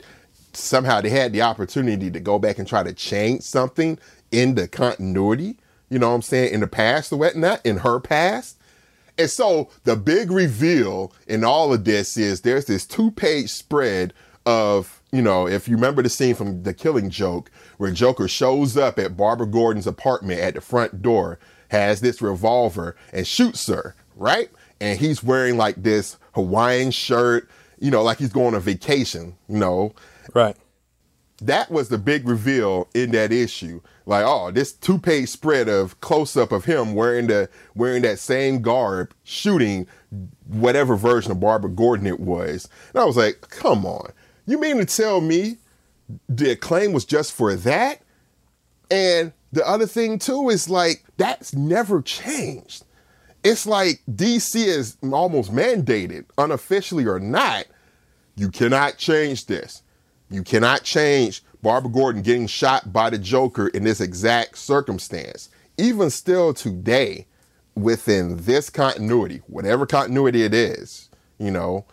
somehow 0.53 1.01
they 1.01 1.09
had 1.09 1.34
the 1.34 1.43
opportunity 1.43 2.09
to 2.09 2.19
go 2.19 2.39
back 2.39 2.57
and 2.57 2.67
try 2.67 2.84
to 2.84 2.93
change 2.93 3.43
something 3.43 3.99
in 4.32 4.55
the 4.55 4.67
continuity. 4.67 5.57
You 5.89 5.99
know 5.99 6.09
what 6.09 6.15
I'm 6.15 6.21
saying? 6.24 6.53
In 6.53 6.61
the 6.61 6.67
past 6.67 7.13
or 7.13 7.17
whatnot, 7.17 7.63
in 7.63 7.78
her 7.78 7.99
past. 7.99 8.57
And 9.18 9.30
so 9.30 9.70
the 9.84 9.95
big 9.95 10.32
reveal 10.32 11.14
in 11.28 11.43
all 11.43 11.74
of 11.74 11.86
this 11.86 12.18
is 12.18 12.41
there's 12.41 12.66
this 12.66 12.86
two 12.86 13.11
page 13.11 13.49
spread 13.49 14.14
of, 14.45 15.01
you 15.11 15.22
know, 15.22 15.47
if 15.47 15.68
you 15.68 15.76
remember 15.76 16.01
the 16.01 16.09
scene 16.09 16.36
from 16.36 16.64
The 16.64 16.74
Killing 16.74 17.09
Joke, 17.09 17.51
where 17.78 17.91
Joker 17.91 18.28
shows 18.28 18.76
up 18.76 18.97
at 18.99 19.16
Barbara 19.16 19.47
Gordon's 19.47 19.88
apartment 19.88 20.41
at 20.41 20.55
the 20.55 20.61
front 20.61 21.01
door, 21.01 21.39
has 21.70 22.01
this 22.01 22.22
revolver 22.22 22.95
and 23.14 23.26
shoots 23.28 23.68
her, 23.68 23.95
right? 24.16 24.49
And 24.82 24.99
he's 24.99 25.24
wearing 25.24 25.57
like 25.57 25.82
this 25.84 26.18
Hawaiian 26.34 26.91
shirt, 26.91 27.49
you 27.80 27.91
know, 27.91 28.03
like 28.03 28.18
he's 28.18 28.34
going 28.34 28.55
on 28.55 28.61
vacation, 28.61 29.36
you 29.47 29.57
know. 29.59 29.93
Right. 30.34 30.57
that 31.41 31.70
was 31.72 31.89
the 31.89 31.97
big 31.97 32.28
reveal 32.28 32.88
in 32.93 33.11
that 33.11 33.32
issue. 33.32 33.82
Like, 34.06 34.26
oh, 34.26 34.51
this 34.51 34.74
two 34.74 34.97
page 34.97 35.30
spread 35.30 35.70
of 35.70 35.99
close 36.01 36.36
up 36.36 36.51
of 36.51 36.66
him 36.66 36.93
wearing 36.93 37.28
the 37.28 37.49
wearing 37.76 38.01
that 38.04 38.20
same 38.20 38.62
garb, 38.62 39.14
shooting 39.24 39.88
whatever 40.47 40.95
version 40.95 41.32
of 41.32 41.39
Barbara 41.39 41.70
Gordon 41.70 42.08
it 42.08 42.20
was. 42.20 42.68
And 42.93 43.01
I 43.01 43.06
was 43.06 43.18
like, 43.18 43.41
come 43.49 43.86
on. 43.86 44.12
You 44.45 44.60
mean 44.60 44.78
to 44.78 44.86
tell 44.86 45.22
me 45.22 45.58
the 46.28 46.51
acclaim 46.51 46.91
was 46.91 47.06
just 47.06 47.32
for 47.32 47.56
that? 47.56 48.01
And 48.91 49.32
the 49.54 49.68
other 49.68 49.88
thing 49.88 50.20
too 50.20 50.49
is 50.49 50.70
like 50.70 51.04
that's 51.18 51.54
never 51.54 52.01
changed. 52.01 52.84
It's 53.43 53.66
like 53.66 54.01
DC 54.10 54.56
is 54.56 54.97
almost 55.01 55.51
mandated, 55.51 56.26
unofficially 56.38 57.06
or 57.06 57.20
not, 57.20 57.66
you 58.36 58.49
cannot 58.49 58.97
change 58.97 59.45
this. 59.47 59.84
You 60.30 60.43
cannot 60.43 60.84
change 60.84 61.43
Barbara 61.64 61.91
Gordon 61.91 62.22
getting 62.22 62.45
shot 62.45 62.91
by 62.91 63.09
the 63.09 63.18
Joker 63.18 63.70
in 63.70 63.86
this 63.86 64.01
exact 64.01 64.57
circumstance. 64.57 65.49
Even 65.78 66.09
still 66.09 66.53
today, 66.53 67.26
within 67.76 68.38
this 68.38 68.70
continuity, 68.70 69.41
whatever 69.47 69.86
continuity 69.86 70.43
it 70.43 70.53
is, 70.53 71.09
you 71.39 71.49
know, 71.49 71.86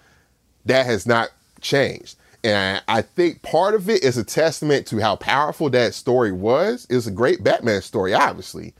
that 0.66 0.84
has 0.84 1.06
not 1.06 1.30
changed. 1.60 2.16
And 2.42 2.82
I 2.88 3.02
think 3.02 3.42
part 3.42 3.74
of 3.74 3.88
it 3.88 4.02
is 4.02 4.18
a 4.18 4.24
testament 4.24 4.86
to 4.88 4.98
how 4.98 5.16
powerful 5.16 5.70
that 5.70 5.94
story 5.94 6.32
was. 6.32 6.86
It's 6.90 7.06
a 7.06 7.10
great 7.10 7.44
Batman 7.44 7.80
story, 7.80 8.12
obviously, 8.12 8.74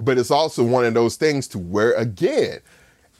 but 0.00 0.18
it's 0.18 0.30
also 0.30 0.64
one 0.64 0.84
of 0.84 0.94
those 0.94 1.16
things 1.16 1.46
to 1.48 1.58
where, 1.58 1.92
again, 1.92 2.60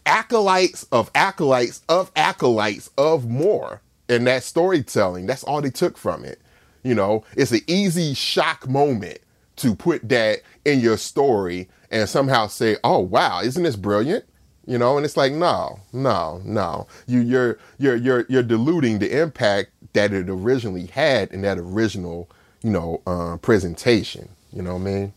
acolytes 0.06 0.84
of 0.90 1.10
acolytes 1.14 1.82
of 1.88 2.10
acolytes 2.16 2.88
of 2.96 3.28
Moore 3.28 3.82
and 4.08 4.26
that 4.26 4.42
storytelling 4.42 5.26
that's 5.26 5.44
all 5.44 5.60
they 5.60 5.70
took 5.70 5.98
from 5.98 6.24
it 6.24 6.40
you 6.82 6.94
know 6.94 7.24
it's 7.36 7.52
an 7.52 7.60
easy 7.66 8.14
shock 8.14 8.68
moment 8.68 9.18
to 9.56 9.74
put 9.74 10.08
that 10.08 10.40
in 10.64 10.80
your 10.80 10.96
story 10.96 11.68
and 11.90 12.08
somehow 12.08 12.46
say 12.46 12.76
oh 12.84 12.98
wow 12.98 13.40
isn't 13.40 13.62
this 13.62 13.76
brilliant? 13.76 14.24
You 14.66 14.78
know 14.78 14.96
and 14.96 15.04
it's 15.04 15.16
like 15.16 15.32
no 15.32 15.80
no 15.92 16.40
no. 16.44 16.86
You 17.06 17.20
you're 17.20 17.58
you're 17.78 17.96
you're 17.96 18.26
you're 18.28 18.42
diluting 18.42 18.98
the 18.98 19.20
impact 19.20 19.70
that 19.92 20.12
it 20.12 20.28
originally 20.30 20.86
had 20.86 21.30
in 21.32 21.42
that 21.42 21.58
original 21.58 22.30
you 22.62 22.70
know 22.70 23.02
uh, 23.06 23.36
presentation. 23.38 24.28
You 24.52 24.62
know 24.62 24.74
what 24.74 24.82
i 24.82 24.84
mean? 24.84 25.12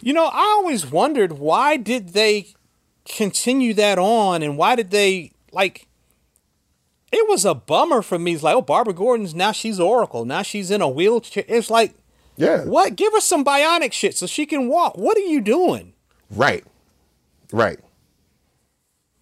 You 0.00 0.12
know 0.12 0.26
i 0.26 0.40
always 0.40 0.86
wondered 0.86 1.32
why 1.32 1.76
did 1.76 2.10
they 2.10 2.48
continue 3.04 3.74
that 3.74 3.98
on 3.98 4.42
and 4.42 4.56
why 4.56 4.76
did 4.76 4.90
they 4.90 5.32
like 5.52 5.86
it 7.12 7.28
was 7.28 7.44
a 7.44 7.54
bummer 7.54 8.00
for 8.02 8.18
me. 8.18 8.32
It's 8.32 8.42
like, 8.42 8.56
oh, 8.56 8.62
Barbara 8.62 8.94
Gordon's 8.94 9.34
now 9.34 9.52
she's 9.52 9.78
Oracle. 9.78 10.24
Now 10.24 10.42
she's 10.42 10.70
in 10.70 10.80
a 10.80 10.88
wheelchair. 10.88 11.44
It's 11.46 11.70
like, 11.70 11.94
yeah. 12.36 12.64
What? 12.64 12.96
Give 12.96 13.12
her 13.12 13.20
some 13.20 13.44
bionic 13.44 13.92
shit 13.92 14.16
so 14.16 14.26
she 14.26 14.46
can 14.46 14.68
walk. 14.68 14.96
What 14.96 15.18
are 15.18 15.20
you 15.20 15.42
doing? 15.42 15.92
Right. 16.30 16.64
Right. 17.52 17.78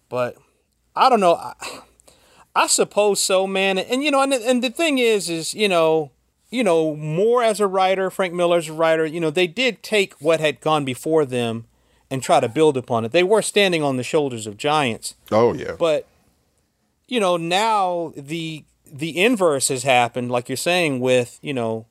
But 0.07 0.37
I 0.95 1.09
don't 1.09 1.19
know. 1.19 1.35
I, 1.35 1.53
I 2.55 2.67
suppose 2.67 3.19
so, 3.19 3.45
man. 3.45 3.77
And 3.77 4.03
you 4.03 4.11
know, 4.11 4.21
and, 4.21 4.33
and 4.33 4.63
the 4.63 4.69
thing 4.69 4.97
is, 4.97 5.29
is 5.29 5.53
you 5.53 5.67
know, 5.67 6.11
you 6.49 6.63
know, 6.63 6.95
Moore 6.95 7.43
as 7.43 7.59
a 7.59 7.67
writer, 7.67 8.09
Frank 8.09 8.33
Miller 8.33 8.57
as 8.57 8.69
a 8.69 8.73
writer, 8.73 9.05
you 9.05 9.19
know, 9.19 9.29
they 9.29 9.47
did 9.47 9.83
take 9.83 10.13
what 10.21 10.39
had 10.39 10.61
gone 10.61 10.85
before 10.85 11.25
them 11.25 11.65
and 12.09 12.23
try 12.23 12.39
to 12.39 12.49
build 12.49 12.77
upon 12.77 13.05
it. 13.05 13.11
They 13.11 13.23
were 13.23 13.41
standing 13.41 13.83
on 13.83 13.97
the 13.97 14.03
shoulders 14.03 14.47
of 14.47 14.57
giants. 14.57 15.15
Oh 15.31 15.53
yeah. 15.53 15.75
But 15.77 16.07
you 17.11 17.19
know, 17.19 17.35
now 17.35 18.13
the 18.15 18.63
the 18.89 19.21
inverse 19.21 19.67
has 19.67 19.83
happened, 19.83 20.31
like 20.31 20.47
you're 20.47 20.55
saying, 20.55 21.01
with 21.01 21.39
you 21.41 21.53
know, 21.53 21.85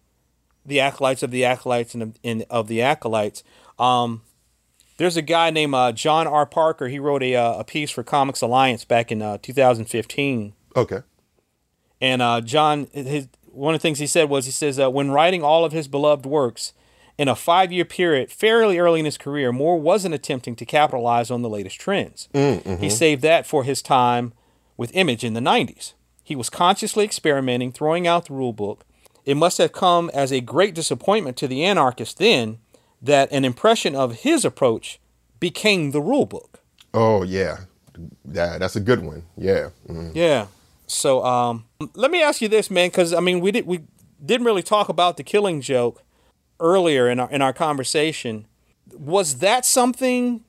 the 0.65 0.81
acolytes 0.81 1.23
of 1.23 1.31
the 1.31 1.45
acolytes 1.45 1.95
and, 1.95 2.19
and 2.25 2.47
of 2.49 2.69
the 2.69 2.81
acolytes. 2.81 3.45
Um, 3.79 4.23
there's 4.97 5.19
a 5.19 5.23
guy 5.23 5.51
named 5.51 5.75
uh, 5.75 5.93
John 5.93 6.27
R. 6.27 6.47
Parker. 6.47 6.89
He 6.89 6.99
wrote 6.99 7.23
a 7.23 7.37
uh, 7.37 7.59
a 7.59 7.65
piece 7.65 7.91
for 7.91 8.03
Comics 8.03 8.41
Alliance 8.41 8.87
back 8.87 9.13
in 9.13 9.21
uh, 9.21 9.37
2015. 9.43 10.55
Okay. 10.75 11.01
And 12.01 12.23
uh, 12.23 12.41
John, 12.41 12.89
his 12.95 13.29
one 13.45 13.75
of 13.75 13.81
the 13.81 13.83
things 13.83 13.99
he 13.99 14.07
said 14.07 14.31
was 14.31 14.47
he 14.47 14.53
says 14.53 14.81
uh, 14.81 14.91
when 14.91 15.11
writing 15.11 15.43
all 15.43 15.67
of 15.67 15.73
his 15.73 15.87
beloved 15.87 16.25
works 16.25 16.73
in 17.19 17.29
a 17.29 17.37
five 17.37 17.71
year 17.71 17.85
period, 17.85 18.33
fairly 18.33 18.79
early 18.79 19.01
in 19.01 19.05
his 19.05 19.19
career, 19.19 19.53
Moore 19.53 19.79
wasn't 19.79 20.15
attempting 20.15 20.57
to 20.57 20.65
capitalize 20.65 21.31
on 21.31 21.43
the 21.43 21.51
latest 21.51 21.79
trends. 21.79 22.31
Mm, 22.33 22.63
mm-hmm. 22.63 22.83
He 22.83 22.89
saved 22.89 23.21
that 23.21 23.47
for 23.47 23.65
his 23.65 23.83
time 23.83 24.33
with 24.81 24.97
Image 24.97 25.23
in 25.25 25.35
the 25.35 25.41
90s. 25.41 25.93
He 26.25 26.35
was 26.35 26.49
consciously 26.49 27.05
experimenting, 27.05 27.71
throwing 27.71 28.07
out 28.07 28.29
the 28.29 28.33
rule 28.33 28.55
book. 28.55 28.87
It 29.27 29.37
must 29.37 29.59
have 29.59 29.73
come 29.73 30.11
as 30.15 30.33
a 30.33 30.41
great 30.41 30.75
disappointment 30.75 31.37
to 31.37 31.47
the 31.47 31.63
anarchist 31.63 32.17
then 32.17 32.61
that 33.03 33.31
an 33.31 33.45
impression 33.45 33.95
of 33.95 34.21
his 34.21 34.43
approach 34.43 34.99
became 35.39 35.91
the 35.91 36.01
rule 36.01 36.25
book. 36.25 36.61
Oh 36.95 37.23
yeah, 37.25 37.59
yeah, 38.25 38.57
that's 38.57 38.75
a 38.75 38.81
good 38.81 39.05
one. 39.05 39.25
Yeah, 39.37 39.69
mm. 39.87 40.13
yeah. 40.15 40.47
So 40.87 41.23
um, 41.27 41.67
let 41.95 42.11
me 42.11 42.23
ask 42.23 42.41
you 42.41 42.49
this, 42.49 42.71
man, 42.71 42.89
because 42.89 43.13
I 43.13 43.21
mean 43.21 43.41
we 43.41 43.53
did 43.53 43.67
we 43.67 43.83
didn't 44.25 44.47
really 44.47 44.63
talk 44.63 44.89
about 44.89 45.19
the 45.19 45.23
Killing 45.23 45.61
Joke 45.61 46.03
earlier 46.59 47.07
in 47.07 47.21
our 47.21 47.31
in 47.31 47.43
our 47.43 47.53
conversation. 47.53 48.47
Was 48.95 49.41
that 49.41 49.67
something 49.67 50.43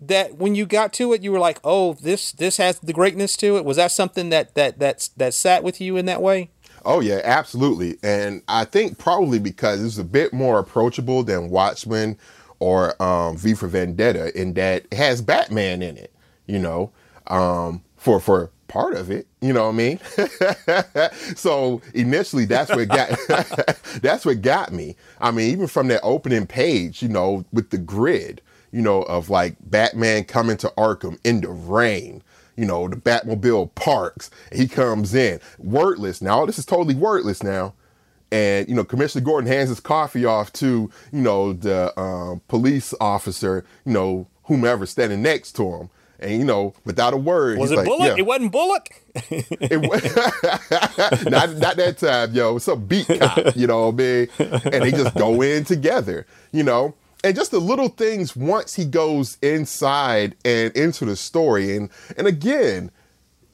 that 0.00 0.36
when 0.36 0.54
you 0.54 0.66
got 0.66 0.92
to 0.94 1.12
it, 1.12 1.22
you 1.22 1.32
were 1.32 1.38
like, 1.38 1.58
"Oh, 1.64 1.94
this 1.94 2.32
this 2.32 2.56
has 2.58 2.78
the 2.80 2.92
greatness 2.92 3.36
to 3.38 3.56
it." 3.56 3.64
Was 3.64 3.76
that 3.76 3.92
something 3.92 4.30
that 4.30 4.54
that 4.54 4.78
that 4.78 5.08
that 5.16 5.34
sat 5.34 5.62
with 5.62 5.80
you 5.80 5.96
in 5.96 6.06
that 6.06 6.22
way? 6.22 6.50
Oh 6.84 7.00
yeah, 7.00 7.20
absolutely. 7.24 7.96
And 8.02 8.42
I 8.48 8.64
think 8.64 8.98
probably 8.98 9.38
because 9.38 9.82
it's 9.82 9.98
a 9.98 10.04
bit 10.04 10.32
more 10.32 10.58
approachable 10.58 11.22
than 11.22 11.48
Watchmen 11.48 12.18
or 12.58 13.00
um, 13.02 13.36
V 13.36 13.54
for 13.54 13.68
Vendetta, 13.68 14.38
in 14.38 14.54
that 14.54 14.86
it 14.90 14.94
has 14.94 15.22
Batman 15.22 15.82
in 15.82 15.96
it. 15.96 16.12
You 16.46 16.58
know, 16.58 16.92
um, 17.28 17.82
for 17.96 18.20
for 18.20 18.50
part 18.68 18.94
of 18.94 19.10
it. 19.10 19.26
You 19.40 19.52
know 19.52 19.64
what 19.64 19.74
I 19.74 19.76
mean? 19.76 20.00
so 21.36 21.80
initially, 21.94 22.44
that's 22.44 22.70
what 22.70 22.88
got 22.88 23.18
that's 24.02 24.26
what 24.26 24.42
got 24.42 24.72
me. 24.72 24.96
I 25.20 25.30
mean, 25.30 25.50
even 25.50 25.68
from 25.68 25.88
that 25.88 26.00
opening 26.02 26.46
page, 26.46 27.02
you 27.02 27.08
know, 27.08 27.44
with 27.52 27.70
the 27.70 27.78
grid 27.78 28.42
you 28.74 28.82
know, 28.82 29.02
of 29.02 29.30
like 29.30 29.54
Batman 29.60 30.24
coming 30.24 30.56
to 30.56 30.72
Arkham 30.76 31.16
in 31.22 31.40
the 31.40 31.48
rain. 31.48 32.22
You 32.56 32.64
know, 32.64 32.88
the 32.88 32.96
Batmobile 32.96 33.72
parks. 33.76 34.30
He 34.52 34.66
comes 34.66 35.14
in 35.14 35.40
wordless. 35.58 36.20
Now, 36.20 36.44
this 36.44 36.58
is 36.58 36.66
totally 36.66 36.96
wordless 36.96 37.42
now. 37.42 37.74
And, 38.32 38.68
you 38.68 38.74
know, 38.74 38.82
Commissioner 38.82 39.24
Gordon 39.24 39.48
hands 39.50 39.68
his 39.68 39.78
coffee 39.78 40.24
off 40.24 40.52
to, 40.54 40.90
you 41.12 41.20
know, 41.20 41.52
the 41.52 41.98
um, 41.98 42.40
police 42.48 42.92
officer, 43.00 43.64
you 43.84 43.92
know, 43.92 44.26
whomever 44.44 44.86
standing 44.86 45.22
next 45.22 45.52
to 45.52 45.72
him. 45.72 45.90
And, 46.18 46.32
you 46.32 46.44
know, 46.44 46.74
without 46.84 47.12
a 47.12 47.16
word. 47.16 47.58
Was 47.58 47.70
it 47.70 47.76
like, 47.76 47.86
Bullock? 47.86 48.08
Yeah. 48.08 48.18
It 48.18 48.26
wasn't 48.26 48.50
Bullock? 48.50 48.88
it, 49.14 49.82
not, 51.30 51.54
not 51.56 51.76
that 51.76 51.98
time, 51.98 52.32
yo. 52.32 52.56
It's 52.56 52.66
a 52.66 52.74
beat 52.74 53.06
cop, 53.06 53.56
you 53.56 53.68
know 53.68 53.90
what 53.90 53.94
I 53.94 53.96
mean? 53.96 54.28
And 54.38 54.84
they 54.84 54.90
just 54.90 55.14
go 55.14 55.42
in 55.42 55.64
together, 55.64 56.26
you 56.50 56.64
know? 56.64 56.94
And 57.24 57.34
just 57.34 57.50
the 57.50 57.58
little 57.58 57.88
things 57.88 58.36
once 58.36 58.74
he 58.74 58.84
goes 58.84 59.38
inside 59.40 60.36
and 60.44 60.76
into 60.76 61.06
the 61.06 61.16
story. 61.16 61.76
And 61.76 61.90
and 62.16 62.26
again 62.26 62.90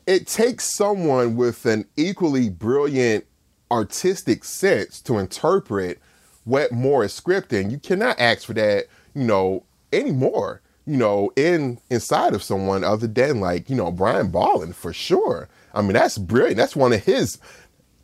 it 0.06 0.26
takes 0.26 0.64
someone 0.64 1.36
with 1.36 1.64
an 1.66 1.86
equally 1.96 2.50
brilliant 2.50 3.24
artistic 3.70 4.42
sense 4.42 5.00
to 5.02 5.18
interpret 5.18 6.00
what 6.44 6.72
Moore 6.72 7.04
is 7.04 7.18
scripting 7.18 7.70
you 7.70 7.78
cannot 7.78 8.18
ask 8.18 8.44
for 8.44 8.54
that 8.54 8.86
you 9.14 9.22
know 9.22 9.64
anymore 9.92 10.62
you 10.84 10.96
know 10.96 11.30
in 11.36 11.78
inside 11.90 12.34
of 12.34 12.42
someone 12.42 12.82
other 12.82 13.06
than 13.06 13.38
like 13.40 13.70
you 13.70 13.76
know 13.76 13.92
Brian 13.92 14.30
Bolland 14.30 14.74
for 14.74 14.92
sure. 14.92 15.48
I 15.72 15.82
mean 15.82 15.92
that's 15.92 16.18
brilliant. 16.18 16.56
That's 16.56 16.74
one 16.74 16.92
of 16.92 17.04
his 17.04 17.38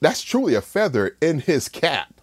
that's 0.00 0.22
truly 0.22 0.54
a 0.54 0.60
feather 0.60 1.16
in 1.20 1.40
his 1.40 1.68
cap 1.68 2.15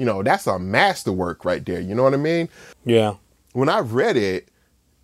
you 0.00 0.06
know, 0.06 0.22
that's 0.22 0.46
a 0.46 0.58
masterwork 0.58 1.44
right 1.44 1.62
there. 1.66 1.78
You 1.78 1.94
know 1.94 2.02
what 2.02 2.14
I 2.14 2.16
mean? 2.16 2.48
Yeah. 2.86 3.16
When 3.52 3.68
I 3.68 3.80
read 3.80 4.16
it, 4.16 4.48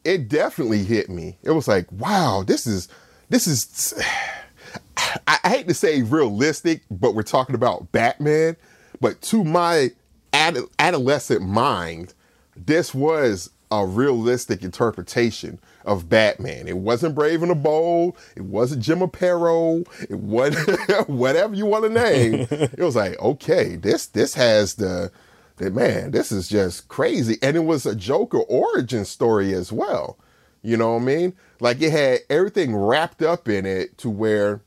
it 0.04 0.26
definitely 0.26 0.84
hit 0.84 1.10
me. 1.10 1.36
It 1.42 1.50
was 1.50 1.68
like, 1.68 1.92
wow, 1.92 2.42
this 2.46 2.66
is 2.66 2.88
this 3.28 3.46
is 3.46 3.92
I, 5.26 5.38
I 5.44 5.48
hate 5.50 5.68
to 5.68 5.74
say 5.74 6.00
realistic, 6.00 6.80
but 6.90 7.14
we're 7.14 7.24
talking 7.24 7.54
about 7.54 7.92
Batman. 7.92 8.56
But 8.98 9.20
to 9.22 9.44
my 9.44 9.90
ad- 10.32 10.56
adolescent 10.78 11.42
mind, 11.42 12.14
this 12.56 12.94
was 12.94 13.50
a 13.70 13.84
realistic 13.84 14.62
interpretation 14.62 15.58
of 15.86 16.08
Batman. 16.08 16.68
It 16.68 16.78
wasn't 16.78 17.14
Brave 17.14 17.42
and 17.42 17.50
the 17.50 17.54
Bold. 17.54 18.16
It 18.34 18.42
wasn't 18.42 18.82
Jim 18.82 18.98
Aparo. 18.98 19.86
It 20.10 20.18
wasn't 20.18 20.78
whatever 21.08 21.54
you 21.54 21.64
want 21.64 21.84
to 21.84 21.90
name. 21.90 22.46
it 22.50 22.78
was 22.78 22.96
like, 22.96 23.18
okay, 23.20 23.76
this 23.76 24.06
this 24.06 24.34
has 24.34 24.74
the, 24.74 25.10
the 25.56 25.70
man. 25.70 26.10
This 26.10 26.32
is 26.32 26.48
just 26.48 26.88
crazy, 26.88 27.38
and 27.40 27.56
it 27.56 27.60
was 27.60 27.86
a 27.86 27.94
Joker 27.94 28.40
origin 28.40 29.04
story 29.04 29.54
as 29.54 29.72
well. 29.72 30.18
You 30.62 30.76
know 30.76 30.94
what 30.94 31.02
I 31.02 31.04
mean? 31.04 31.34
Like 31.60 31.80
it 31.80 31.92
had 31.92 32.20
everything 32.28 32.76
wrapped 32.76 33.22
up 33.22 33.48
in 33.48 33.64
it 33.64 33.96
to 33.98 34.10
where 34.10 34.60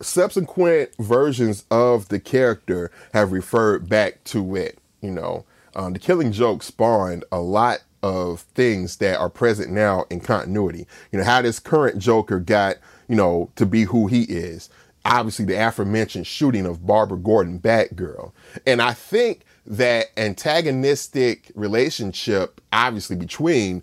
subsequent 0.00 0.90
versions 0.98 1.64
of 1.70 2.08
the 2.08 2.18
character 2.18 2.90
have 3.12 3.32
referred 3.32 3.88
back 3.88 4.24
to 4.24 4.56
it. 4.56 4.78
You 5.02 5.10
know, 5.10 5.44
um, 5.76 5.92
the 5.92 5.98
Killing 5.98 6.32
Joke 6.32 6.62
spawned 6.62 7.24
a 7.30 7.40
lot 7.40 7.82
of 8.04 8.40
things 8.54 8.98
that 8.98 9.18
are 9.18 9.30
present 9.30 9.72
now 9.72 10.04
in 10.10 10.20
continuity. 10.20 10.86
You 11.10 11.18
know, 11.18 11.24
how 11.24 11.40
this 11.40 11.58
current 11.58 11.98
Joker 11.98 12.38
got, 12.38 12.76
you 13.08 13.16
know, 13.16 13.50
to 13.56 13.64
be 13.64 13.84
who 13.84 14.08
he 14.08 14.24
is. 14.24 14.68
Obviously, 15.06 15.46
the 15.46 15.54
aforementioned 15.54 16.26
shooting 16.26 16.66
of 16.66 16.86
Barbara 16.86 17.16
Gordon, 17.16 17.58
Batgirl. 17.58 18.32
And 18.66 18.82
I 18.82 18.92
think 18.92 19.40
that 19.66 20.08
antagonistic 20.18 21.50
relationship, 21.54 22.60
obviously, 22.74 23.16
between 23.16 23.82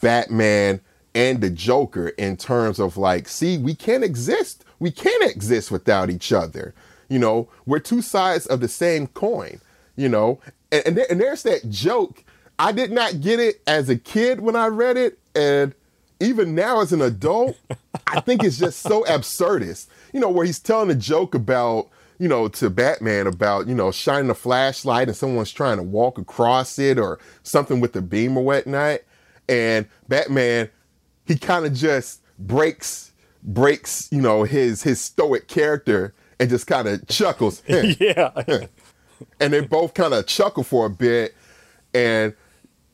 Batman 0.00 0.80
and 1.14 1.42
the 1.42 1.50
Joker 1.50 2.08
in 2.08 2.38
terms 2.38 2.78
of 2.78 2.96
like, 2.96 3.28
see, 3.28 3.58
we 3.58 3.74
can't 3.74 4.04
exist. 4.04 4.64
We 4.78 4.90
can't 4.90 5.30
exist 5.30 5.70
without 5.70 6.08
each 6.08 6.32
other. 6.32 6.74
You 7.10 7.18
know, 7.18 7.50
we're 7.66 7.78
two 7.78 8.00
sides 8.00 8.46
of 8.46 8.60
the 8.60 8.68
same 8.68 9.06
coin, 9.08 9.60
you 9.96 10.08
know? 10.08 10.40
And, 10.72 10.86
and, 10.86 10.96
there, 10.96 11.06
and 11.10 11.20
there's 11.20 11.42
that 11.42 11.68
joke. 11.68 12.24
I 12.60 12.72
did 12.72 12.92
not 12.92 13.20
get 13.20 13.40
it 13.40 13.62
as 13.66 13.88
a 13.88 13.96
kid 13.96 14.40
when 14.40 14.54
I 14.54 14.66
read 14.66 14.96
it. 14.96 15.18
And 15.34 15.74
even 16.20 16.54
now 16.54 16.80
as 16.80 16.92
an 16.92 17.00
adult, 17.00 17.56
I 18.06 18.20
think 18.20 18.44
it's 18.44 18.58
just 18.58 18.80
so 18.80 19.02
absurdist. 19.04 19.88
You 20.12 20.20
know, 20.20 20.28
where 20.28 20.44
he's 20.44 20.58
telling 20.58 20.90
a 20.90 20.94
joke 20.94 21.34
about, 21.34 21.88
you 22.18 22.28
know, 22.28 22.48
to 22.48 22.68
Batman 22.68 23.26
about, 23.26 23.66
you 23.66 23.74
know, 23.74 23.90
shining 23.90 24.28
a 24.28 24.34
flashlight 24.34 25.08
and 25.08 25.16
someone's 25.16 25.52
trying 25.52 25.78
to 25.78 25.82
walk 25.82 26.18
across 26.18 26.78
it 26.78 26.98
or 26.98 27.18
something 27.42 27.80
with 27.80 27.94
the 27.94 28.02
beam 28.02 28.36
or 28.36 28.44
whatnot. 28.44 29.00
And 29.48 29.86
Batman 30.06 30.68
he 31.30 31.38
kind 31.38 31.64
of 31.64 31.72
just 31.72 32.22
breaks 32.40 33.12
breaks 33.42 34.08
you 34.10 34.20
know 34.20 34.42
his 34.42 34.82
his 34.82 35.00
stoic 35.00 35.46
character 35.46 36.12
and 36.40 36.50
just 36.50 36.66
kind 36.66 36.88
of 36.88 37.06
chuckles 37.06 37.62
yeah 37.68 38.32
and 39.40 39.52
they 39.52 39.60
both 39.60 39.94
kind 39.94 40.12
of 40.12 40.26
chuckle 40.26 40.64
for 40.64 40.86
a 40.86 40.90
bit 40.90 41.34
and 41.94 42.34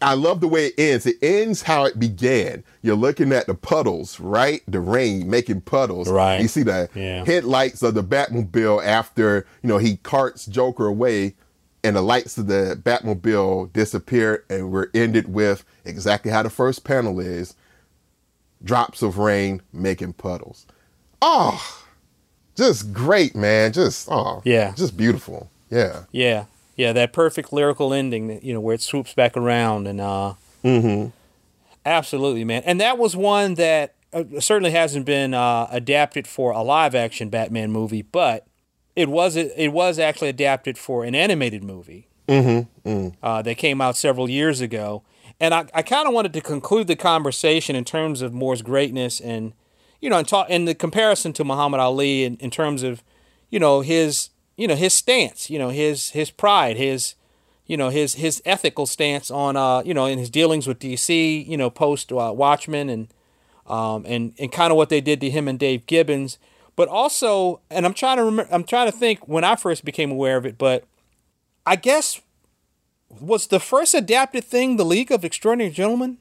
i 0.03 0.14
love 0.14 0.40
the 0.40 0.49
way 0.49 0.66
it 0.66 0.74
ends. 0.78 1.07
It 1.07 1.16
ends 1.22 1.62
how 1.62 1.84
it 1.84 1.99
began. 1.99 2.64
You're 2.82 2.97
looking 2.97 3.32
at 3.32 3.47
the 3.47 3.55
puddles 3.55 4.20
right? 4.20 4.62
The 4.68 4.80
rain 4.80 5.28
making 5.28 5.62
puddles. 5.62 6.09
Right. 6.09 6.40
You 6.40 6.49
see 6.49 6.62
the 6.62 6.88
yeah. 6.94 7.24
headlights 7.24 7.82
of 7.82 7.94
the 7.94 8.05
batmobile 8.05 8.84
after 8.84 9.47
you 9.62 9.68
know 9.68 9.78
he 9.78 9.97
carts 9.99 10.47
joker 10.47 10.86
away 10.86 11.34
and 11.86 11.94
the 11.94 12.03
lights 12.03 12.36
of 12.36 12.49
the 12.49 12.80
batmobile 12.82 13.72
disappear 13.72 14.44
and 14.51 14.72
we're 14.72 14.88
ended 14.92 15.32
with 15.32 15.64
exactly 15.84 16.32
how 16.32 16.42
the 16.42 16.51
first 16.51 16.84
panel 16.84 17.20
is. 17.20 17.55
Drops 18.64 19.03
of 19.03 19.18
rain 19.18 19.62
making 19.72 20.14
puddles. 20.14 20.66
Oh, 21.22 21.84
just 22.57 22.92
great, 22.92 23.36
man. 23.36 23.72
Just 23.72 24.09
oh, 24.11 24.42
yeah, 24.44 24.72
just 24.74 24.97
beautiful. 24.97 25.49
Yeah, 25.70 26.05
yeah, 26.11 26.47
yeah. 26.77 26.93
That 26.93 27.12
perfect 27.12 27.53
lyrical 27.53 27.93
ending, 27.93 28.29
that 28.29 28.45
you 28.45 28.55
know, 28.55 28.61
where 28.61 28.74
it 28.74 28.83
swoops 28.83 29.14
back 29.14 29.37
around 29.37 29.87
and 29.87 30.01
uh, 30.01 30.35
mm-hmm. 30.62 31.11
absolutely, 31.85 32.45
man. 32.45 32.62
And 32.64 32.81
that 32.81 32.99
was 32.99 33.16
one 33.16 33.55
that 33.55 33.95
uh, 34.12 34.24
certainly 34.39 34.70
hasn't 34.70 35.07
been 35.07 35.35
uh, 35.35 35.66
adapted 35.70 36.27
for 36.27 36.53
a 36.53 36.62
live 36.62 36.95
action 36.95 37.29
Batman 37.29 37.72
movie, 37.72 38.03
but 38.03 38.47
it 38.95 39.09
was 39.09 39.37
it 39.37 39.72
was 39.72 39.99
actually 39.99 40.29
adapted 40.29 40.79
for 40.79 41.05
an 41.05 41.14
animated 41.14 41.64
movie 41.64 42.09
mm-hmm. 42.29 42.89
Mm. 42.89 43.14
Uh, 43.22 43.43
that 43.43 43.57
came 43.57 43.81
out 43.81 43.97
several 43.97 44.29
years 44.29 44.61
ago. 44.61 45.03
And 45.39 45.53
I, 45.53 45.66
I 45.74 45.83
kind 45.83 46.09
of 46.09 46.14
wanted 46.14 46.33
to 46.33 46.41
conclude 46.41 46.87
the 46.87 46.97
conversation 46.97 47.77
in 47.77 47.85
terms 47.85 48.22
of 48.22 48.33
Moore's 48.33 48.62
greatness 48.62 49.20
and, 49.20 49.53
you 50.01 50.09
know, 50.09 50.18
and 50.18 50.27
talk 50.27 50.49
in 50.49 50.64
the 50.64 50.74
comparison 50.74 51.33
to 51.35 51.45
Muhammad 51.45 51.81
Ali 51.81 52.24
in, 52.24 52.37
in 52.37 52.51
terms 52.51 52.83
of, 52.83 53.03
you 53.51 53.59
know, 53.59 53.83
his, 53.83 54.31
you 54.57 54.67
know, 54.67 54.75
his 54.75 54.95
stance, 54.95 55.51
you 55.51 55.59
know, 55.59 55.69
his 55.69 56.11
his 56.11 56.31
pride, 56.31 56.77
his, 56.77 57.15
you 57.67 57.77
know, 57.77 57.91
his 57.91 58.15
his 58.15 58.43
ethical 58.45 58.87
stance 58.87 59.31
on, 59.31 59.57
uh, 59.57 59.83
you 59.85 59.95
know, 59.95 60.07
in 60.07 60.19
his 60.19 60.31
dealings 60.31 60.67
with 60.67 60.79
DC, 60.79 61.47
you 61.47 61.57
know, 61.57 61.71
post 61.71 62.11
uh, 62.13 62.33
Watchmen 62.35 62.89
and, 62.89 63.09
um, 63.67 64.05
and 64.07 64.33
and 64.39 64.51
kind 64.51 64.71
of 64.71 64.77
what 64.77 64.89
they 64.89 65.01
did 65.01 65.21
to 65.21 65.31
him 65.31 65.47
and 65.47 65.59
Dave 65.59 65.87
Gibbons, 65.87 66.39
but 66.75 66.89
also, 66.89 67.61
and 67.71 67.85
I'm 67.85 67.95
trying 67.95 68.17
to 68.17 68.25
remember, 68.25 68.53
I'm 68.53 68.65
trying 68.65 68.91
to 68.91 68.97
think 68.97 69.27
when 69.29 69.45
I 69.45 69.57
first 69.57 69.85
became 69.85 70.11
aware 70.11 70.37
of 70.37 70.47
it, 70.47 70.59
but 70.59 70.85
I 71.65 71.77
guess 71.77 72.21
was 73.09 73.47
the 73.49 73.61
first 73.61 73.95
adapted 73.95 74.45
thing 74.45 74.77
the 74.77 74.85
League 74.85 75.11
of 75.11 75.25
Extraordinary 75.25 75.71
Gentlemen? 75.71 76.19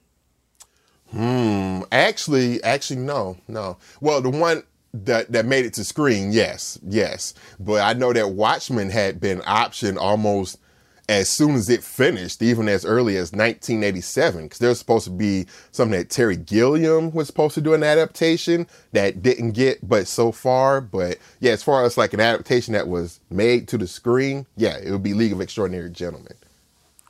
Hmm. 1.12 1.82
Actually, 1.92 2.64
actually, 2.64 3.00
no, 3.00 3.38
no. 3.48 3.78
Well, 4.02 4.22
the 4.22 4.30
one 4.30 4.64
that 5.06 5.32
that 5.32 5.46
made 5.46 5.66
it 5.66 5.74
to 5.74 5.84
screen, 5.84 6.32
yes, 6.32 6.80
yes. 6.88 7.34
But 7.60 7.82
I 7.82 7.94
know 7.94 8.14
that 8.14 8.32
Watchmen 8.32 8.90
had 8.90 9.20
been 9.20 9.40
optioned 9.42 9.98
almost 9.98 10.60
as 11.08 11.30
soon 11.30 11.56
as 11.56 11.70
it 11.70 11.84
finished, 11.84 12.42
even 12.42 12.68
as 12.68 12.84
early 12.84 13.16
as 13.18 13.32
1987, 13.32 14.44
because 14.44 14.60
there 14.60 14.70
was 14.70 14.80
supposed 14.80 15.06
to 15.06 15.12
be 15.12 15.46
something 15.72 15.98
that 15.98 16.10
Terry 16.10 16.36
Gilliam 16.36 17.12
was 17.12 17.28
supposed 17.28 17.54
to 17.56 17.62
do 17.62 17.74
an 17.74 17.84
adaptation 17.84 18.68
that 18.92 19.22
didn't 19.22 19.52
get, 19.52 19.88
but 19.88 20.08
so 20.08 20.32
far. 20.32 20.82
But 20.82 21.20
yeah, 21.40 21.52
as 21.52 21.64
far 21.64 21.84
as 21.84 21.98
like 21.98 22.14
an 22.14 22.20
adaptation 22.20 22.74
that 22.74 22.88
was 22.88 23.20
made 23.30 23.68
to 23.70 23.78
the 23.78 23.88
screen, 23.88 24.48
yeah, 24.56 24.78
it 24.78 24.92
would 24.92 25.04
be 25.04 25.14
League 25.14 25.34
of 25.34 25.42
Extraordinary 25.42 25.90
Gentlemen. 25.92 26.34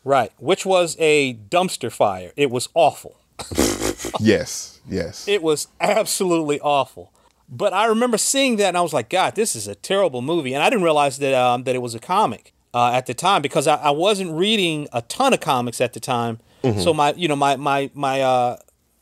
Right, 0.04 0.32
which 0.38 0.66
was 0.66 0.96
a 1.00 1.34
dumpster 1.34 1.92
fire. 1.92 2.32
It 2.36 2.52
was 2.52 2.70
awful. 2.74 3.18
yes, 4.20 4.80
yes. 4.88 5.28
It 5.28 5.42
was 5.42 5.68
absolutely 5.80 6.60
awful. 6.60 7.12
But 7.48 7.74
I 7.74 7.86
remember 7.86 8.18
seeing 8.18 8.56
that 8.58 8.70
and 8.70 8.78
I 8.78 8.82
was 8.82 8.94
like, 8.94 9.10
God, 9.10 9.36
this 9.36 9.56
is 9.56 9.68
a 9.68 9.76
terrible 9.76 10.22
movie. 10.22 10.54
And 10.54 10.64
I 10.64 10.70
didn't 10.70 10.84
realize 10.84 11.20
that 11.20 11.34
um, 11.34 11.64
that 11.64 11.76
it 11.76 11.82
was 11.82 11.94
a 11.94 12.00
comic 12.00 12.54
uh, 12.74 12.92
at 12.94 13.06
the 13.06 13.14
time 13.14 13.42
because 13.42 13.68
I, 13.68 13.76
I, 13.76 13.92
wasn't 13.92 14.32
reading 14.32 14.88
a 14.92 15.02
ton 15.04 15.34
of 15.34 15.40
comics 15.40 15.80
at 15.80 15.94
the 15.94 16.00
time. 16.00 16.40
Mm-hmm. 16.64 16.80
So 16.82 16.94
my, 16.94 17.14
you 17.14 17.28
know, 17.28 17.36
my 17.36 17.56
my 17.56 17.92
my 17.94 18.22
uh, 18.22 18.58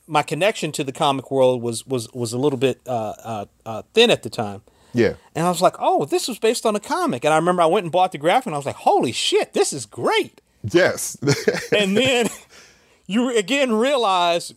my 0.08 0.24
connection 0.24 0.72
to 0.74 0.84
the 0.84 0.91
comic 0.91 1.32
world 1.32 1.62
was 1.62 1.88
was 1.88 2.12
was 2.14 2.34
a 2.34 2.38
little 2.38 2.60
bit 2.60 2.82
uh, 2.86 3.14
uh, 3.24 3.46
uh 3.66 3.82
thin 3.94 4.12
at 4.12 4.24
the 4.24 4.30
time. 4.30 4.62
Yeah. 4.94 5.14
And 5.36 5.46
I 5.46 5.50
was 5.50 5.62
like, 5.62 5.76
oh, 5.80 6.06
this 6.06 6.28
was 6.28 6.38
based 6.38 6.66
on 6.66 6.76
a 6.76 6.80
comic. 6.80 7.26
And 7.26 7.34
I 7.34 7.38
remember 7.38 7.62
I 7.62 7.66
went 7.66 7.86
and 7.86 7.91
bought 7.91 8.12
the 8.12 8.18
graphic 8.18 8.48
and 8.48 8.56
I 8.56 8.58
was 8.58 8.66
like, 8.66 8.76
holy 8.76 9.12
shit, 9.12 9.54
this 9.54 9.74
is 9.74 9.86
great. 9.86 10.39
Yes. 10.64 11.18
and 11.78 11.98
then 11.98 12.30
you 13.08 13.36
again 13.36 13.74
realize 13.74 14.54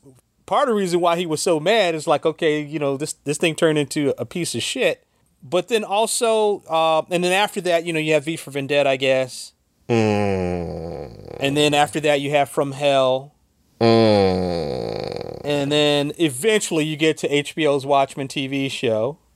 part 0.46 0.68
of 0.68 0.74
the 0.74 0.80
reason 0.80 1.00
why 1.00 1.16
he 1.16 1.26
was 1.26 1.42
so 1.42 1.60
mad 1.60 1.94
is 1.94 2.06
like, 2.06 2.24
okay, 2.24 2.62
you 2.62 2.78
know, 2.78 2.96
this 2.96 3.14
this 3.24 3.38
thing 3.38 3.54
turned 3.54 3.78
into 3.78 4.14
a 4.18 4.24
piece 4.24 4.54
of 4.54 4.62
shit. 4.62 5.04
But 5.42 5.68
then 5.68 5.84
also, 5.84 6.62
uh, 6.68 7.02
and 7.10 7.22
then 7.22 7.32
after 7.32 7.60
that, 7.62 7.84
you 7.84 7.92
know, 7.92 8.00
you 8.00 8.14
have 8.14 8.24
V 8.24 8.36
for 8.36 8.50
Vendetta, 8.50 8.88
I 8.88 8.96
guess. 8.96 9.52
Mm. 9.88 11.36
And 11.38 11.56
then 11.56 11.74
after 11.74 12.00
that, 12.00 12.20
you 12.20 12.30
have 12.30 12.48
From 12.48 12.72
Hell. 12.72 13.34
Mm. 13.80 15.40
And 15.44 15.70
then 15.70 16.12
eventually 16.18 16.84
you 16.84 16.96
get 16.96 17.18
to 17.18 17.28
HBO's 17.28 17.86
Watchmen 17.86 18.28
TV 18.28 18.70
show. 18.70 19.18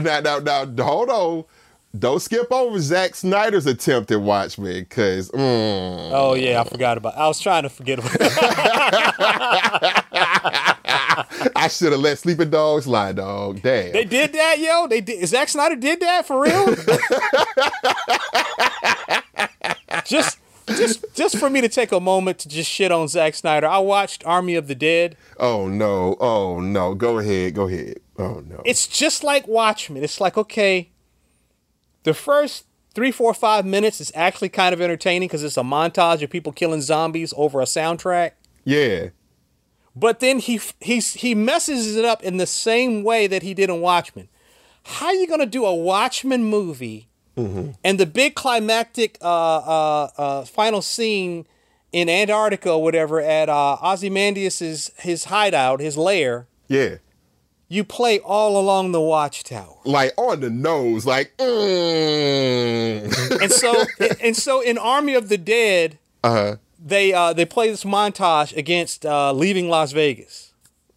Now, 0.00 0.20
now, 0.20 0.38
now, 0.38 0.84
hold 0.84 1.10
on 1.10 1.44
don't 1.98 2.20
skip 2.20 2.50
over 2.50 2.80
Zack 2.80 3.14
Snyder's 3.14 3.66
attempt 3.66 4.10
at 4.10 4.20
Watchmen, 4.20 4.80
because. 4.80 5.30
Mm. 5.30 6.10
Oh 6.12 6.34
yeah, 6.34 6.60
I 6.60 6.64
forgot 6.64 6.96
about. 6.96 7.16
I 7.16 7.28
was 7.28 7.38
trying 7.38 7.64
to 7.64 7.68
forget 7.68 7.98
about. 7.98 8.12
I 11.56 11.68
should 11.70 11.92
have 11.92 12.00
let 12.00 12.18
Sleeping 12.18 12.50
Dogs 12.50 12.86
lie, 12.86 13.12
dog. 13.12 13.62
Damn. 13.62 13.92
They 13.92 14.04
did 14.04 14.32
that, 14.32 14.58
yo. 14.58 14.86
They 14.86 15.00
did. 15.00 15.26
Zack 15.26 15.48
Snyder 15.48 15.76
did 15.76 16.00
that 16.00 16.26
for 16.26 16.42
real. 16.42 16.66
just, 20.04 20.38
just, 20.66 21.04
just 21.14 21.38
for 21.38 21.50
me 21.50 21.60
to 21.60 21.68
take 21.68 21.92
a 21.92 22.00
moment 22.00 22.38
to 22.40 22.48
just 22.48 22.70
shit 22.70 22.92
on 22.92 23.08
Zack 23.08 23.34
Snyder. 23.34 23.66
I 23.66 23.78
watched 23.78 24.24
Army 24.26 24.54
of 24.54 24.68
the 24.68 24.74
Dead. 24.74 25.16
Oh 25.38 25.68
no! 25.68 26.16
Oh 26.20 26.60
no! 26.60 26.94
Go 26.94 27.18
ahead. 27.18 27.54
Go 27.54 27.68
ahead. 27.68 27.98
Oh 28.18 28.42
no! 28.48 28.62
It's 28.64 28.86
just 28.86 29.22
like 29.22 29.46
Watchmen. 29.46 30.02
It's 30.02 30.20
like 30.20 30.36
okay 30.36 30.92
the 32.02 32.14
first 32.14 32.66
three, 32.94 33.10
four, 33.10 33.32
five 33.34 33.64
minutes 33.64 34.00
is 34.00 34.12
actually 34.14 34.48
kind 34.48 34.72
of 34.72 34.80
entertaining 34.80 35.28
because 35.28 35.44
it's 35.44 35.56
a 35.56 35.62
montage 35.62 36.22
of 36.22 36.30
people 36.30 36.52
killing 36.52 36.80
zombies 36.80 37.32
over 37.36 37.60
a 37.60 37.64
soundtrack. 37.64 38.32
Yeah. 38.64 39.08
But 39.94 40.20
then 40.20 40.38
he 40.38 40.60
he's 40.80 41.14
he 41.14 41.34
messes 41.34 41.96
it 41.96 42.04
up 42.04 42.22
in 42.22 42.38
the 42.38 42.46
same 42.46 43.02
way 43.02 43.26
that 43.26 43.42
he 43.42 43.54
did 43.54 43.70
in 43.70 43.80
Watchmen. 43.80 44.28
How 44.84 45.06
are 45.06 45.14
you 45.14 45.26
gonna 45.26 45.46
do 45.46 45.64
a 45.64 45.74
Watchmen 45.74 46.44
movie 46.44 47.08
mm-hmm. 47.36 47.72
and 47.84 48.00
the 48.00 48.06
big 48.06 48.34
climactic 48.34 49.18
uh, 49.20 49.26
uh, 49.26 50.08
uh, 50.16 50.44
final 50.44 50.80
scene 50.80 51.46
in 51.92 52.08
Antarctica 52.08 52.72
or 52.72 52.82
whatever 52.82 53.20
at 53.20 53.48
uh, 53.48 53.76
Ozymandias's 53.82 54.90
his 54.96 55.24
hideout, 55.24 55.80
his 55.80 55.96
lair? 55.96 56.46
Yeah 56.68 56.96
you 57.72 57.82
play 57.82 58.18
all 58.18 58.60
along 58.60 58.92
the 58.92 59.00
watchtower 59.00 59.78
like 59.86 60.12
on 60.18 60.40
the 60.40 60.50
nose 60.50 61.06
like 61.06 61.34
mm. 61.38 63.40
and 63.40 63.50
so 63.50 63.84
and 64.20 64.36
so 64.36 64.60
in 64.60 64.76
army 64.76 65.14
of 65.14 65.30
the 65.30 65.38
dead 65.38 65.98
uh-huh. 66.22 66.56
They 66.84 67.12
uh 67.12 67.32
they 67.32 67.44
play 67.44 67.68
this 67.70 67.84
montage 67.84 68.56
against 68.56 69.06
uh 69.06 69.32
leaving 69.32 69.68
las 69.68 69.92
vegas 69.92 70.52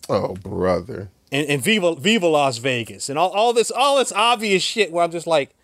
oh 0.09 0.33
brother 0.35 1.09
and, 1.31 1.49
and 1.49 1.61
Viva 1.61 1.95
Viva 1.95 2.27
Las 2.27 2.59
Vegas 2.59 3.09
and 3.09 3.19
all, 3.19 3.29
all 3.31 3.51
this 3.51 3.69
all 3.71 3.97
this 3.97 4.11
obvious 4.13 4.63
shit 4.63 4.91
where 4.91 5.03
I'm 5.03 5.11
just 5.11 5.27
like, 5.27 5.55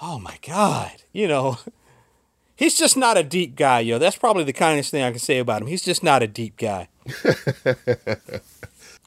oh 0.00 0.18
my 0.18 0.38
god, 0.46 1.02
you 1.12 1.28
know, 1.28 1.58
he's 2.56 2.78
just 2.78 2.96
not 2.96 3.18
a 3.18 3.22
deep 3.22 3.54
guy, 3.56 3.80
yo. 3.80 3.98
That's 3.98 4.16
probably 4.16 4.44
the 4.44 4.52
kindest 4.52 4.90
thing 4.90 5.02
I 5.02 5.10
can 5.10 5.18
say 5.18 5.38
about 5.38 5.62
him. 5.62 5.68
He's 5.68 5.82
just 5.82 6.02
not 6.02 6.22
a 6.22 6.26
deep 6.26 6.56
guy. 6.56 6.88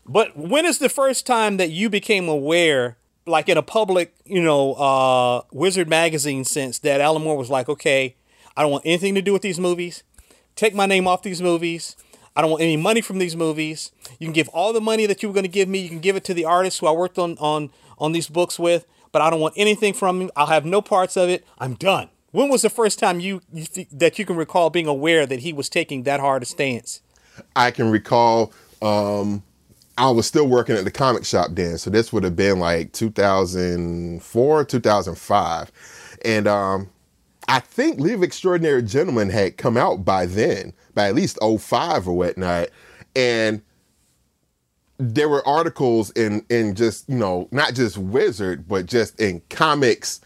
but 0.06 0.38
when 0.38 0.66
is 0.66 0.78
the 0.80 0.89
first 0.89 1.26
time 1.26 1.58
that 1.58 1.72
you 1.72 1.89
became 1.89 2.28
aware, 2.30 2.97
like 3.26 3.49
in 3.49 3.58
a 3.58 3.64
public, 3.64 4.14
you 4.26 4.43
know, 4.43 4.74
uh, 4.74 5.41
Wizard 5.51 5.89
magazine 5.89 6.43
sense, 6.43 6.78
that 6.80 7.01
Alan 7.01 7.24
Moore 7.24 7.38
was 7.38 7.49
like, 7.49 7.68
okay, 7.68 8.16
I 8.56 8.62
don't 8.62 8.72
want 8.72 8.86
anything 8.86 9.16
to 9.16 9.22
do 9.22 9.34
with 9.34 9.41
these 9.41 9.60
movies. 9.60 10.03
Take 10.56 10.74
my 10.74 10.86
name 10.86 11.08
off 11.08 11.22
these 11.22 11.41
movies. 11.41 11.95
I 12.36 12.41
don't 12.41 12.51
want 12.51 12.64
any 12.64 12.78
money 12.78 13.01
from 13.01 13.18
these 13.18 13.36
movies. 13.36 13.91
You 14.20 14.28
can 14.28 14.34
give 14.34 14.49
all 14.49 14.74
the 14.74 14.82
money 14.82 15.06
that 15.06 15.24
you 15.24 15.30
were 15.30 15.34
going 15.34 15.45
to 15.45 15.49
give 15.49 15.70
me. 15.70 15.80
You 15.80 15.89
can 15.89 15.99
give 15.99 16.16
it 16.16 16.24
to 16.26 16.34
the 16.34 16.45
artists 16.45 16.80
who 16.80 16.88
I 16.88 16.91
worked 16.91 17.18
on 17.18 17.38
on 17.38 17.72
on 17.97 18.12
these 18.12 18.28
books 18.28 18.60
with, 18.60 18.86
but 19.12 19.22
I 19.22 19.30
don't 19.30 19.39
want 19.39 19.53
anything 19.58 19.93
from 19.93 20.20
them. 20.20 20.32
I'll 20.36 20.47
have 20.47 20.66
no 20.66 20.82
parts 20.82 21.16
of 21.16 21.30
it. 21.30 21.45
I'm 21.58 21.76
done. 21.76 22.10
When 22.32 22.49
was 22.49 22.64
the 22.64 22.70
first 22.70 22.99
time 22.99 23.22
you, 23.22 23.41
you 23.53 23.64
th- 23.64 23.88
that 23.93 24.20
you 24.20 24.26
can 24.26 24.36
recall 24.36 24.70
being 24.70 24.88
aware 24.88 25.26
that 25.26 25.39
he 25.39 25.53
was 25.53 25.70
taking 25.70 26.03
that 26.03 26.20
hard 26.20 26.43
a 26.43 26.45
stance? 26.45 27.01
I 27.56 27.72
can 27.72 27.89
recall 27.89 28.51
um, 28.82 29.41
I 29.97 30.10
was 30.10 30.26
still 30.26 30.47
working 30.47 30.76
at 30.76 30.84
the 30.84 30.91
comic 30.91 31.24
shop 31.24 31.51
then, 31.51 31.78
so 31.78 31.89
this 31.89 32.12
would 32.12 32.26
have 32.26 32.36
been 32.36 32.60
like 32.60 32.91
2004, 32.91 34.66
2005, 34.66 35.72
and 36.26 36.47
um, 36.47 36.89
I 37.48 37.60
think 37.60 38.00
League 38.00 38.16
of 38.16 38.24
Extraordinary 38.24 38.82
Gentlemen 38.84 39.30
had 39.30 39.58
come 39.58 39.78
out 39.78 40.04
by 40.04 40.26
then, 40.26 40.74
by 40.93 41.08
at 41.08 41.16
least 41.16 41.38
05 41.41 42.08
or 42.08 42.14
whatnot, 42.14 42.70
and 43.16 43.62
there 44.98 45.30
were 45.30 45.46
articles 45.48 46.12
in 46.12 46.46
in 46.50 46.74
just 46.76 47.08
you 47.10 47.18
know 47.18 47.48
not 47.52 47.74
just 47.74 47.98
Wizard, 47.98 48.68
but 48.68 48.86
just 48.86 49.20
in 49.20 49.41
comics 49.50 50.22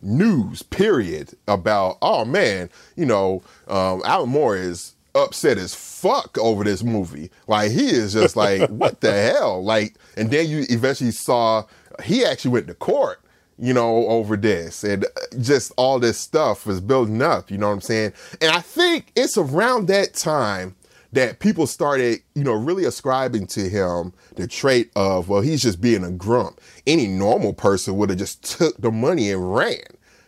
news 0.00 0.62
period 0.62 1.30
about 1.48 1.96
oh 2.02 2.26
man 2.26 2.68
you 2.94 3.06
know 3.06 3.42
um, 3.68 4.02
alan 4.04 4.28
moore 4.28 4.54
is 4.54 4.94
upset 5.14 5.58
as 5.58 5.74
fuck 5.74 6.36
over 6.38 6.64
this 6.64 6.82
movie. 6.82 7.30
Like 7.46 7.70
he 7.70 7.86
is 7.86 8.12
just 8.12 8.36
like 8.36 8.68
what 8.70 9.00
the 9.00 9.12
hell? 9.12 9.62
Like 9.62 9.96
and 10.16 10.30
then 10.30 10.48
you 10.48 10.64
eventually 10.68 11.10
saw 11.10 11.64
he 12.02 12.24
actually 12.24 12.50
went 12.50 12.66
to 12.66 12.74
court 12.74 13.20
you 13.58 13.72
know 13.72 14.06
over 14.08 14.36
this 14.36 14.82
and 14.82 15.04
uh, 15.04 15.08
just 15.40 15.72
all 15.76 15.98
this 15.98 16.18
stuff 16.18 16.66
was 16.66 16.80
building 16.80 17.22
up 17.22 17.50
you 17.50 17.58
know 17.58 17.68
what 17.68 17.74
i'm 17.74 17.80
saying 17.80 18.12
and 18.40 18.50
i 18.50 18.60
think 18.60 19.12
it's 19.14 19.38
around 19.38 19.86
that 19.86 20.12
time 20.14 20.74
that 21.14 21.38
people 21.38 21.66
started, 21.66 22.20
you 22.34 22.42
know, 22.42 22.52
really 22.52 22.84
ascribing 22.84 23.46
to 23.46 23.68
him 23.68 24.12
the 24.34 24.48
trait 24.48 24.90
of, 24.96 25.28
well, 25.28 25.40
he's 25.40 25.62
just 25.62 25.80
being 25.80 26.04
a 26.04 26.10
grump. 26.10 26.60
Any 26.88 27.06
normal 27.06 27.54
person 27.54 27.96
would 27.96 28.10
have 28.10 28.18
just 28.18 28.42
took 28.58 28.76
the 28.78 28.90
money 28.90 29.30
and 29.30 29.54
ran. 29.54 29.78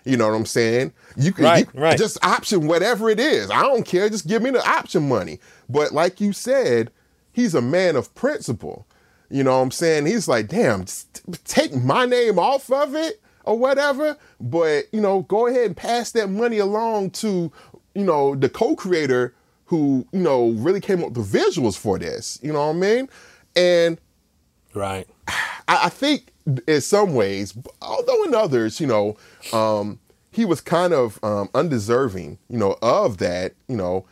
You 0.05 0.17
know 0.17 0.29
what 0.29 0.37
I'm 0.37 0.47
saying? 0.47 0.93
You 1.17 1.33
can 1.33 1.45
right, 1.45 1.69
you, 1.75 1.81
right. 1.81 1.99
just 1.99 2.25
option 2.25 2.69
whatever 2.69 3.11
it 3.11 3.19
is. 3.19 3.51
I 3.51 3.63
don't 3.63 3.85
care. 3.85 4.09
Just 4.09 4.29
give 4.29 4.41
me 4.41 4.51
the 4.51 4.65
option 4.65 5.09
money. 5.09 5.41
But 5.69 5.91
like 5.91 6.21
you 6.21 6.33
said, 6.33 6.93
he's 7.33 7.57
a 7.57 7.61
man 7.61 7.97
of 7.97 8.15
principle. 8.15 8.87
You 9.31 9.45
know 9.45 9.57
what 9.57 9.65
I'm 9.65 9.71
saying? 9.71 10.07
He's 10.07 10.29
like, 10.29 10.49
damn, 10.49 10.85
take 11.45 11.75
my 11.75 12.07
name 12.07 12.39
off 12.39 12.71
of 12.71 12.95
it 12.95 13.21
or 13.45 13.59
whatever. 13.59 14.17
But, 14.41 14.85
you 14.93 15.01
know, 15.01 15.23
go 15.23 15.47
ahead 15.47 15.67
and 15.67 15.77
pass 15.77 16.13
that 16.13 16.29
money 16.29 16.59
along 16.59 17.11
to, 17.11 17.51
you 17.95 18.05
know, 18.05 18.35
the 18.35 18.49
co-creator 18.49 19.35
who, 19.65 20.07
you 20.13 20.21
know, 20.21 20.51
really 20.51 20.81
came 20.81 21.03
up 21.03 21.13
with 21.13 21.33
the 21.33 21.39
visuals 21.39 21.77
for 21.77 21.99
this. 21.99 22.39
You 22.43 22.53
know 22.53 22.67
what 22.69 22.77
I 22.77 22.79
mean? 22.79 23.09
And 23.57 23.99
right. 24.75 25.09
I, 25.27 25.47
I 25.69 25.89
think 25.89 26.33
in 26.69 26.81
some 26.81 27.15
ways, 27.15 27.57
although 27.83 28.25
in 28.25 28.35
others, 28.35 28.81
you 28.81 28.87
know, 28.87 29.17
um, 29.53 29.99
he 30.31 30.45
was 30.45 30.61
kind 30.61 30.93
of 30.93 31.19
um, 31.25 31.49
undeserving, 31.55 32.39
you 32.49 32.59
know, 32.59 32.77
of 32.83 33.19
that, 33.19 33.55
you 33.69 33.77
know, 33.77 34.07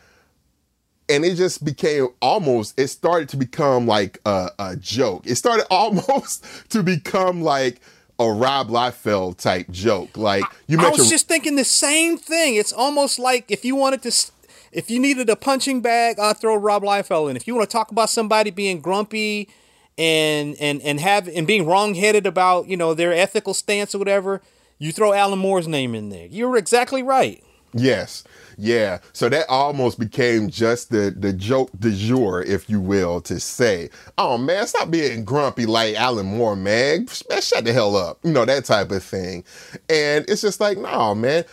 and 1.09 1.23
it 1.25 1.35
just 1.35 1.63
became 1.63 2.07
almost. 2.21 2.79
It 2.79 2.87
started 2.87 3.29
to 3.29 3.37
become 3.37 3.87
like 3.87 4.19
a, 4.25 4.49
a 4.59 4.75
joke. 4.75 5.25
It 5.25 5.35
started 5.35 5.65
almost 5.71 6.45
to 6.69 6.83
become 6.83 7.41
like 7.41 7.81
a 8.19 8.31
Rob 8.31 8.69
Liefeld 8.69 9.37
type 9.37 9.69
joke. 9.69 10.17
Like 10.17 10.43
you 10.67 10.77
I 10.77 10.83
mentioned, 10.83 10.99
was 10.99 11.09
just 11.09 11.27
thinking 11.27 11.55
the 11.55 11.65
same 11.65 12.17
thing. 12.17 12.55
It's 12.55 12.73
almost 12.73 13.19
like 13.19 13.51
if 13.51 13.65
you 13.65 13.75
wanted 13.75 14.01
to, 14.03 14.31
if 14.71 14.89
you 14.89 14.99
needed 14.99 15.29
a 15.29 15.35
punching 15.35 15.81
bag, 15.81 16.19
I'll 16.19 16.33
throw 16.33 16.55
Rob 16.55 16.83
Liefeld 16.83 17.29
in. 17.29 17.35
If 17.35 17.47
you 17.47 17.55
want 17.55 17.69
to 17.69 17.73
talk 17.73 17.91
about 17.91 18.09
somebody 18.09 18.51
being 18.51 18.81
grumpy 18.81 19.49
and 19.97 20.55
and 20.59 20.81
and 20.81 20.99
have 20.99 21.27
and 21.27 21.45
being 21.45 21.65
wrongheaded 21.65 22.25
about 22.25 22.67
you 22.67 22.77
know 22.77 22.93
their 22.93 23.13
ethical 23.13 23.53
stance 23.53 23.93
or 23.93 23.99
whatever, 23.99 24.41
you 24.79 24.91
throw 24.91 25.13
Alan 25.13 25.39
Moore's 25.39 25.67
name 25.67 25.95
in 25.95 26.09
there. 26.09 26.27
You're 26.27 26.57
exactly 26.57 27.03
right. 27.03 27.43
Yes. 27.73 28.23
Yeah. 28.57 28.99
So 29.13 29.29
that 29.29 29.47
almost 29.49 29.99
became 29.99 30.49
just 30.49 30.89
the 30.89 31.13
the 31.15 31.33
joke 31.33 31.69
du 31.79 31.93
jour, 31.93 32.41
if 32.41 32.69
you 32.69 32.79
will, 32.79 33.21
to 33.21 33.39
say, 33.39 33.89
oh 34.17 34.37
man, 34.37 34.67
stop 34.67 34.91
being 34.91 35.25
grumpy 35.25 35.65
like 35.65 35.95
Alan 35.95 36.25
Moore, 36.25 36.55
man 36.55 37.07
shut 37.41 37.65
the 37.65 37.73
hell 37.73 37.95
up. 37.95 38.19
You 38.23 38.31
know, 38.31 38.45
that 38.45 38.65
type 38.65 38.91
of 38.91 39.03
thing. 39.03 39.43
And 39.89 40.25
it's 40.27 40.41
just 40.41 40.59
like, 40.59 40.77
no, 40.77 41.15
man. 41.15 41.45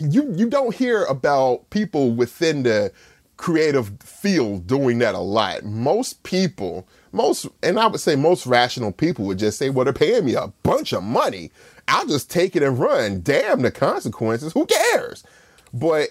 You 0.00 0.32
you 0.34 0.48
don't 0.48 0.74
hear 0.74 1.04
about 1.04 1.70
people 1.70 2.12
within 2.12 2.64
the 2.64 2.92
creative 3.36 3.92
field 4.00 4.66
doing 4.66 4.98
that 4.98 5.14
a 5.14 5.20
lot. 5.20 5.64
Most 5.64 6.22
people, 6.22 6.86
most, 7.12 7.46
and 7.62 7.78
I 7.78 7.86
would 7.86 8.00
say 8.00 8.16
most 8.16 8.46
rational 8.46 8.92
people 8.92 9.24
would 9.26 9.38
just 9.38 9.58
say, 9.58 9.70
well, 9.70 9.84
they're 9.84 9.92
paying 9.92 10.24
me 10.24 10.34
a 10.34 10.48
bunch 10.62 10.92
of 10.92 11.02
money. 11.02 11.50
I'll 11.86 12.06
just 12.06 12.30
take 12.30 12.56
it 12.56 12.62
and 12.62 12.78
run. 12.78 13.20
Damn 13.22 13.62
the 13.62 13.70
consequences. 13.70 14.52
Who 14.52 14.66
cares? 14.66 15.24
But 15.74 16.10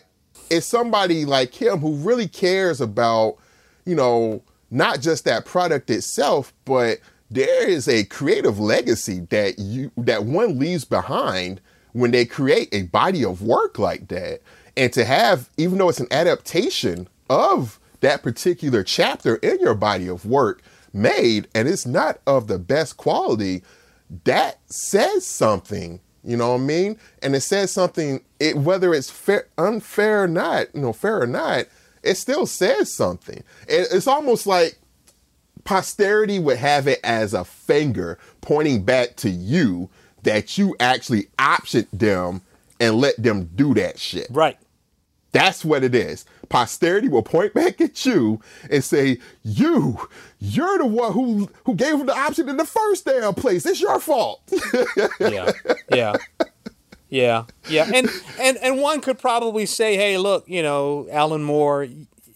it's 0.51 0.67
somebody 0.67 1.25
like 1.25 1.55
him 1.55 1.79
who 1.79 1.95
really 1.95 2.27
cares 2.27 2.79
about, 2.81 3.37
you 3.85 3.95
know, 3.95 4.43
not 4.69 4.99
just 4.99 5.25
that 5.25 5.45
product 5.45 5.89
itself, 5.89 6.53
but 6.65 6.99
there 7.31 7.67
is 7.67 7.87
a 7.87 8.03
creative 8.05 8.59
legacy 8.59 9.21
that 9.31 9.57
you 9.57 9.91
that 9.97 10.25
one 10.25 10.59
leaves 10.59 10.85
behind 10.85 11.61
when 11.93 12.11
they 12.11 12.25
create 12.25 12.69
a 12.71 12.83
body 12.83 13.23
of 13.23 13.41
work 13.41 13.79
like 13.79 14.09
that. 14.09 14.41
And 14.75 14.91
to 14.93 15.05
have, 15.05 15.49
even 15.57 15.77
though 15.77 15.89
it's 15.89 15.99
an 15.99 16.11
adaptation 16.11 17.07
of 17.29 17.79
that 18.01 18.21
particular 18.21 18.83
chapter 18.83 19.35
in 19.37 19.59
your 19.59 19.75
body 19.75 20.07
of 20.07 20.25
work 20.25 20.61
made, 20.91 21.47
and 21.55 21.67
it's 21.67 21.85
not 21.85 22.19
of 22.27 22.47
the 22.47 22.59
best 22.59 22.97
quality, 22.97 23.63
that 24.25 24.59
says 24.67 25.25
something. 25.25 25.99
You 26.23 26.37
know 26.37 26.51
what 26.51 26.61
I 26.61 26.63
mean? 26.63 26.97
And 27.21 27.35
it 27.35 27.41
says 27.41 27.71
something. 27.71 28.21
It 28.39 28.57
whether 28.57 28.93
it's 28.93 29.09
fair, 29.09 29.47
unfair 29.57 30.23
or 30.23 30.27
not, 30.27 30.67
you 30.73 30.81
know, 30.81 30.93
fair 30.93 31.21
or 31.21 31.27
not, 31.27 31.65
it 32.01 32.15
still 32.15 32.45
says 32.45 32.91
something. 32.91 33.43
It, 33.67 33.87
it's 33.91 34.07
almost 34.07 34.47
like 34.47 34.77
posterity 35.63 36.39
would 36.39 36.57
have 36.57 36.87
it 36.87 36.99
as 37.03 37.33
a 37.33 37.45
finger 37.45 38.17
pointing 38.41 38.83
back 38.83 39.15
to 39.17 39.29
you 39.29 39.89
that 40.23 40.57
you 40.57 40.75
actually 40.79 41.27
optioned 41.37 41.87
them 41.91 42.41
and 42.79 42.95
let 42.95 43.21
them 43.21 43.49
do 43.55 43.73
that 43.73 43.99
shit. 43.99 44.27
Right. 44.29 44.57
That's 45.31 45.65
what 45.65 45.83
it 45.83 45.95
is. 45.95 46.25
Posterity 46.53 47.09
will 47.09 47.23
point 47.23 47.51
back 47.55 47.81
at 47.81 48.05
you 48.05 48.39
and 48.69 48.83
say, 48.83 49.17
"You, 49.41 50.07
you're 50.37 50.77
the 50.77 50.85
one 50.85 51.11
who 51.11 51.49
who 51.65 51.73
gave 51.73 51.97
them 51.97 52.05
the 52.05 52.15
option 52.15 52.47
in 52.47 52.57
the 52.57 52.65
first 52.65 53.05
damn 53.05 53.33
place. 53.33 53.65
It's 53.65 53.81
your 53.81 53.99
fault." 53.99 54.39
yeah, 55.19 55.51
yeah, 55.91 56.15
yeah, 57.09 57.45
yeah. 57.67 57.89
And 57.91 58.07
and 58.39 58.57
and 58.57 58.79
one 58.79 59.01
could 59.01 59.17
probably 59.17 59.65
say, 59.65 59.95
"Hey, 59.95 60.19
look, 60.19 60.47
you 60.47 60.61
know, 60.61 61.07
Alan 61.11 61.43
Moore, 61.43 61.87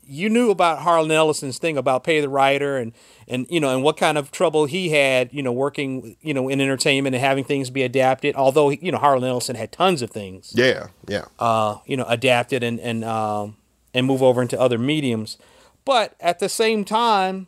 you 0.07 0.29
knew 0.29 0.49
about 0.49 0.79
Harlan 0.79 1.11
Ellison's 1.11 1.59
thing 1.59 1.77
about 1.77 2.03
pay 2.03 2.19
the 2.19 2.27
writer 2.27 2.75
and 2.75 2.93
and 3.27 3.45
you 3.51 3.59
know 3.59 3.71
and 3.71 3.83
what 3.83 3.97
kind 3.97 4.17
of 4.17 4.31
trouble 4.31 4.65
he 4.65 4.89
had, 4.89 5.31
you 5.31 5.43
know, 5.43 5.51
working, 5.51 6.17
you 6.21 6.33
know, 6.33 6.49
in 6.49 6.59
entertainment 6.59 7.15
and 7.15 7.23
having 7.23 7.43
things 7.43 7.69
be 7.69 7.83
adapted. 7.83 8.33
Although 8.35 8.71
you 8.71 8.91
know 8.91 8.97
Harlan 8.97 9.25
Ellison 9.25 9.55
had 9.55 9.71
tons 9.71 10.01
of 10.01 10.09
things, 10.09 10.53
yeah, 10.55 10.87
yeah, 11.07 11.25
uh, 11.37 11.77
you 11.85 11.95
know, 11.95 12.05
adapted 12.05 12.63
and 12.63 12.79
and 12.79 13.03
um, 13.03 13.57
and 13.97 14.05
move 14.05 14.21
over 14.21 14.43
into 14.43 14.59
other 14.59 14.77
mediums. 14.77 15.37
But 15.83 16.13
at 16.19 16.37
the 16.37 16.49
same 16.49 16.85
time, 16.85 17.47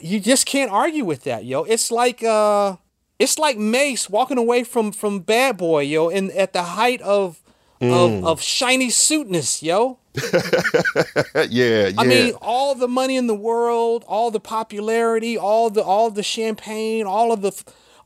you 0.00 0.20
just 0.20 0.44
can't 0.44 0.70
argue 0.70 1.06
with 1.06 1.24
that, 1.24 1.46
yo. 1.46 1.62
It's 1.62 1.90
like 1.90 2.22
uh, 2.22 2.76
it's 3.18 3.38
like 3.38 3.56
Mase 3.56 4.10
walking 4.10 4.36
away 4.36 4.62
from 4.62 4.92
from 4.92 5.20
Bad 5.20 5.56
Boy, 5.56 5.84
yo, 5.84 6.10
and 6.10 6.30
at 6.32 6.52
the 6.52 6.62
height 6.62 7.00
of 7.00 7.40
mm. 7.80 7.90
of, 7.92 8.24
of 8.26 8.42
shiny 8.42 8.90
suitness, 8.90 9.62
yo. 9.62 9.98
yeah, 10.22 11.46
yeah. 11.48 11.90
I 11.96 12.04
mean, 12.04 12.34
all 12.42 12.74
the 12.74 12.88
money 12.88 13.16
in 13.16 13.26
the 13.26 13.34
world, 13.34 14.04
all 14.06 14.30
the 14.30 14.40
popularity, 14.40 15.38
all 15.38 15.70
the 15.70 15.82
all 15.82 16.10
the 16.10 16.22
champagne, 16.22 17.06
all 17.06 17.32
of 17.32 17.40
the 17.40 17.52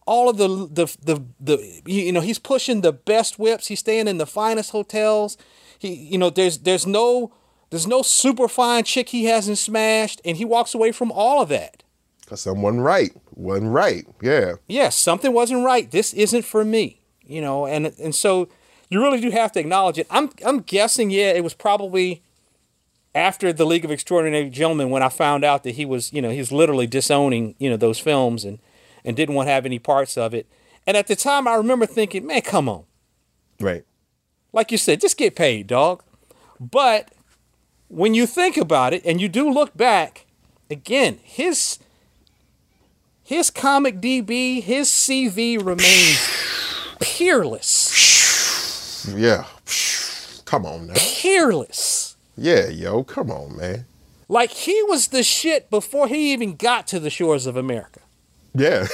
all 0.06 0.28
of 0.28 0.36
the 0.36 0.48
the 0.48 0.96
the, 1.02 1.24
the 1.40 1.82
you 1.86 2.12
know, 2.12 2.20
he's 2.20 2.38
pushing 2.38 2.82
the 2.82 2.92
best 2.92 3.36
whips, 3.36 3.66
he's 3.66 3.80
staying 3.80 4.06
in 4.06 4.18
the 4.18 4.26
finest 4.26 4.70
hotels. 4.70 5.36
He 5.78 5.94
you 5.94 6.18
know, 6.18 6.30
there's 6.30 6.58
there's 6.58 6.86
no 6.86 7.32
there's 7.70 7.86
no 7.86 8.02
super 8.02 8.48
fine 8.48 8.84
chick 8.84 9.10
he 9.10 9.24
hasn't 9.24 9.58
smashed 9.58 10.20
and 10.24 10.36
he 10.36 10.44
walks 10.44 10.74
away 10.74 10.92
from 10.92 11.12
all 11.12 11.42
of 11.42 11.48
that. 11.50 11.82
Cause 12.26 12.42
someone 12.42 12.80
right, 12.80 13.12
wasn't 13.34 13.70
right. 13.70 14.06
Yeah. 14.20 14.54
Yeah, 14.66 14.90
something 14.90 15.32
wasn't 15.32 15.64
right. 15.64 15.90
This 15.90 16.12
isn't 16.12 16.44
for 16.44 16.64
me. 16.64 17.00
You 17.24 17.40
know, 17.40 17.66
and 17.66 17.86
and 17.86 18.14
so 18.14 18.48
you 18.90 19.02
really 19.02 19.20
do 19.20 19.30
have 19.30 19.52
to 19.52 19.60
acknowledge 19.60 19.98
it. 19.98 20.06
I'm 20.10 20.30
I'm 20.44 20.60
guessing, 20.60 21.10
yeah, 21.10 21.32
it 21.32 21.44
was 21.44 21.54
probably 21.54 22.22
after 23.14 23.52
the 23.52 23.66
League 23.66 23.84
of 23.84 23.90
Extraordinary 23.90 24.48
Gentlemen 24.50 24.90
when 24.90 25.02
I 25.02 25.08
found 25.08 25.44
out 25.44 25.62
that 25.64 25.72
he 25.72 25.84
was, 25.84 26.12
you 26.12 26.22
know, 26.22 26.30
he's 26.30 26.52
literally 26.52 26.86
disowning, 26.86 27.54
you 27.58 27.68
know, 27.70 27.76
those 27.76 27.98
films 27.98 28.44
and 28.44 28.58
and 29.04 29.16
didn't 29.16 29.34
want 29.34 29.48
to 29.48 29.52
have 29.52 29.66
any 29.66 29.78
parts 29.78 30.16
of 30.16 30.34
it. 30.34 30.46
And 30.86 30.96
at 30.96 31.06
the 31.06 31.16
time, 31.16 31.46
I 31.46 31.54
remember 31.54 31.86
thinking, 31.86 32.26
man, 32.26 32.42
come 32.42 32.68
on. 32.68 32.84
Right. 33.60 33.84
Like 34.52 34.72
you 34.72 34.78
said, 34.78 35.00
just 35.00 35.16
get 35.16 35.36
paid, 35.36 35.66
dog. 35.66 36.02
But 36.58 37.10
when 37.88 38.14
you 38.14 38.26
think 38.26 38.56
about 38.56 38.92
it 38.92 39.04
and 39.04 39.20
you 39.20 39.28
do 39.28 39.50
look 39.50 39.76
back, 39.76 40.26
again, 40.70 41.18
his 41.22 41.78
his 43.22 43.50
comic 43.50 44.00
DB, 44.00 44.62
his 44.62 44.88
CV 44.88 45.58
remains 45.58 46.28
peerless. 47.00 49.04
Yeah. 49.14 49.44
Come 50.44 50.64
on 50.64 50.86
now. 50.86 50.94
Peerless. 50.96 52.16
Yeah, 52.36 52.68
yo, 52.68 53.04
come 53.04 53.30
on, 53.30 53.56
man. 53.56 53.84
Like 54.28 54.50
he 54.50 54.82
was 54.84 55.08
the 55.08 55.22
shit 55.22 55.70
before 55.70 56.08
he 56.08 56.32
even 56.32 56.56
got 56.56 56.86
to 56.88 57.00
the 57.00 57.10
shores 57.10 57.46
of 57.46 57.56
America. 57.56 58.00
Yeah. 58.54 58.86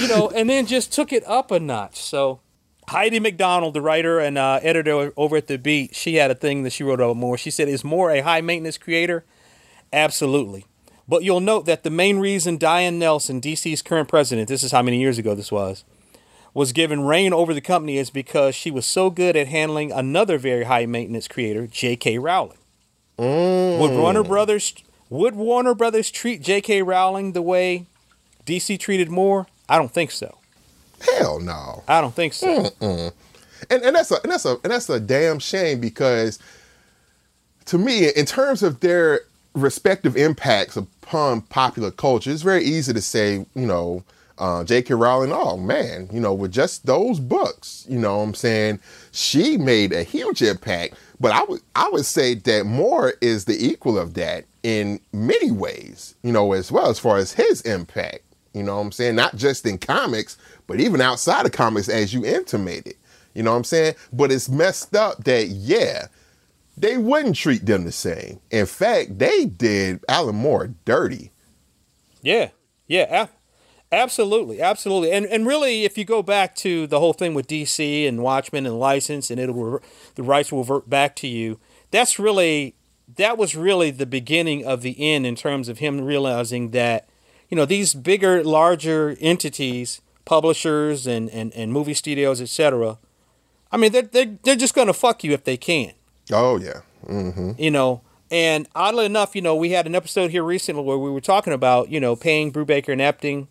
you 0.00 0.08
know, 0.08 0.30
and 0.34 0.48
then 0.48 0.66
just 0.66 0.92
took 0.92 1.12
it 1.12 1.24
up 1.26 1.50
a 1.50 1.60
notch. 1.60 1.96
So 1.96 2.40
Heidi 2.88 3.20
McDonald, 3.20 3.74
the 3.74 3.80
writer 3.80 4.18
and 4.18 4.36
uh, 4.36 4.60
editor 4.62 5.12
over 5.16 5.36
at 5.36 5.46
The 5.46 5.58
Beat, 5.58 5.94
she 5.94 6.16
had 6.16 6.30
a 6.30 6.34
thing 6.34 6.62
that 6.62 6.70
she 6.70 6.84
wrote 6.84 7.00
about 7.00 7.16
Moore. 7.16 7.38
She 7.38 7.50
said, 7.50 7.68
Is 7.68 7.84
Moore 7.84 8.10
a 8.10 8.20
high 8.20 8.40
maintenance 8.40 8.78
creator? 8.78 9.24
Absolutely. 9.92 10.66
But 11.06 11.22
you'll 11.22 11.40
note 11.40 11.66
that 11.66 11.82
the 11.82 11.90
main 11.90 12.18
reason 12.18 12.56
Diane 12.56 12.98
Nelson, 12.98 13.40
DC's 13.40 13.82
current 13.82 14.08
president, 14.08 14.48
this 14.48 14.62
is 14.62 14.72
how 14.72 14.82
many 14.82 15.00
years 15.00 15.18
ago 15.18 15.34
this 15.34 15.52
was, 15.52 15.84
was 16.54 16.72
given 16.72 17.02
reign 17.02 17.32
over 17.32 17.52
the 17.52 17.60
company 17.60 17.98
is 17.98 18.10
because 18.10 18.54
she 18.54 18.70
was 18.70 18.86
so 18.86 19.10
good 19.10 19.36
at 19.36 19.48
handling 19.48 19.92
another 19.92 20.38
very 20.38 20.64
high 20.64 20.86
maintenance 20.86 21.28
creator, 21.28 21.66
J.K. 21.66 22.18
Rowling. 22.18 22.58
Mm. 23.18 23.78
Would 23.80 23.90
Warner 23.90 24.24
Brothers 24.24 24.74
would 25.10 25.36
Warner 25.36 25.74
Brothers 25.74 26.10
treat 26.10 26.42
J.K. 26.42 26.82
Rowling 26.82 27.32
the 27.32 27.42
way 27.42 27.86
DC 28.46 28.78
treated 28.78 29.10
Moore? 29.10 29.46
I 29.68 29.78
don't 29.78 29.92
think 29.92 30.10
so. 30.10 30.38
Hell 31.00 31.40
no. 31.40 31.82
I 31.88 32.00
don't 32.00 32.14
think 32.14 32.32
so. 32.32 32.64
Mm-mm. 32.64 33.12
And 33.70 33.82
and 33.82 33.96
that's 33.96 34.10
a 34.10 34.20
and 34.22 34.32
that's 34.32 34.44
a 34.44 34.58
and 34.62 34.72
that's 34.72 34.88
a 34.88 35.00
damn 35.00 35.38
shame 35.38 35.80
because 35.80 36.38
to 37.66 37.78
me, 37.78 38.08
in 38.12 38.26
terms 38.26 38.62
of 38.62 38.80
their 38.80 39.20
respective 39.54 40.16
impacts 40.16 40.76
upon 40.76 41.42
popular 41.42 41.90
culture, 41.90 42.30
it's 42.30 42.42
very 42.42 42.64
easy 42.64 42.92
to 42.92 43.00
say, 43.00 43.46
you 43.54 43.66
know, 43.66 44.04
uh, 44.38 44.64
J.K. 44.64 44.94
Rowling, 44.94 45.32
oh 45.32 45.56
man, 45.56 46.08
you 46.12 46.20
know, 46.20 46.34
with 46.34 46.52
just 46.52 46.86
those 46.86 47.20
books, 47.20 47.86
you 47.88 47.98
know 47.98 48.18
what 48.18 48.24
I'm 48.24 48.34
saying, 48.34 48.80
she 49.12 49.56
made 49.56 49.92
a 49.92 50.02
huge 50.02 50.42
impact. 50.42 50.94
But 51.20 51.32
I 51.32 51.44
would 51.44 51.60
I 51.76 51.88
would 51.90 52.04
say 52.04 52.34
that 52.34 52.66
Moore 52.66 53.14
is 53.20 53.44
the 53.44 53.64
equal 53.64 53.98
of 53.98 54.14
that 54.14 54.44
in 54.62 55.00
many 55.12 55.52
ways, 55.52 56.16
you 56.22 56.32
know, 56.32 56.52
as 56.52 56.72
well 56.72 56.88
as 56.88 56.98
far 56.98 57.16
as 57.18 57.32
his 57.32 57.60
impact. 57.62 58.22
You 58.54 58.62
know 58.62 58.76
what 58.76 58.82
I'm 58.82 58.92
saying? 58.92 59.16
Not 59.16 59.36
just 59.36 59.66
in 59.66 59.78
comics, 59.78 60.38
but 60.66 60.80
even 60.80 61.00
outside 61.00 61.44
of 61.44 61.52
comics, 61.52 61.88
as 61.88 62.14
you 62.14 62.24
intimated. 62.24 62.94
You 63.34 63.42
know 63.42 63.50
what 63.50 63.58
I'm 63.58 63.64
saying? 63.64 63.96
But 64.12 64.30
it's 64.30 64.48
messed 64.48 64.94
up 64.94 65.24
that, 65.24 65.48
yeah, 65.48 66.06
they 66.76 66.96
wouldn't 66.96 67.36
treat 67.36 67.66
them 67.66 67.84
the 67.84 67.92
same. 67.92 68.40
In 68.50 68.66
fact, 68.66 69.18
they 69.18 69.44
did 69.44 70.04
Alan 70.08 70.36
Moore 70.36 70.74
dirty. 70.84 71.32
Yeah, 72.22 72.50
yeah, 72.86 73.26
absolutely, 73.92 74.62
absolutely. 74.62 75.12
And 75.12 75.26
and 75.26 75.46
really, 75.46 75.84
if 75.84 75.98
you 75.98 76.04
go 76.04 76.22
back 76.22 76.54
to 76.56 76.86
the 76.86 76.98
whole 77.00 77.12
thing 77.12 77.34
with 77.34 77.46
DC 77.46 78.08
and 78.08 78.22
Watchmen 78.22 78.66
and 78.66 78.78
license, 78.78 79.30
and 79.30 79.38
it'll 79.38 79.54
revert, 79.54 79.84
the 80.14 80.22
rights 80.22 80.50
will 80.50 80.60
revert 80.60 80.88
back 80.88 81.16
to 81.16 81.28
you. 81.28 81.60
That's 81.90 82.18
really 82.18 82.76
that 83.16 83.36
was 83.36 83.54
really 83.54 83.90
the 83.90 84.06
beginning 84.06 84.64
of 84.64 84.82
the 84.82 84.98
end 84.98 85.26
in 85.26 85.36
terms 85.36 85.68
of 85.68 85.78
him 85.78 86.00
realizing 86.00 86.70
that 86.70 87.08
you 87.48 87.56
know 87.56 87.64
these 87.64 87.94
bigger, 87.94 88.42
larger 88.42 89.16
entities, 89.20 90.00
publishers 90.24 91.06
and 91.06 91.28
and, 91.30 91.52
and 91.54 91.72
movie 91.72 91.94
studios, 91.94 92.40
etc. 92.40 92.98
I 93.70 93.76
mean, 93.76 93.92
they're 93.92 94.02
they're, 94.02 94.38
they're 94.42 94.56
just 94.56 94.74
going 94.74 94.86
to 94.86 94.92
fuck 94.92 95.24
you 95.24 95.32
if 95.32 95.44
they 95.44 95.56
can. 95.56 95.92
Oh 96.32 96.58
yeah. 96.58 96.80
Mm-hmm. 97.06 97.52
You 97.58 97.70
know, 97.70 98.00
and 98.30 98.68
oddly 98.74 99.04
enough, 99.04 99.36
you 99.36 99.42
know, 99.42 99.54
we 99.54 99.70
had 99.70 99.86
an 99.86 99.94
episode 99.94 100.30
here 100.30 100.42
recently 100.42 100.82
where 100.82 100.98
we 100.98 101.10
were 101.10 101.20
talking 101.20 101.52
about 101.52 101.90
you 101.90 102.00
know 102.00 102.16
paying 102.16 102.52
Brubaker 102.52 102.92
and 102.92 103.00
Epting, 103.00 103.48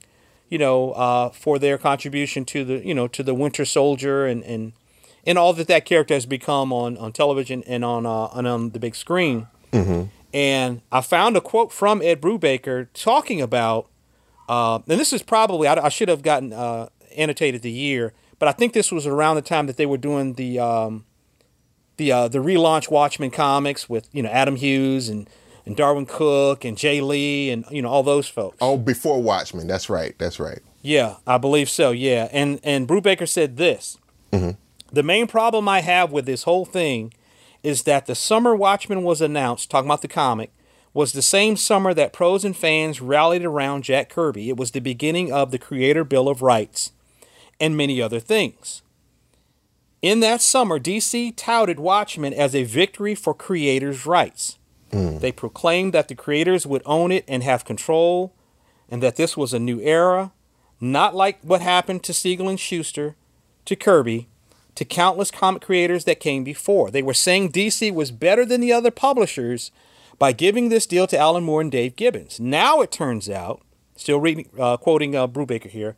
you 0.50 0.58
know, 0.58 0.92
uh, 0.92 1.30
for 1.30 1.60
their 1.60 1.78
contribution 1.78 2.46
to 2.46 2.64
the 2.64 2.86
you 2.86 2.94
know 2.94 3.08
to 3.08 3.24
the 3.24 3.34
Winter 3.34 3.66
Soldier 3.66 4.26
and 4.26 4.44
and 4.44 4.74
and 5.26 5.38
all 5.38 5.54
that 5.54 5.68
that 5.68 5.86
character 5.86 6.14
has 6.14 6.26
become 6.26 6.74
on 6.74 6.98
on 6.98 7.12
television 7.12 7.64
and 7.68 7.86
on 7.86 8.06
uh, 8.06 8.28
and 8.34 8.48
on 8.48 8.72
the 8.72 8.80
big 8.80 8.96
screen. 8.96 9.48
Mm-hmm. 9.72 10.04
And 10.34 10.82
I 10.92 11.02
found 11.02 11.38
a 11.38 11.42
quote 11.42 11.72
from 11.72 12.02
Ed 12.02 12.20
Brubaker 12.20 12.88
talking 12.94 13.42
about, 13.42 13.90
uh, 14.50 14.80
and 14.88 15.00
this 15.00 15.14
is 15.14 15.22
probably 15.22 15.68
I, 15.68 15.76
I 15.86 15.90
should 15.90 16.10
have 16.10 16.24
gotten 16.24 16.52
uh, 16.52 16.90
annotated 17.16 17.62
the 17.62 17.72
year, 17.72 18.14
but 18.40 18.50
I 18.50 18.52
think 18.52 18.74
this 18.74 18.92
was 18.92 19.06
around 19.06 19.36
the 19.36 19.42
time 19.44 19.68
that 19.68 19.78
they 19.78 19.86
were 19.86 19.98
doing 19.98 20.34
the 20.34 20.60
um, 20.60 21.06
the 21.98 22.12
uh, 22.12 22.28
the 22.28 22.40
relaunch 22.40 22.90
Watchmen 22.90 23.32
comics 23.32 23.88
with 23.88 24.10
you 24.12 24.24
know 24.24 24.30
Adam 24.30 24.56
Hughes 24.56 25.08
and 25.08 25.30
and 25.66 25.78
Darwyn 25.78 26.08
Cooke 26.08 26.66
and 26.66 26.76
Jae 26.78 27.02
Lee 27.06 27.52
and 27.52 27.66
you 27.70 27.82
know 27.82 27.90
all 27.90 28.04
those 28.04 28.28
folks. 28.28 28.58
Oh, 28.60 28.78
before 28.78 29.22
Watchmen, 29.22 29.68
that's 29.68 29.90
right, 29.90 30.16
that's 30.18 30.40
right. 30.40 30.60
Yeah, 30.82 31.18
I 31.28 31.38
believe 31.38 31.70
so. 31.70 31.92
Yeah, 31.92 32.28
and 32.32 32.60
and 32.64 32.88
Brubaker 32.88 33.30
said 33.30 33.58
this. 33.58 33.98
Mm-hmm. 34.32 34.60
The 34.92 35.04
main 35.04 35.28
problem 35.28 35.70
I 35.70 35.82
have 35.82 36.12
with 36.12 36.26
this 36.26 36.44
whole 36.44 36.66
thing 36.66 37.14
is 37.64 37.84
that 37.84 38.06
the 38.06 38.16
summer 38.16 38.54
Watchmen 38.54 39.04
was 39.04 39.22
announced, 39.22 39.72
talking 39.72 39.88
about 39.88 40.02
the 40.02 40.08
comic, 40.08 40.52
was 40.94 41.14
the 41.14 41.22
same 41.22 41.56
summer 41.56 41.94
that 41.94 42.14
pros 42.14 42.46
and 42.46 42.56
fans 42.56 43.02
rallied 43.02 43.44
around 43.44 43.84
Jack 43.84 44.10
Kirby. 44.10 44.50
It 44.50 44.58
was 44.58 44.72
the 44.72 44.80
beginning 44.80 45.32
of 45.32 45.50
the 45.50 45.58
Creator 45.58 46.04
Bill 46.04 46.30
of 46.30 46.42
Rights 46.42 46.92
and 47.60 47.76
many 47.76 48.02
other 48.02 48.20
things. 48.20 48.84
In 50.02 50.20
that 50.20 50.42
summer, 50.42 50.80
DC 50.80 51.34
touted 51.38 51.80
Watchmen 51.80 52.34
as 52.34 52.54
a 52.54 52.66
victory 52.66 53.16
for 53.16 53.34
creators' 53.34 54.06
rights. 54.06 54.60
Mm. 54.92 55.22
They 55.22 55.32
proclaimed 55.32 55.94
that 55.94 56.10
the 56.10 56.16
creators 56.16 56.68
would 56.68 56.84
own 56.86 57.12
it 57.12 57.24
and 57.28 57.42
have 57.42 57.66
control, 57.66 58.36
and 58.90 59.02
that 59.02 59.16
this 59.16 59.38
was 59.38 59.54
a 59.54 59.60
new 59.60 59.80
era, 59.80 60.34
not 60.82 61.16
like 61.16 61.40
what 61.42 61.62
happened 61.62 62.04
to 62.04 62.14
Siegel 62.14 62.50
and 62.50 62.60
Shuster, 62.60 63.16
to 63.66 63.76
Kirby, 63.78 64.28
to 64.76 64.86
countless 64.86 65.32
comic 65.32 65.62
creators 65.62 66.06
that 66.06 66.20
came 66.20 66.44
before. 66.44 66.92
They 66.92 67.04
were 67.04 67.14
saying 67.14 67.52
DC 67.52 67.94
was 67.94 68.12
better 68.12 68.46
than 68.46 68.62
the 68.62 68.74
other 68.74 68.92
publishers 68.92 69.72
by 70.20 70.32
giving 70.32 70.70
this 70.70 70.86
deal 70.86 71.08
to 71.08 71.18
Alan 71.18 71.44
Moore 71.44 71.62
and 71.62 71.72
Dave 71.72 71.96
Gibbons. 71.96 72.40
Now 72.40 72.82
it 72.82 72.92
turns 72.92 73.30
out, 73.30 73.62
still 73.96 74.20
reading, 74.20 74.48
uh, 74.60 74.78
quoting 74.78 75.16
uh, 75.16 75.28
Brubaker 75.28 75.70
here, 75.70 75.96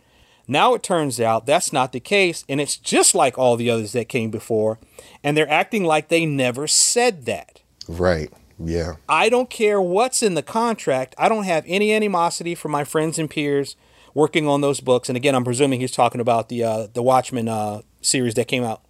now 0.47 0.73
it 0.73 0.83
turns 0.83 1.19
out 1.19 1.45
that's 1.45 1.73
not 1.73 1.91
the 1.91 1.99
case, 1.99 2.45
and 2.47 2.61
it's 2.61 2.77
just 2.77 3.15
like 3.15 3.37
all 3.37 3.57
the 3.57 3.69
others 3.69 3.93
that 3.93 4.09
came 4.09 4.29
before, 4.29 4.79
and 5.23 5.35
they're 5.35 5.49
acting 5.49 5.83
like 5.83 6.09
they 6.09 6.25
never 6.25 6.67
said 6.67 7.25
that. 7.25 7.61
Right. 7.87 8.31
Yeah. 8.59 8.95
I 9.09 9.29
don't 9.29 9.49
care 9.49 9.81
what's 9.81 10.23
in 10.23 10.35
the 10.35 10.43
contract. 10.43 11.15
I 11.17 11.29
don't 11.29 11.43
have 11.43 11.65
any 11.67 11.91
animosity 11.93 12.55
for 12.55 12.69
my 12.69 12.83
friends 12.83 13.19
and 13.19 13.29
peers 13.29 13.75
working 14.13 14.47
on 14.47 14.61
those 14.61 14.79
books. 14.79 15.09
And 15.09 15.17
again, 15.17 15.35
I'm 15.35 15.43
presuming 15.43 15.81
he's 15.81 15.91
talking 15.91 16.21
about 16.21 16.49
the 16.49 16.63
uh, 16.63 16.87
the 16.93 17.03
Watchmen 17.03 17.47
uh, 17.47 17.81
series 18.05 18.35
that 18.35 18.47
came 18.47 18.63
out 18.63 18.81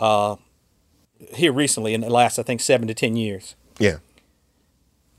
uh, 0.00 0.36
here 1.34 1.52
recently 1.52 1.94
in 1.94 2.00
the 2.00 2.10
last, 2.10 2.38
I 2.38 2.42
think, 2.42 2.60
seven 2.60 2.88
to 2.88 2.94
ten 2.94 3.16
years. 3.16 3.54
Yeah. 3.78 3.98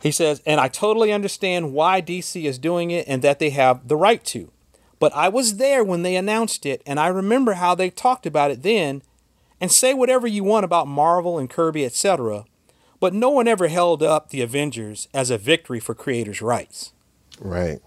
He 0.02 0.12
says, 0.12 0.42
and 0.46 0.60
I 0.60 0.68
totally 0.68 1.12
understand 1.12 1.74
why 1.74 2.02
DC 2.02 2.44
is 2.44 2.60
doing 2.60 2.92
it 2.92 3.08
and 3.08 3.24
that 3.24 3.40
they 3.40 3.50
have 3.50 3.88
the 3.88 3.96
right 3.96 4.24
to. 4.26 4.52
But 5.00 5.14
I 5.16 5.30
was 5.30 5.58
there 5.58 5.84
when 5.84 6.04
they 6.04 6.16
announced 6.16 6.66
it, 6.66 6.82
and 6.86 7.00
I 7.00 7.08
remember 7.08 7.54
how 7.54 7.76
they 7.76 7.90
talked 7.90 8.26
about 8.26 8.52
it 8.52 8.64
then. 8.64 9.02
And 9.60 9.72
say 9.72 9.96
whatever 9.96 10.28
you 10.28 10.44
want 10.44 10.66
about 10.66 10.88
Marvel 10.88 11.40
and 11.40 11.50
Kirby, 11.50 11.84
etc., 11.84 12.46
but 13.00 13.14
no 13.14 13.30
one 13.30 13.48
ever 13.48 13.68
held 13.68 14.04
up 14.04 14.30
the 14.30 14.42
Avengers 14.42 15.08
as 15.16 15.32
a 15.32 15.38
victory 15.38 15.80
for 15.80 15.96
creators' 15.96 16.44
rights. 16.44 16.94
Right. 17.40 17.80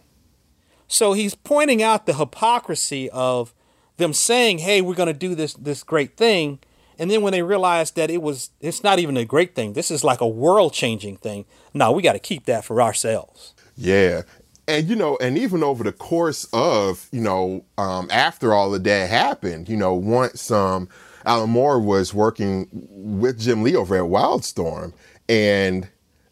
So 0.89 1.13
he's 1.13 1.37
pointing 1.37 1.81
out 1.83 2.07
the 2.07 2.15
hypocrisy 2.15 3.09
of 3.11 3.55
them 4.01 4.13
saying, 4.13 4.59
"Hey, 4.59 4.81
we're 4.81 4.95
going 4.95 5.07
to 5.07 5.13
do 5.13 5.35
this 5.37 5.55
this 5.55 5.83
great 5.85 6.17
thing," 6.17 6.59
and 6.99 7.11
then 7.11 7.23
when 7.23 7.33
they 7.33 7.43
realize 7.43 7.93
that 7.93 8.11
it 8.11 8.23
was 8.23 8.51
it's 8.61 8.83
not 8.83 8.99
even 8.99 9.17
a 9.17 9.25
great 9.25 9.55
thing. 9.55 9.75
This 9.75 9.91
is 9.91 10.03
like 10.03 10.21
a 10.21 10.29
world-changing 10.29 11.19
thing. 11.19 11.45
No, 11.73 11.93
we 11.93 12.03
got 12.03 12.15
to 12.15 12.19
keep 12.19 12.47
that 12.47 12.65
for 12.65 12.83
ourselves. 12.83 13.55
Yeah. 13.77 14.23
And 14.67 14.89
you 14.89 14.97
know, 14.97 15.17
and 15.21 15.39
even 15.39 15.63
over 15.63 15.83
the 15.85 15.93
course 15.93 16.47
of, 16.53 17.09
you 17.13 17.21
know, 17.21 17.65
um, 17.79 18.09
after 18.11 18.53
all 18.53 18.75
of 18.75 18.85
that 18.85 19.11
happened, 19.11 19.69
you 19.69 19.77
know, 19.77 19.95
once 19.95 20.51
um 20.51 20.89
Alan 21.25 21.51
Moore 21.51 21.81
was 21.81 22.15
working 22.15 22.69
with 22.73 23.39
Jim 23.39 23.63
Lee 23.63 23.77
over 23.77 23.97
at 23.97 24.03
Wildstorm, 24.03 24.93
and 25.29 25.89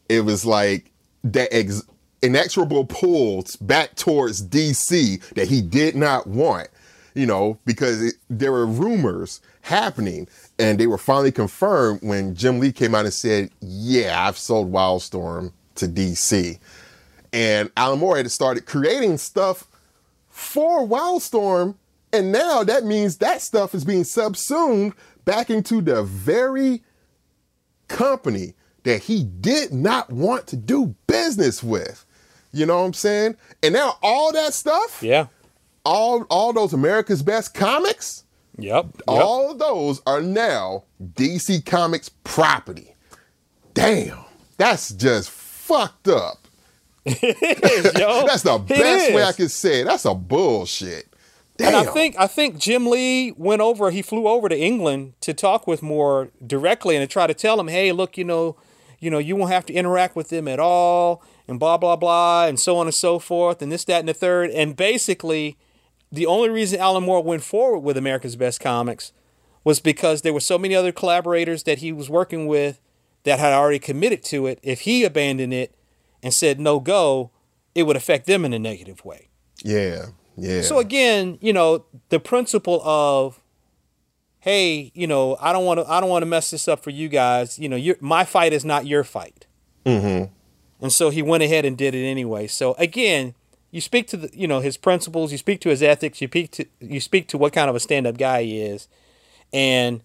it 0.09 0.23
was 0.23 0.47
like 0.47 0.91
that 1.25 1.49
ex- 1.53 1.83
inexorable 2.23 2.85
pulls 2.87 3.57
back 3.57 3.95
towards 3.97 4.47
DC 4.47 5.21
that 5.35 5.49
he 5.49 5.61
did 5.61 5.95
not 5.95 6.27
want, 6.27 6.69
you 7.19 7.27
know, 7.27 7.59
because 7.65 8.01
it, 8.01 8.15
there 8.31 8.53
were 8.53 8.65
rumors 8.65 9.41
happening 9.63 10.29
and 10.57 10.79
they 10.79 10.87
were 10.87 10.97
finally 10.97 11.33
confirmed 11.33 11.99
when 12.01 12.37
Jim 12.37 12.61
Lee 12.61 12.71
came 12.71 12.95
out 12.95 13.07
and 13.07 13.13
said, 13.13 13.51
Yeah, 13.61 14.25
I've 14.25 14.39
sold 14.39 14.71
Wildstorm 14.71 15.53
to 15.75 15.89
DC. 15.89 16.61
And 17.33 17.73
Alan 17.77 17.99
Moore 17.99 18.17
had 18.19 18.31
started 18.31 18.67
creating 18.67 19.19
stuff 19.19 19.67
for 20.31 20.87
Wildstorm. 20.87 21.75
And 22.13 22.31
now 22.31 22.63
that 22.63 22.85
means 22.85 23.17
that 23.17 23.43
stuff 23.43 23.75
is 23.75 23.85
being 23.85 24.05
subsumed 24.05 24.93
back 25.25 25.51
into 25.51 25.81
the 25.81 26.05
very 26.05 26.85
company 27.89 28.55
that 28.85 29.03
he 29.03 29.25
did 29.25 29.73
not 29.73 30.13
want 30.13 30.47
to 30.47 30.57
do 30.57 30.95
business 31.09 31.65
with. 31.65 32.07
You 32.53 32.65
know 32.65 32.79
what 32.79 32.87
I'm 32.87 32.95
saying? 32.95 33.37
And 33.61 33.75
now 33.75 33.97
all 34.03 34.33
that 34.33 34.55
stuff, 34.55 35.03
Yeah. 35.03 35.27
All 35.89 36.23
all 36.31 36.53
those 36.53 36.73
America's 36.73 37.23
Best 37.23 37.55
comics, 37.55 38.25
Yep. 38.59 38.85
yep. 38.85 39.03
all 39.07 39.51
of 39.51 39.59
those 39.59 40.03
are 40.07 40.21
now 40.21 40.85
DC 41.03 41.65
Comics 41.65 42.09
property. 42.25 42.95
Damn, 43.75 44.19
that's 44.57 44.91
just 44.91 45.31
fucked 45.31 46.09
up. 46.09 46.47
Yo, 47.07 47.15
That's 47.23 48.43
the 48.43 48.57
it 48.57 48.69
best 48.69 49.15
way 49.15 49.23
I 49.23 49.31
is. 49.31 49.37
can 49.37 49.49
say 49.49 49.81
it. 49.81 49.85
That's 49.85 50.05
a 50.05 50.15
bullshit. 50.15 51.07
Damn. 51.57 51.69
And 51.69 51.77
I 51.77 51.85
think 51.93 52.17
I 52.19 52.27
think 52.27 52.59
Jim 52.59 52.87
Lee 52.87 53.33
went 53.37 53.63
over. 53.63 53.91
He 53.91 54.03
flew 54.03 54.29
over 54.29 54.49
to 54.49 54.57
England 54.59 55.15
to 55.23 55.33
talk 55.33 55.67
with 55.67 55.83
Moore 55.83 56.31
directly 56.47 56.97
and 56.97 57.03
to 57.09 57.11
try 57.13 57.27
to 57.27 57.33
tell 57.35 57.59
him, 57.59 57.69
"Hey, 57.69 57.93
look, 57.93 58.19
you 58.19 58.25
know, 58.25 58.57
you 59.01 59.11
know, 59.11 59.19
you 59.19 59.37
won't 59.37 59.51
have 59.53 59.65
to 59.67 59.73
interact 59.73 60.17
with 60.17 60.29
them 60.29 60.47
at 60.49 60.61
all, 60.61 61.23
and 61.49 61.59
blah 61.59 61.79
blah 61.79 61.97
blah, 61.97 62.45
and 62.47 62.61
so 62.61 62.77
on 62.77 62.87
and 62.87 62.95
so 62.95 63.19
forth, 63.19 63.63
and 63.63 63.73
this, 63.73 63.85
that, 63.85 64.01
and 64.01 64.09
the 64.09 64.15
third. 64.15 64.51
And 64.51 64.77
basically, 64.77 65.57
the 66.11 66.27
only 66.27 66.49
reason 66.49 66.81
Alan 66.81 67.05
Moore 67.05 67.23
went 67.23 67.43
forward 67.43 67.81
with 67.81 67.97
America's 67.97 68.37
Best 68.37 68.61
Comics 68.61 69.13
was 69.65 69.81
because 69.81 70.23
there 70.23 70.33
were 70.33 70.41
so 70.41 70.59
many 70.59 70.75
other 70.75 70.93
collaborators 70.93 71.65
that 71.65 71.79
he 71.79 71.93
was 71.93 72.09
working 72.09 72.47
with 72.47 72.81
that 73.25 73.39
had 73.39 73.53
already 73.53 73.79
committed 73.79 74.23
to 74.25 74.47
it. 74.47 74.59
If 74.63 74.81
he 74.81 75.05
abandoned 75.05 75.53
it 75.53 75.75
and 76.23 76.33
said 76.33 76.59
no 76.59 76.81
go, 76.81 77.31
it 77.75 77.83
would 77.83 77.97
affect 77.97 78.27
them 78.27 78.45
in 78.45 78.53
a 78.53 78.59
negative 78.59 79.05
way. 79.05 79.29
yeah, 79.63 80.07
yeah. 80.37 80.63
So 80.63 80.79
again, 80.79 81.39
you 81.41 81.53
know, 81.53 81.85
the 82.09 82.21
principle 82.21 82.81
of, 82.85 83.43
hey, 84.41 84.93
you 84.95 85.07
know, 85.07 85.37
I 85.41 85.53
don't 85.53 85.65
want 85.65 85.81
to, 85.81 85.91
I 85.91 86.01
don't 86.01 86.09
want 86.09 86.23
to 86.23 86.27
mess 86.27 86.51
this 86.51 86.69
up 86.69 86.83
for 86.83 86.91
you 86.91 87.09
guys. 87.09 87.59
You 87.59 87.69
know, 87.69 87.77
your 87.77 87.97
my 88.01 88.25
fight 88.25 88.53
is 88.53 88.65
not 88.65 88.87
your 88.87 89.05
fight. 89.05 89.47
Mm-hmm. 89.85 90.33
And 90.81 90.93
so 90.93 91.11
he 91.11 91.23
went 91.23 91.43
ahead 91.43 91.65
and 91.65 91.77
did 91.77 91.95
it 91.95 92.07
anyway. 92.07 92.47
So 92.47 92.75
again, 92.75 93.35
you 93.71 93.81
speak 93.81 94.07
to 94.09 94.17
the, 94.17 94.31
you 94.33 94.47
know, 94.49 94.61
his 94.61 94.77
principles. 94.77 95.33
You 95.33 95.39
speak 95.39 95.61
to 95.63 95.69
his 95.69 95.83
ethics. 95.83 96.21
You 96.21 96.29
speak 96.29 96.51
to, 96.53 96.67
you 96.81 97.01
speak 97.01 97.29
to 97.29 97.39
what 97.39 97.53
kind 97.53 97.69
of 97.69 97.77
a 97.77 97.81
stand-up 97.81 98.17
guy 98.17 98.43
he 98.43 98.61
is, 98.61 98.89
and, 99.53 100.03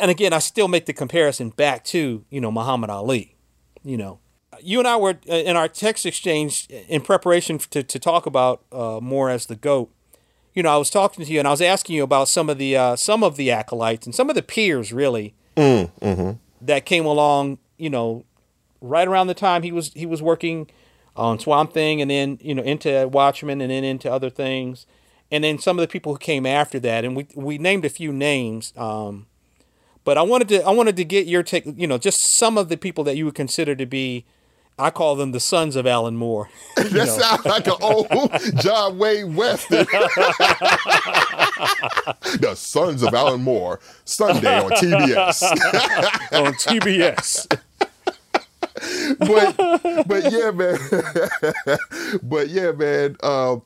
and 0.00 0.10
again, 0.10 0.32
I 0.32 0.38
still 0.40 0.68
make 0.68 0.86
the 0.86 0.92
comparison 0.92 1.50
back 1.50 1.84
to, 1.84 2.24
you 2.30 2.40
know, 2.40 2.50
Muhammad 2.50 2.90
Ali. 2.90 3.36
You 3.84 3.96
know, 3.96 4.18
you 4.60 4.78
and 4.78 4.88
I 4.88 4.96
were 4.96 5.18
uh, 5.28 5.34
in 5.34 5.56
our 5.56 5.68
text 5.68 6.06
exchange 6.06 6.66
in 6.88 7.02
preparation 7.02 7.58
to, 7.58 7.82
to 7.82 7.98
talk 7.98 8.26
about 8.26 8.62
uh, 8.72 8.98
Moore 9.00 9.30
as 9.30 9.46
the 9.46 9.56
goat. 9.56 9.92
You 10.54 10.62
know, 10.62 10.74
I 10.74 10.76
was 10.76 10.90
talking 10.90 11.24
to 11.24 11.30
you 11.30 11.38
and 11.38 11.46
I 11.46 11.50
was 11.50 11.60
asking 11.60 11.96
you 11.96 12.02
about 12.02 12.28
some 12.28 12.48
of 12.48 12.58
the 12.58 12.76
uh, 12.76 12.96
some 12.96 13.22
of 13.22 13.36
the 13.36 13.50
acolytes 13.50 14.06
and 14.06 14.14
some 14.14 14.30
of 14.30 14.34
the 14.34 14.42
peers 14.42 14.92
really 14.92 15.34
that 16.62 16.86
came 16.86 17.04
along. 17.04 17.58
You 17.76 17.90
know, 17.90 18.24
right 18.80 19.06
around 19.06 19.26
the 19.26 19.34
time 19.34 19.62
he 19.62 19.70
was 19.70 19.92
he 19.92 20.06
was 20.06 20.22
working 20.22 20.70
on 21.16 21.38
Swamp 21.38 21.72
Thing 21.72 22.00
and 22.00 22.10
then 22.10 22.38
you 22.40 22.54
know 22.54 22.62
into 22.62 23.08
Watchmen 23.08 23.60
and 23.60 23.70
then 23.70 23.84
into 23.84 24.10
other 24.10 24.30
things, 24.30 24.86
and 25.30 25.42
then 25.44 25.58
some 25.58 25.78
of 25.78 25.82
the 25.82 25.88
people 25.88 26.12
who 26.12 26.18
came 26.18 26.46
after 26.46 26.78
that. 26.80 27.04
And 27.04 27.16
we 27.16 27.26
we 27.34 27.58
named 27.58 27.84
a 27.84 27.90
few 27.90 28.12
names. 28.12 28.72
Um, 28.76 29.26
but 30.06 30.16
I 30.16 30.22
wanted 30.22 30.48
to 30.48 30.62
I 30.62 30.70
wanted 30.70 30.96
to 30.96 31.04
get 31.04 31.26
your 31.26 31.42
take, 31.42 31.64
you 31.66 31.86
know, 31.88 31.98
just 31.98 32.22
some 32.22 32.56
of 32.56 32.68
the 32.68 32.76
people 32.76 33.02
that 33.04 33.16
you 33.16 33.24
would 33.24 33.34
consider 33.34 33.74
to 33.74 33.86
be, 33.86 34.24
I 34.78 34.90
call 34.90 35.16
them 35.16 35.32
the 35.32 35.40
sons 35.40 35.74
of 35.74 35.84
Alan 35.84 36.16
Moore. 36.16 36.48
that 36.76 37.08
sounds 37.08 37.44
like 37.44 37.66
an 37.66 37.74
old 37.80 38.06
John 38.60 38.98
Wayne 38.98 39.34
Western. 39.34 39.78
the 42.38 42.54
Sons 42.54 43.02
of 43.02 43.12
Alan 43.14 43.42
Moore, 43.42 43.80
Sunday 44.04 44.60
on 44.60 44.70
TBS. 44.70 45.42
on 46.32 46.52
TBS. 46.54 47.60
But 49.18 49.56
but 50.06 50.32
yeah, 50.32 50.50
man. 50.50 50.78
but 52.22 52.48
yeah, 52.48 52.72
man. 52.72 53.16
Uh, 53.22 53.56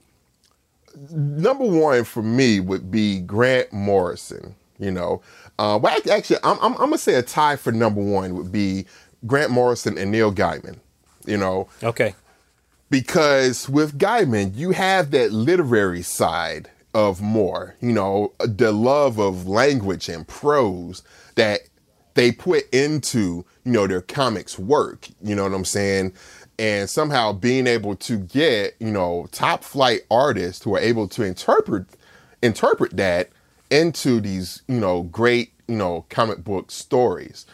number 1.10 1.64
one 1.64 2.04
for 2.04 2.22
me 2.22 2.60
would 2.60 2.90
be 2.90 3.20
Grant 3.20 3.72
Morrison. 3.72 4.54
You 4.78 4.90
know, 4.90 5.20
uh, 5.58 5.78
well, 5.82 5.98
actually, 6.10 6.38
I'm, 6.42 6.56
I'm, 6.60 6.72
I'm 6.72 6.78
gonna 6.78 6.98
say 6.98 7.14
a 7.14 7.22
tie 7.22 7.56
for 7.56 7.70
number 7.70 8.00
one 8.02 8.34
would 8.34 8.50
be 8.50 8.86
Grant 9.26 9.50
Morrison 9.50 9.98
and 9.98 10.10
Neil 10.10 10.32
Gaiman. 10.32 10.78
You 11.26 11.36
know, 11.36 11.68
Okay. 11.82 12.14
because 12.88 13.68
with 13.68 13.98
Gaiman, 13.98 14.56
you 14.56 14.70
have 14.70 15.10
that 15.10 15.32
literary 15.32 16.00
side 16.02 16.70
of 16.94 17.20
Moore. 17.20 17.76
you 17.80 17.92
know, 17.92 18.32
the 18.38 18.72
love 18.72 19.18
of 19.18 19.46
language 19.46 20.08
and 20.08 20.26
prose 20.26 21.02
that 21.34 21.60
they 22.14 22.32
put 22.32 22.68
into, 22.72 23.44
you 23.64 23.72
know, 23.72 23.86
their 23.86 24.00
comics 24.00 24.58
work, 24.58 25.08
you 25.22 25.34
know 25.34 25.44
what 25.44 25.54
I'm 25.54 25.64
saying? 25.64 26.12
And 26.58 26.90
somehow 26.90 27.32
being 27.32 27.66
able 27.66 27.96
to 27.96 28.18
get, 28.18 28.76
you 28.80 28.90
know, 28.90 29.28
top 29.32 29.64
flight 29.64 30.02
artists 30.10 30.62
who 30.62 30.74
are 30.74 30.80
able 30.80 31.08
to 31.08 31.22
interpret 31.22 31.86
interpret 32.42 32.96
that 32.96 33.30
into 33.70 34.20
these, 34.20 34.62
you 34.66 34.80
know, 34.80 35.02
great, 35.04 35.52
you 35.68 35.76
know, 35.76 36.04
comic 36.08 36.42
book 36.44 36.70
stories. 36.70 37.46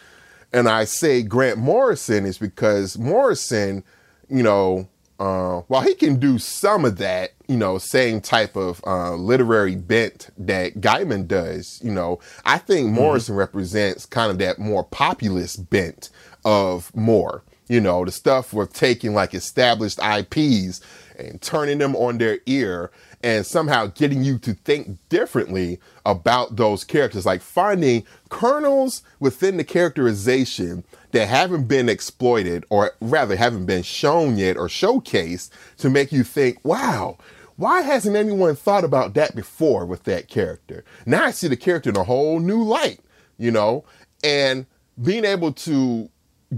And 0.53 0.69
I 0.69 0.85
say 0.85 1.23
Grant 1.23 1.59
Morrison 1.59 2.25
is 2.25 2.39
because 2.39 2.99
Morrison, 2.99 3.85
you 4.29 4.43
know, 4.43 4.89
uh, 5.19 5.63
while 5.69 5.83
he 5.83 5.95
can 5.95 6.19
do 6.19 6.39
some 6.39 6.85
of 6.85 6.99
that, 6.99 7.33
you 7.49 7.57
know, 7.57 7.79
same 7.79 8.21
type 8.21 8.57
of 8.57 8.83
uh, 8.87 9.15
literary 9.15 9.77
bent 9.77 10.31
that 10.37 10.81
Gaiman 10.81 11.27
does, 11.27 11.81
you 11.83 11.91
know, 11.91 12.21
I 12.45 12.59
think 12.59 12.91
Morrison 12.91 13.35
represents 13.35 14.05
kind 14.05 14.31
of 14.31 14.39
that 14.39 14.59
more 14.59 14.85
populist 14.85 15.71
bent 15.71 16.11
of 16.45 16.95
Moore. 16.95 17.43
You 17.69 17.81
know, 17.81 18.05
the 18.05 18.13
stuff 18.13 18.53
with 18.53 18.73
taking 18.73 19.15
like 19.15 19.35
established 19.35 19.99
IPs 19.99 20.81
and 21.19 21.41
turning 21.41 21.79
them 21.79 21.97
on 21.97 22.19
their 22.19 22.39
ear 22.47 22.93
and 23.23 23.45
somehow 23.45 23.87
getting 23.87 24.23
you 24.23 24.39
to 24.39 24.55
think 24.55 24.99
differently 25.09 25.81
about 26.05 26.57
those 26.57 26.85
characters, 26.85 27.27
like 27.27 27.41
finding 27.41 28.05
kernels 28.29 29.03
within 29.19 29.57
the 29.57 29.65
characterization 29.65 30.85
that 31.17 31.29
haven't 31.29 31.67
been 31.67 31.89
exploited 31.89 32.67
or 32.69 32.93
rather 33.01 33.37
haven't 33.37 33.65
been 33.65 33.83
shown 33.83 34.37
yet 34.37 34.59
or 34.59 34.69
showcased 34.69 35.49
to 35.79 35.89
make 35.89 36.13
you 36.13 36.23
think, 36.23 36.63
wow, 36.63 37.17
why 37.57 37.81
hasn't 37.81 38.17
anyone 38.17 38.55
thought 38.55 38.85
about 38.85 39.15
that 39.15 39.35
before 39.35 39.87
with 39.87 40.05
that 40.05 40.29
character? 40.29 40.85
Now 41.07 41.25
I 41.25 41.31
see 41.31 41.49
the 41.49 41.57
character 41.57 41.89
in 41.89 41.97
a 41.97 42.05
whole 42.05 42.39
new 42.39 42.63
light, 42.63 43.01
you 43.39 43.51
know, 43.51 43.87
and 44.23 44.67
being 45.03 45.25
able 45.25 45.53
to 45.53 46.11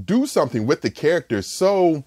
do 0.05 0.27
something 0.27 0.67
with 0.67 0.81
the 0.81 0.91
character 0.91 1.41
so 1.41 2.03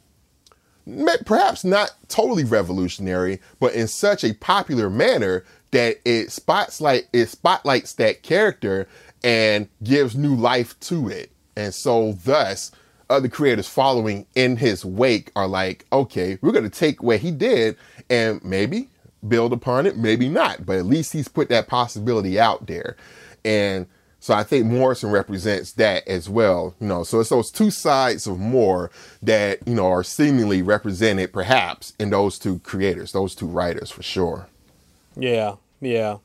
perhaps 1.25 1.63
not 1.63 1.91
totally 2.09 2.43
revolutionary, 2.43 3.39
but 3.61 3.73
in 3.73 3.87
such 3.87 4.25
a 4.25 4.33
popular 4.33 4.89
manner 4.89 5.45
that 5.71 6.01
it 6.03 6.33
spotlight 6.33 7.07
it 7.13 7.27
spotlights 7.27 7.93
that 7.93 8.23
character 8.23 8.89
and 9.23 9.69
gives 9.81 10.17
new 10.17 10.35
life 10.35 10.77
to 10.81 11.07
it. 11.07 11.31
And 11.55 11.73
so 11.73 12.13
thus 12.13 12.71
other 13.09 13.27
creators 13.27 13.67
following 13.67 14.25
in 14.35 14.57
his 14.57 14.85
wake 14.85 15.31
are 15.35 15.47
like, 15.47 15.85
okay, 15.91 16.37
we're 16.41 16.53
gonna 16.53 16.69
take 16.69 17.03
what 17.03 17.19
he 17.19 17.31
did 17.31 17.75
and 18.09 18.43
maybe 18.43 18.89
build 19.27 19.53
upon 19.53 19.85
it, 19.85 19.97
maybe 19.97 20.29
not, 20.29 20.65
but 20.65 20.77
at 20.77 20.85
least 20.85 21.13
he's 21.13 21.27
put 21.27 21.49
that 21.49 21.67
possibility 21.67 22.39
out 22.39 22.67
there. 22.67 22.95
And 23.43 23.87
so 24.19 24.35
I 24.35 24.43
think 24.43 24.67
Morrison 24.67 25.09
represents 25.09 25.73
that 25.73 26.07
as 26.07 26.29
well. 26.29 26.75
You 26.79 26.87
know, 26.87 27.03
so 27.03 27.19
it's 27.19 27.29
those 27.29 27.51
two 27.51 27.71
sides 27.71 28.27
of 28.27 28.39
Moore 28.39 28.91
that, 29.23 29.67
you 29.67 29.73
know, 29.73 29.87
are 29.87 30.03
seemingly 30.03 30.61
represented 30.61 31.33
perhaps 31.33 31.93
in 31.99 32.11
those 32.11 32.37
two 32.37 32.59
creators, 32.59 33.11
those 33.11 33.33
two 33.33 33.47
writers 33.47 33.89
for 33.89 34.03
sure. 34.03 34.47
Yeah, 35.15 35.55
yeah. 35.81 36.17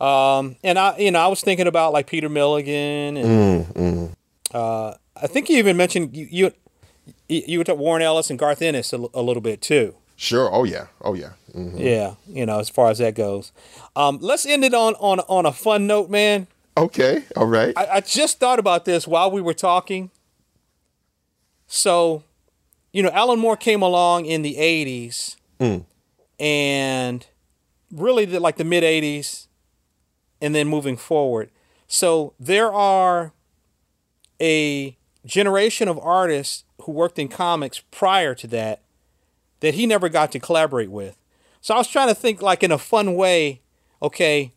Um, 0.00 0.56
and 0.62 0.78
I, 0.78 0.96
you 0.98 1.10
know, 1.10 1.20
I 1.20 1.28
was 1.28 1.40
thinking 1.40 1.66
about 1.66 1.92
like 1.92 2.06
Peter 2.06 2.28
Milligan, 2.28 3.16
and 3.16 4.16
uh, 4.54 4.94
I 5.20 5.26
think 5.26 5.48
you 5.48 5.56
even 5.58 5.76
mentioned 5.76 6.16
you 6.16 6.26
you, 6.30 6.52
you 7.46 7.58
were 7.58 7.64
talking 7.64 7.80
Warren 7.80 8.02
Ellis 8.02 8.30
and 8.30 8.38
Garth 8.38 8.62
Ennis 8.62 8.92
a, 8.92 8.96
l- 8.96 9.10
a 9.14 9.22
little 9.22 9.40
bit 9.42 9.60
too. 9.60 9.94
Sure. 10.16 10.52
Oh 10.52 10.64
yeah. 10.64 10.86
Oh 11.02 11.14
yeah. 11.14 11.32
Mhm. 11.54 11.78
Yeah, 11.78 12.14
you 12.26 12.44
know, 12.46 12.58
as 12.58 12.68
far 12.68 12.90
as 12.90 12.98
that 12.98 13.14
goes. 13.14 13.52
Um, 13.96 14.18
let's 14.20 14.44
end 14.46 14.64
it 14.64 14.74
on 14.74 14.94
on 14.94 15.20
on 15.20 15.46
a 15.46 15.52
fun 15.52 15.86
note, 15.86 16.10
man. 16.10 16.46
Okay. 16.76 17.24
All 17.36 17.46
right. 17.46 17.72
I, 17.76 17.86
I 17.94 18.00
just 18.00 18.38
thought 18.38 18.58
about 18.58 18.84
this 18.84 19.06
while 19.06 19.30
we 19.30 19.40
were 19.40 19.54
talking. 19.54 20.10
So, 21.66 22.22
you 22.92 23.02
know, 23.02 23.10
Alan 23.10 23.38
Moore 23.38 23.56
came 23.56 23.82
along 23.82 24.26
in 24.26 24.42
the 24.42 24.54
80s 24.56 25.36
and 26.40 27.26
really 27.90 28.24
the, 28.24 28.40
like 28.40 28.56
the 28.56 28.64
mid 28.64 28.84
80s 28.84 29.46
and 30.40 30.54
then 30.54 30.68
moving 30.68 30.96
forward. 30.96 31.50
So 31.88 32.32
there 32.38 32.72
are 32.72 33.32
a 34.40 34.96
generation 35.26 35.88
of 35.88 35.98
artists 35.98 36.64
who 36.82 36.92
worked 36.92 37.18
in 37.18 37.28
comics 37.28 37.80
prior 37.90 38.34
to 38.34 38.46
that 38.48 38.82
that 39.60 39.74
he 39.74 39.86
never 39.86 40.08
got 40.08 40.32
to 40.32 40.38
collaborate 40.38 40.90
with. 40.90 41.16
So 41.60 41.74
I 41.74 41.78
was 41.78 41.88
trying 41.88 42.08
to 42.08 42.14
think 42.14 42.40
like 42.40 42.62
in 42.62 42.70
a 42.70 42.78
fun 42.78 43.14
way, 43.14 43.60
okay, 44.00 44.52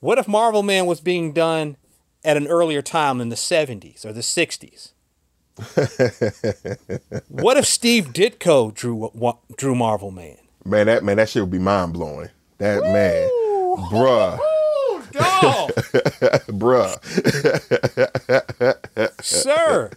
what 0.00 0.18
if 0.18 0.26
Marvel 0.26 0.62
Man 0.62 0.86
was 0.86 1.00
being 1.00 1.32
done 1.32 1.76
at 2.24 2.36
an 2.36 2.46
earlier 2.48 2.82
time 2.82 3.20
in 3.20 3.28
the 3.28 3.36
70s 3.36 4.04
or 4.04 4.12
the 4.12 4.20
60s? 4.20 4.90
what 7.28 7.56
if 7.56 7.64
Steve 7.64 8.12
Ditko 8.12 8.74
drew 8.74 9.12
drew 9.56 9.74
Marvel 9.74 10.10
Man? 10.10 10.36
Man, 10.64 10.86
that 10.86 11.04
man, 11.04 11.18
that 11.18 11.28
shit 11.28 11.42
would 11.42 11.50
be 11.50 11.60
mind 11.60 11.92
blowing. 11.92 12.30
That 12.58 12.82
man, 12.82 13.28
bruh, 13.88 14.38
Dog, 15.14 15.70
bruh. 16.48 16.98
sir. 19.22 19.90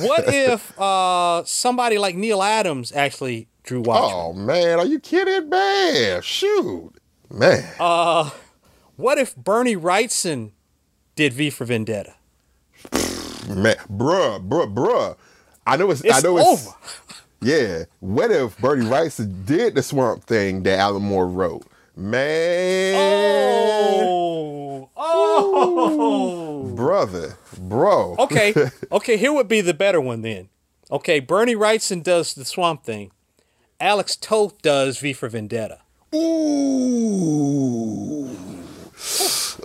What 0.00 0.24
if 0.26 0.78
uh, 0.78 1.44
somebody 1.44 1.98
like 1.98 2.14
Neal 2.16 2.42
Adams 2.42 2.92
actually 2.92 3.48
drew 3.62 3.80
Watchmen? 3.80 4.10
Oh 4.12 4.32
man, 4.32 4.78
are 4.78 4.86
you 4.86 5.00
kidding, 5.00 5.48
man? 5.48 6.22
Shoot, 6.22 6.92
man. 7.30 7.64
Uh, 7.80 8.30
what 8.96 9.18
if 9.18 9.36
Bernie 9.36 9.76
Wrightson 9.76 10.52
did 11.14 11.32
V 11.32 11.50
for 11.50 11.64
Vendetta? 11.64 12.14
Man, 13.48 13.76
bruh, 13.88 14.46
bruh, 14.48 14.72
bruh. 14.74 15.16
I 15.66 15.76
know 15.76 15.90
it's, 15.90 16.00
It's 16.02 16.16
I 16.16 16.20
know 16.20 16.38
it's 16.38 16.66
over. 16.66 16.76
Yeah. 17.40 17.84
What 18.00 18.30
if 18.30 18.58
Bernie 18.58 18.84
Wrightson 18.86 19.44
did 19.46 19.74
the 19.74 19.82
swamp 19.82 20.24
thing 20.24 20.62
that 20.64 20.78
Alan 20.78 21.02
Moore 21.02 21.28
wrote? 21.28 21.64
Man. 21.98 22.94
Oh, 22.94 24.90
oh. 24.94 26.64
Brother, 26.74 27.38
bro. 27.58 28.16
Okay, 28.18 28.52
okay. 28.92 29.16
Here 29.16 29.32
would 29.32 29.48
be 29.48 29.62
the 29.62 29.72
better 29.72 29.98
one 29.98 30.20
then. 30.20 30.50
Okay, 30.90 31.20
Bernie 31.20 31.56
Wrightson 31.56 32.02
does 32.02 32.34
the 32.34 32.44
Swamp 32.44 32.84
Thing. 32.84 33.12
Alex 33.80 34.14
Toth 34.14 34.60
does 34.60 34.98
V 34.98 35.14
for 35.14 35.30
Vendetta. 35.30 35.78
Ooh. 36.14 38.28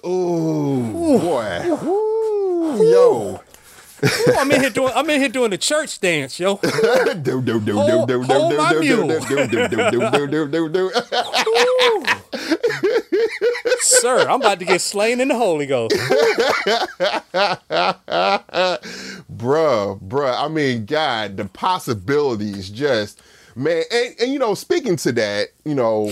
Ooh. 0.05 1.19
Boy. 1.19 1.65
Ooh. 1.83 2.77
Yo. 2.81 3.41
Ooh, 4.03 4.33
I'm 4.37 4.49
in 4.51 4.61
here 4.61 4.69
doing. 4.69 4.93
I'm 4.95 5.09
in 5.09 5.19
here 5.19 5.29
doing 5.29 5.49
the 5.51 5.57
church 5.57 5.99
dance, 5.99 6.39
yo. 6.39 6.59
do 6.61 6.71
do 7.41 7.41
do 7.41 7.41
do 7.41 7.59
do 7.59 7.59
do 7.59 8.05
do 8.07 8.07
do 8.07 8.25
do 8.25 8.87
do 8.87 9.19
do 9.49 9.67
do 9.67 10.27
do 10.27 10.47
do 10.47 10.49
do 10.49 10.69
do. 10.69 10.91
Sir, 13.79 14.27
I'm 14.29 14.41
about 14.41 14.59
to 14.59 14.65
get 14.65 14.81
slain 14.81 15.19
in 15.19 15.27
the 15.27 15.35
Holy 15.35 15.65
Ghost. 15.65 15.95
bruh, 19.31 19.99
bruh. 20.01 20.43
I 20.43 20.47
mean, 20.47 20.85
God, 20.85 21.37
the 21.37 21.45
possibilities 21.45 22.69
just, 22.69 23.21
man. 23.55 23.83
And, 23.91 24.15
and, 24.21 24.33
you 24.33 24.39
know, 24.39 24.53
speaking 24.53 24.95
to 24.97 25.11
that, 25.13 25.49
you 25.65 25.75
know, 25.75 26.11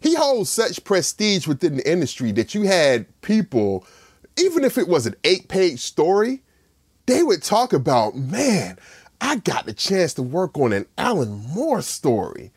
he 0.00 0.14
holds 0.14 0.50
such 0.50 0.82
prestige 0.84 1.46
within 1.46 1.76
the 1.76 1.90
industry 1.90 2.32
that 2.32 2.54
you 2.54 2.62
had 2.62 3.06
people, 3.22 3.86
even 4.36 4.64
if 4.64 4.76
it 4.78 4.88
was 4.88 5.06
an 5.06 5.14
eight 5.24 5.48
page 5.48 5.80
story, 5.80 6.42
they 7.06 7.22
would 7.22 7.42
talk 7.42 7.72
about, 7.72 8.16
man, 8.16 8.78
I 9.20 9.36
got 9.36 9.66
the 9.66 9.72
chance 9.72 10.14
to 10.14 10.22
work 10.22 10.58
on 10.58 10.72
an 10.72 10.86
Alan 10.98 11.46
Moore 11.54 11.82
story. 11.82 12.50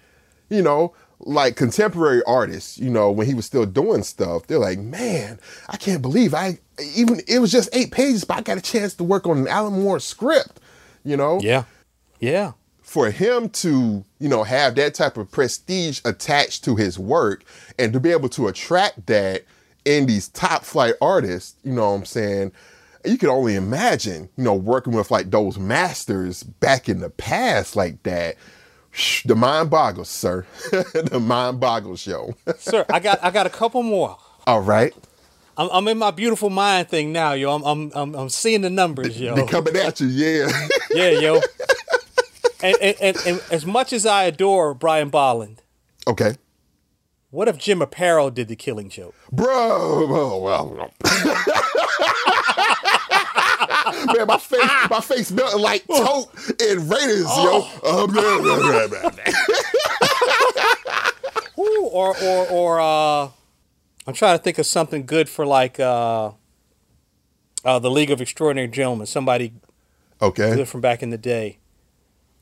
You 0.49 0.61
know, 0.61 0.93
like 1.25 1.55
contemporary 1.55 2.21
artists, 2.27 2.77
you 2.77 2.89
know, 2.89 3.11
when 3.11 3.27
he 3.27 3.33
was 3.33 3.45
still 3.45 3.65
doing 3.65 4.03
stuff, 4.03 4.45
they're 4.47 4.59
like, 4.59 4.79
man, 4.79 5.39
I 5.67 5.77
can't 5.77 6.01
believe 6.01 6.33
I 6.33 6.59
even 6.95 7.21
it 7.27 7.39
was 7.39 7.51
just 7.51 7.69
eight 7.73 7.91
pages, 7.91 8.23
but 8.23 8.37
I 8.37 8.41
got 8.41 8.57
a 8.57 8.61
chance 8.61 8.93
to 8.95 9.03
work 9.03 9.25
on 9.27 9.39
an 9.39 9.47
Alan 9.47 9.81
Moore 9.81 9.99
script, 9.99 10.59
you 11.03 11.17
know? 11.17 11.39
Yeah, 11.41 11.63
yeah. 12.19 12.53
For 12.81 13.09
him 13.09 13.49
to, 13.49 14.05
you 14.19 14.29
know, 14.29 14.43
have 14.43 14.75
that 14.75 14.93
type 14.93 15.17
of 15.17 15.31
prestige 15.31 15.99
attached 16.05 16.63
to 16.65 16.75
his 16.75 16.99
work 16.99 17.43
and 17.79 17.91
to 17.93 17.99
be 17.99 18.11
able 18.11 18.29
to 18.29 18.47
attract 18.47 19.07
that 19.07 19.43
in 19.85 20.05
these 20.05 20.27
top 20.29 20.63
flight 20.63 20.93
artists, 21.01 21.55
you 21.63 21.73
know 21.73 21.89
what 21.89 21.97
I'm 21.97 22.05
saying? 22.05 22.51
You 23.03 23.17
could 23.17 23.29
only 23.29 23.55
imagine, 23.55 24.29
you 24.35 24.43
know, 24.43 24.53
working 24.53 24.93
with 24.93 25.11
like 25.11 25.31
those 25.31 25.57
masters 25.57 26.43
back 26.43 26.87
in 26.87 26.99
the 26.99 27.09
past 27.09 27.75
like 27.75 28.01
that. 28.03 28.35
The 29.25 29.35
mind 29.35 29.69
boggles, 29.69 30.09
sir. 30.09 30.45
the 30.71 31.19
mind 31.21 31.59
boggles, 31.59 32.07
yo. 32.07 32.33
Sir, 32.57 32.85
I 32.89 32.99
got 32.99 33.23
I 33.23 33.31
got 33.31 33.45
a 33.45 33.49
couple 33.49 33.83
more. 33.83 34.17
All 34.47 34.61
right. 34.61 34.93
I'm, 35.57 35.69
I'm 35.71 35.87
in 35.87 35.97
my 35.97 36.11
beautiful 36.11 36.49
mind 36.49 36.89
thing 36.89 37.11
now, 37.11 37.33
yo. 37.33 37.53
I'm 37.53 37.63
I'm 37.63 37.91
I'm, 37.93 38.15
I'm 38.15 38.29
seeing 38.29 38.61
the 38.61 38.69
numbers, 38.69 39.19
yo. 39.19 39.35
They 39.35 39.45
coming 39.45 39.75
at 39.75 39.99
you, 39.99 40.07
yeah. 40.07 40.67
Yeah, 40.91 41.09
yo. 41.09 41.35
and, 42.63 42.77
and, 42.81 42.97
and, 43.01 43.17
and 43.25 43.43
as 43.51 43.65
much 43.65 43.91
as 43.91 44.05
I 44.05 44.23
adore 44.23 44.73
Brian 44.73 45.09
Bolland, 45.09 45.61
okay. 46.07 46.35
what 47.31 47.47
if 47.47 47.57
Jim 47.57 47.79
Aparo 47.79 48.33
did 48.33 48.47
the 48.47 48.55
Killing 48.55 48.89
Joke? 48.89 49.15
Bro, 49.31 49.47
oh, 49.49 50.39
well. 50.41 50.91
Man, 54.15 54.27
my 54.27 54.37
face, 54.37 54.89
my 54.89 54.99
face 55.01 55.31
melting 55.31 55.61
like 55.61 55.85
Toht 55.87 56.27
and 56.71 56.89
Raiders, 56.89 57.25
yo. 57.37 57.67
Um, 57.85 58.11
blah. 58.11 59.11
Ooh, 61.57 61.85
or 61.91 62.15
or 62.21 62.47
or 62.47 62.79
uh, 62.81 63.29
I'm 64.07 64.13
trying 64.13 64.37
to 64.37 64.43
think 64.43 64.57
of 64.57 64.65
something 64.65 65.05
good 65.05 65.29
for 65.29 65.45
like 65.45 65.79
uh, 65.79 66.31
uh, 67.63 67.79
the 67.79 67.89
League 67.91 68.11
of 68.11 68.21
Extraordinary 68.21 68.67
Gentlemen. 68.67 69.05
Somebody 69.07 69.53
Okay. 70.21 70.55
good 70.55 70.67
from 70.67 70.81
back 70.81 71.03
in 71.03 71.09
the 71.09 71.17
day. 71.17 71.59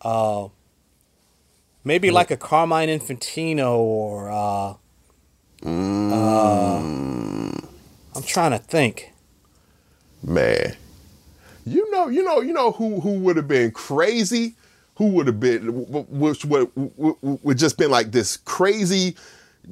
Uh, 0.01 0.47
maybe 1.83 2.11
like 2.11 2.29
a 2.31 2.37
Carmine 2.37 2.89
Infantino 2.89 3.75
or 3.77 4.29
uh, 4.31 4.73
uh, 5.65 6.77
I'm 6.79 8.23
trying 8.25 8.51
to 8.51 8.59
think. 8.59 9.11
Man. 10.23 10.75
You 11.65 11.89
know, 11.91 12.07
you 12.07 12.23
know, 12.23 12.41
you 12.41 12.53
know 12.53 12.71
who 12.71 12.99
who 12.99 13.19
would 13.19 13.37
have 13.37 13.47
been 13.47 13.71
crazy? 13.71 14.55
Who 14.95 15.07
would 15.07 15.27
have 15.27 15.39
been 15.39 15.67
which 16.09 16.45
would 16.45 16.69
would 16.75 17.57
just 17.57 17.77
been 17.77 17.91
like 17.91 18.11
this 18.11 18.37
crazy 18.37 19.15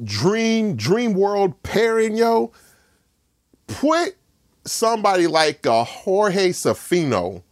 dream 0.04 0.76
dream 0.76 1.14
world 1.14 1.62
pairing, 1.64 2.16
yo. 2.16 2.52
Put 3.68 4.16
somebody 4.66 5.28
like 5.28 5.66
a 5.66 5.84
Jorge 5.84 6.50
Zaffino 6.50 7.44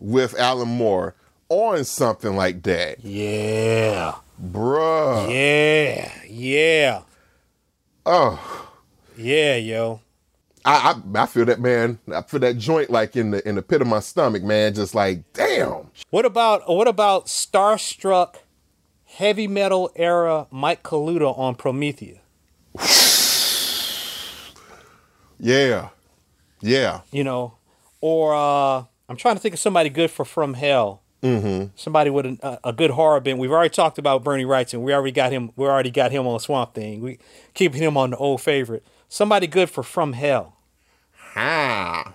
with 0.00 0.38
Alan 0.38 0.68
Moore 0.68 1.14
on 1.48 1.84
something 1.84 2.36
like 2.36 2.62
that. 2.64 3.04
Yeah, 3.04 4.14
Bruh. 4.42 5.30
yeah, 5.30 6.12
yeah, 6.28 7.02
Oh. 8.06 8.70
yeah, 9.16 9.56
yo. 9.56 10.00
I, 10.64 10.94
I 11.14 11.22
I 11.22 11.26
feel 11.26 11.44
that 11.46 11.60
man. 11.60 11.98
I 12.12 12.22
feel 12.22 12.40
that 12.40 12.58
joint 12.58 12.90
like 12.90 13.16
in 13.16 13.32
the 13.32 13.46
in 13.46 13.56
the 13.56 13.62
pit 13.62 13.82
of 13.82 13.86
my 13.86 14.00
stomach, 14.00 14.42
man. 14.42 14.74
Just 14.74 14.94
like 14.94 15.30
damn. 15.32 15.90
What 16.10 16.24
about 16.24 16.68
what 16.68 16.88
about 16.88 17.26
starstruck 17.26 18.36
heavy 19.04 19.46
metal 19.46 19.90
era 19.96 20.46
Mike 20.50 20.82
Kaluta 20.82 21.36
on 21.38 21.54
Promethea? 21.54 22.20
Yeah, 25.40 25.90
yeah. 26.62 27.00
You 27.10 27.24
know, 27.24 27.56
or 28.00 28.34
uh, 28.34 28.84
I'm 29.08 29.16
trying 29.16 29.34
to 29.34 29.40
think 29.40 29.54
of 29.54 29.60
somebody 29.60 29.90
good 29.90 30.10
for 30.10 30.24
From 30.24 30.54
Hell. 30.54 31.02
Mm-hmm. 31.22 31.68
Somebody 31.74 32.10
with 32.10 32.26
a, 32.26 32.60
a 32.64 32.72
good 32.72 32.90
horror 32.90 33.20
bent. 33.20 33.38
We've 33.38 33.50
already 33.50 33.74
talked 33.74 33.98
about 33.98 34.22
Bernie 34.24 34.44
Wrightson. 34.44 34.80
We 34.80 34.94
already 34.94 35.12
got 35.12 35.32
him. 35.32 35.52
We 35.56 35.66
already 35.66 35.90
got 35.90 36.12
him 36.12 36.26
on 36.26 36.38
Swamp 36.38 36.74
Thing. 36.74 37.00
We 37.00 37.18
keeping 37.52 37.82
him 37.82 37.96
on 37.96 38.10
the 38.10 38.16
old 38.16 38.40
favorite. 38.40 38.84
Somebody 39.08 39.46
good 39.46 39.70
for 39.70 39.82
From 39.82 40.12
Hell. 40.14 40.53
Ah, 41.36 42.14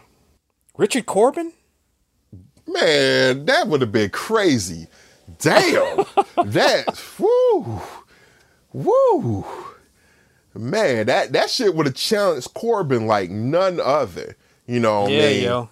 Richard 0.78 1.06
Corbin. 1.06 1.54
man, 2.68 3.46
that 3.46 3.68
would 3.68 3.82
have 3.82 3.92
been 3.92 4.10
crazy. 4.12 4.88
Damn, 5.40 6.06
that 6.46 7.02
woo, 7.20 7.82
woo, 8.74 9.46
man. 10.56 11.08
That 11.08 11.34
that 11.34 11.50
shit 11.50 11.76
would 11.76 11.86
have 11.86 11.96
challenged 11.96 12.54
Corbin 12.54 13.08
like 13.08 13.30
none 13.30 13.80
other. 13.80 14.38
You 14.68 14.80
know, 14.80 15.02
what 15.04 15.12
I 15.12 15.16
yeah, 15.16 15.30
mean? 15.30 15.44
yo. 15.44 15.70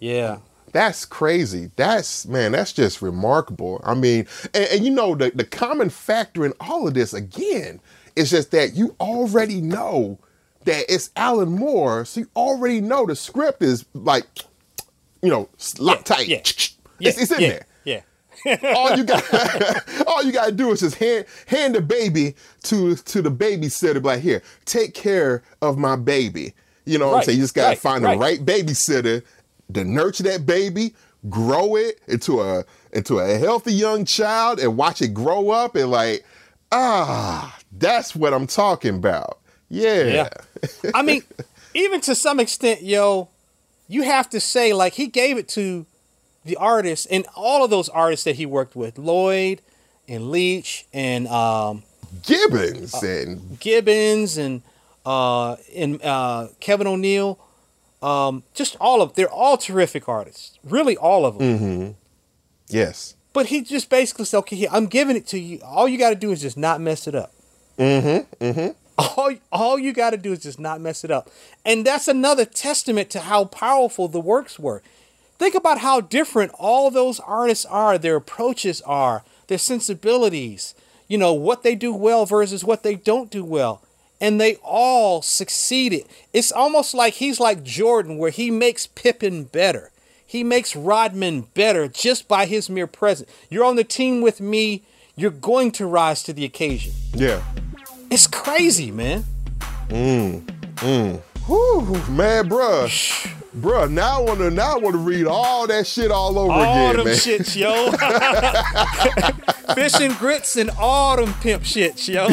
Yeah. 0.00 0.38
That's 0.72 1.04
crazy. 1.04 1.70
That's 1.76 2.26
man, 2.26 2.52
that's 2.52 2.72
just 2.72 3.02
remarkable. 3.02 3.80
I 3.84 3.94
mean, 3.94 4.26
and, 4.54 4.64
and 4.72 4.84
you 4.84 4.90
know, 4.90 5.14
the, 5.14 5.30
the 5.34 5.44
common 5.44 5.90
factor 5.90 6.44
in 6.46 6.54
all 6.60 6.88
of 6.88 6.94
this 6.94 7.14
again 7.14 7.80
is 8.16 8.30
just 8.30 8.50
that 8.52 8.74
you 8.74 8.96
already 9.00 9.60
know 9.60 10.18
that 10.64 10.84
it's 10.88 11.10
Alan 11.16 11.52
Moore, 11.52 12.04
so 12.04 12.20
you 12.20 12.28
already 12.36 12.80
know 12.80 13.06
the 13.06 13.16
script 13.16 13.62
is 13.62 13.84
like, 13.94 14.26
you 15.22 15.30
know, 15.30 15.48
locked 15.78 16.06
tight. 16.06 16.28
yeah. 16.28 16.38
It's, 16.38 16.76
Yeah, 16.98 17.12
it's 17.16 17.30
in 17.30 17.40
yeah, 17.40 17.48
there. 17.48 17.66
Yeah. 17.84 18.00
all 18.74 18.96
you 18.96 19.04
got, 19.04 19.22
all 20.06 20.22
you 20.22 20.32
got 20.32 20.46
to 20.46 20.52
do 20.52 20.70
is 20.70 20.80
just 20.80 20.96
hand 20.96 21.26
hand 21.46 21.74
the 21.74 21.80
baby 21.80 22.34
to 22.64 22.96
to 22.96 23.22
the 23.22 23.30
babysitter. 23.30 24.02
Like 24.02 24.20
here, 24.20 24.42
take 24.64 24.94
care 24.94 25.42
of 25.60 25.78
my 25.78 25.96
baby. 25.96 26.54
You 26.84 26.98
know 26.98 27.08
what 27.08 27.18
I'm 27.18 27.22
saying? 27.24 27.38
You 27.38 27.44
just 27.44 27.54
got 27.54 27.62
to 27.62 27.68
right, 27.70 27.78
find 27.78 28.04
right. 28.04 28.14
the 28.14 28.18
right 28.20 28.44
babysitter 28.44 29.22
to 29.74 29.84
nurture 29.84 30.24
that 30.24 30.46
baby, 30.46 30.94
grow 31.28 31.76
it 31.76 32.00
into 32.08 32.40
a 32.40 32.64
into 32.92 33.18
a 33.18 33.38
healthy 33.38 33.72
young 33.72 34.04
child, 34.04 34.58
and 34.58 34.76
watch 34.76 35.02
it 35.02 35.14
grow 35.14 35.50
up. 35.50 35.76
And 35.76 35.90
like, 35.90 36.24
ah, 36.72 37.58
that's 37.72 38.16
what 38.16 38.34
I'm 38.34 38.46
talking 38.46 38.96
about. 38.96 39.38
Yeah. 39.72 40.04
Yeah. 40.04 40.28
I 40.94 41.02
mean, 41.02 41.22
even 41.74 42.00
to 42.02 42.14
some 42.14 42.38
extent, 42.38 42.82
yo, 42.82 43.28
you 43.88 44.02
have 44.02 44.28
to 44.30 44.38
say 44.40 44.72
like 44.74 44.92
he 44.92 45.06
gave 45.06 45.38
it 45.38 45.48
to 45.50 45.86
the 46.44 46.56
artists 46.56 47.06
and 47.06 47.24
all 47.34 47.64
of 47.64 47.70
those 47.70 47.88
artists 47.88 48.24
that 48.24 48.36
he 48.36 48.44
worked 48.46 48.76
with, 48.76 48.98
Lloyd 48.98 49.62
and 50.06 50.30
Leach 50.30 50.86
and 50.92 51.26
um, 51.28 51.84
Gibbons 52.22 52.92
and 53.02 53.58
Gibbons 53.60 54.36
and 54.36 54.62
uh, 55.06 55.56
and 55.74 56.02
uh, 56.02 56.48
Kevin 56.60 56.86
O'Neill. 56.86 57.38
Um, 58.02 58.42
just 58.52 58.76
all 58.80 59.00
of 59.00 59.14
they're 59.14 59.30
all 59.30 59.56
terrific 59.56 60.08
artists, 60.08 60.58
really 60.64 60.96
all 60.96 61.24
of 61.24 61.38
them. 61.38 61.94
yes, 62.68 63.14
But 63.32 63.46
he 63.46 63.62
just 63.62 63.88
basically 63.88 64.24
said, 64.26 64.38
"Okay, 64.38 64.68
I'm 64.70 64.86
giving 64.86 65.16
it 65.16 65.26
to 65.28 65.38
you. 65.38 65.60
All 65.64 65.86
you 65.88 65.98
got 65.98 66.10
to 66.10 66.16
do 66.16 66.30
is 66.32 66.42
just 66.42 66.56
not 66.58 66.80
mess 66.80 67.06
it 67.06 67.14
up." 67.14 67.32
Mm-hmm. 67.78 68.44
Mm-hmm. 68.44 68.72
All, 68.98 69.32
all 69.50 69.78
you 69.78 69.92
got 69.92 70.10
to 70.10 70.16
do 70.16 70.32
is 70.32 70.42
just 70.42 70.60
not 70.60 70.80
mess 70.80 71.04
it 71.04 71.10
up, 71.10 71.30
and 71.64 71.84
that's 71.84 72.08
another 72.08 72.44
testament 72.44 73.10
to 73.10 73.20
how 73.20 73.44
powerful 73.46 74.08
the 74.08 74.20
works 74.20 74.58
were. 74.58 74.82
Think 75.38 75.54
about 75.54 75.78
how 75.78 76.00
different 76.00 76.52
all 76.58 76.90
those 76.90 77.18
artists 77.20 77.64
are. 77.66 77.98
Their 77.98 78.16
approaches 78.16 78.80
are, 78.82 79.24
their 79.48 79.58
sensibilities. 79.58 80.74
You 81.08 81.18
know 81.18 81.32
what 81.32 81.62
they 81.62 81.74
do 81.74 81.92
well 81.92 82.26
versus 82.26 82.64
what 82.64 82.82
they 82.82 82.94
don't 82.94 83.30
do 83.30 83.44
well, 83.44 83.82
and 84.20 84.40
they 84.40 84.56
all 84.62 85.20
succeeded. 85.22 86.04
It's 86.32 86.52
almost 86.52 86.94
like 86.94 87.14
he's 87.14 87.40
like 87.40 87.64
Jordan, 87.64 88.18
where 88.18 88.30
he 88.30 88.50
makes 88.50 88.86
Pippen 88.86 89.44
better. 89.44 89.90
He 90.24 90.42
makes 90.42 90.74
Rodman 90.74 91.42
better 91.54 91.88
just 91.88 92.28
by 92.28 92.46
his 92.46 92.70
mere 92.70 92.86
presence. 92.86 93.30
You're 93.50 93.64
on 93.64 93.76
the 93.76 93.84
team 93.84 94.22
with 94.22 94.40
me. 94.40 94.82
You're 95.14 95.30
going 95.30 95.72
to 95.72 95.86
rise 95.86 96.22
to 96.22 96.32
the 96.32 96.44
occasion. 96.46 96.92
yeah. 97.14 97.42
It's 98.12 98.26
crazy, 98.26 98.90
man. 98.90 99.24
Mm, 99.88 100.42
mm. 100.76 101.18
Whew, 101.46 102.12
man, 102.12 102.46
bruh. 102.46 103.32
Bruh, 103.58 103.90
now 103.90 104.20
I 104.20 104.22
wanna 104.22 104.50
now 104.50 104.74
I 104.74 104.78
wanna 104.78 104.98
read 104.98 105.26
all 105.26 105.66
that 105.66 105.86
shit 105.86 106.10
all 106.10 106.38
over 106.38 106.52
All 106.52 106.60
again, 106.60 106.88
All 106.88 106.92
them 106.94 107.04
man. 107.06 107.14
shits, 107.16 107.56
yo. 107.56 107.90
Fish 109.74 109.94
and 110.00 110.14
grits 110.18 110.56
and 110.56 110.70
all 110.78 111.16
them 111.16 111.32
pimp 111.40 111.62
shits, 111.62 112.06
yo. 112.08 112.28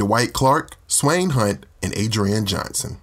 Dwight 0.00 0.32
Clark, 0.32 0.78
Swain 0.86 1.30
Hunt, 1.30 1.66
and 1.82 1.92
Adrian 1.94 2.46
Johnson. 2.46 2.96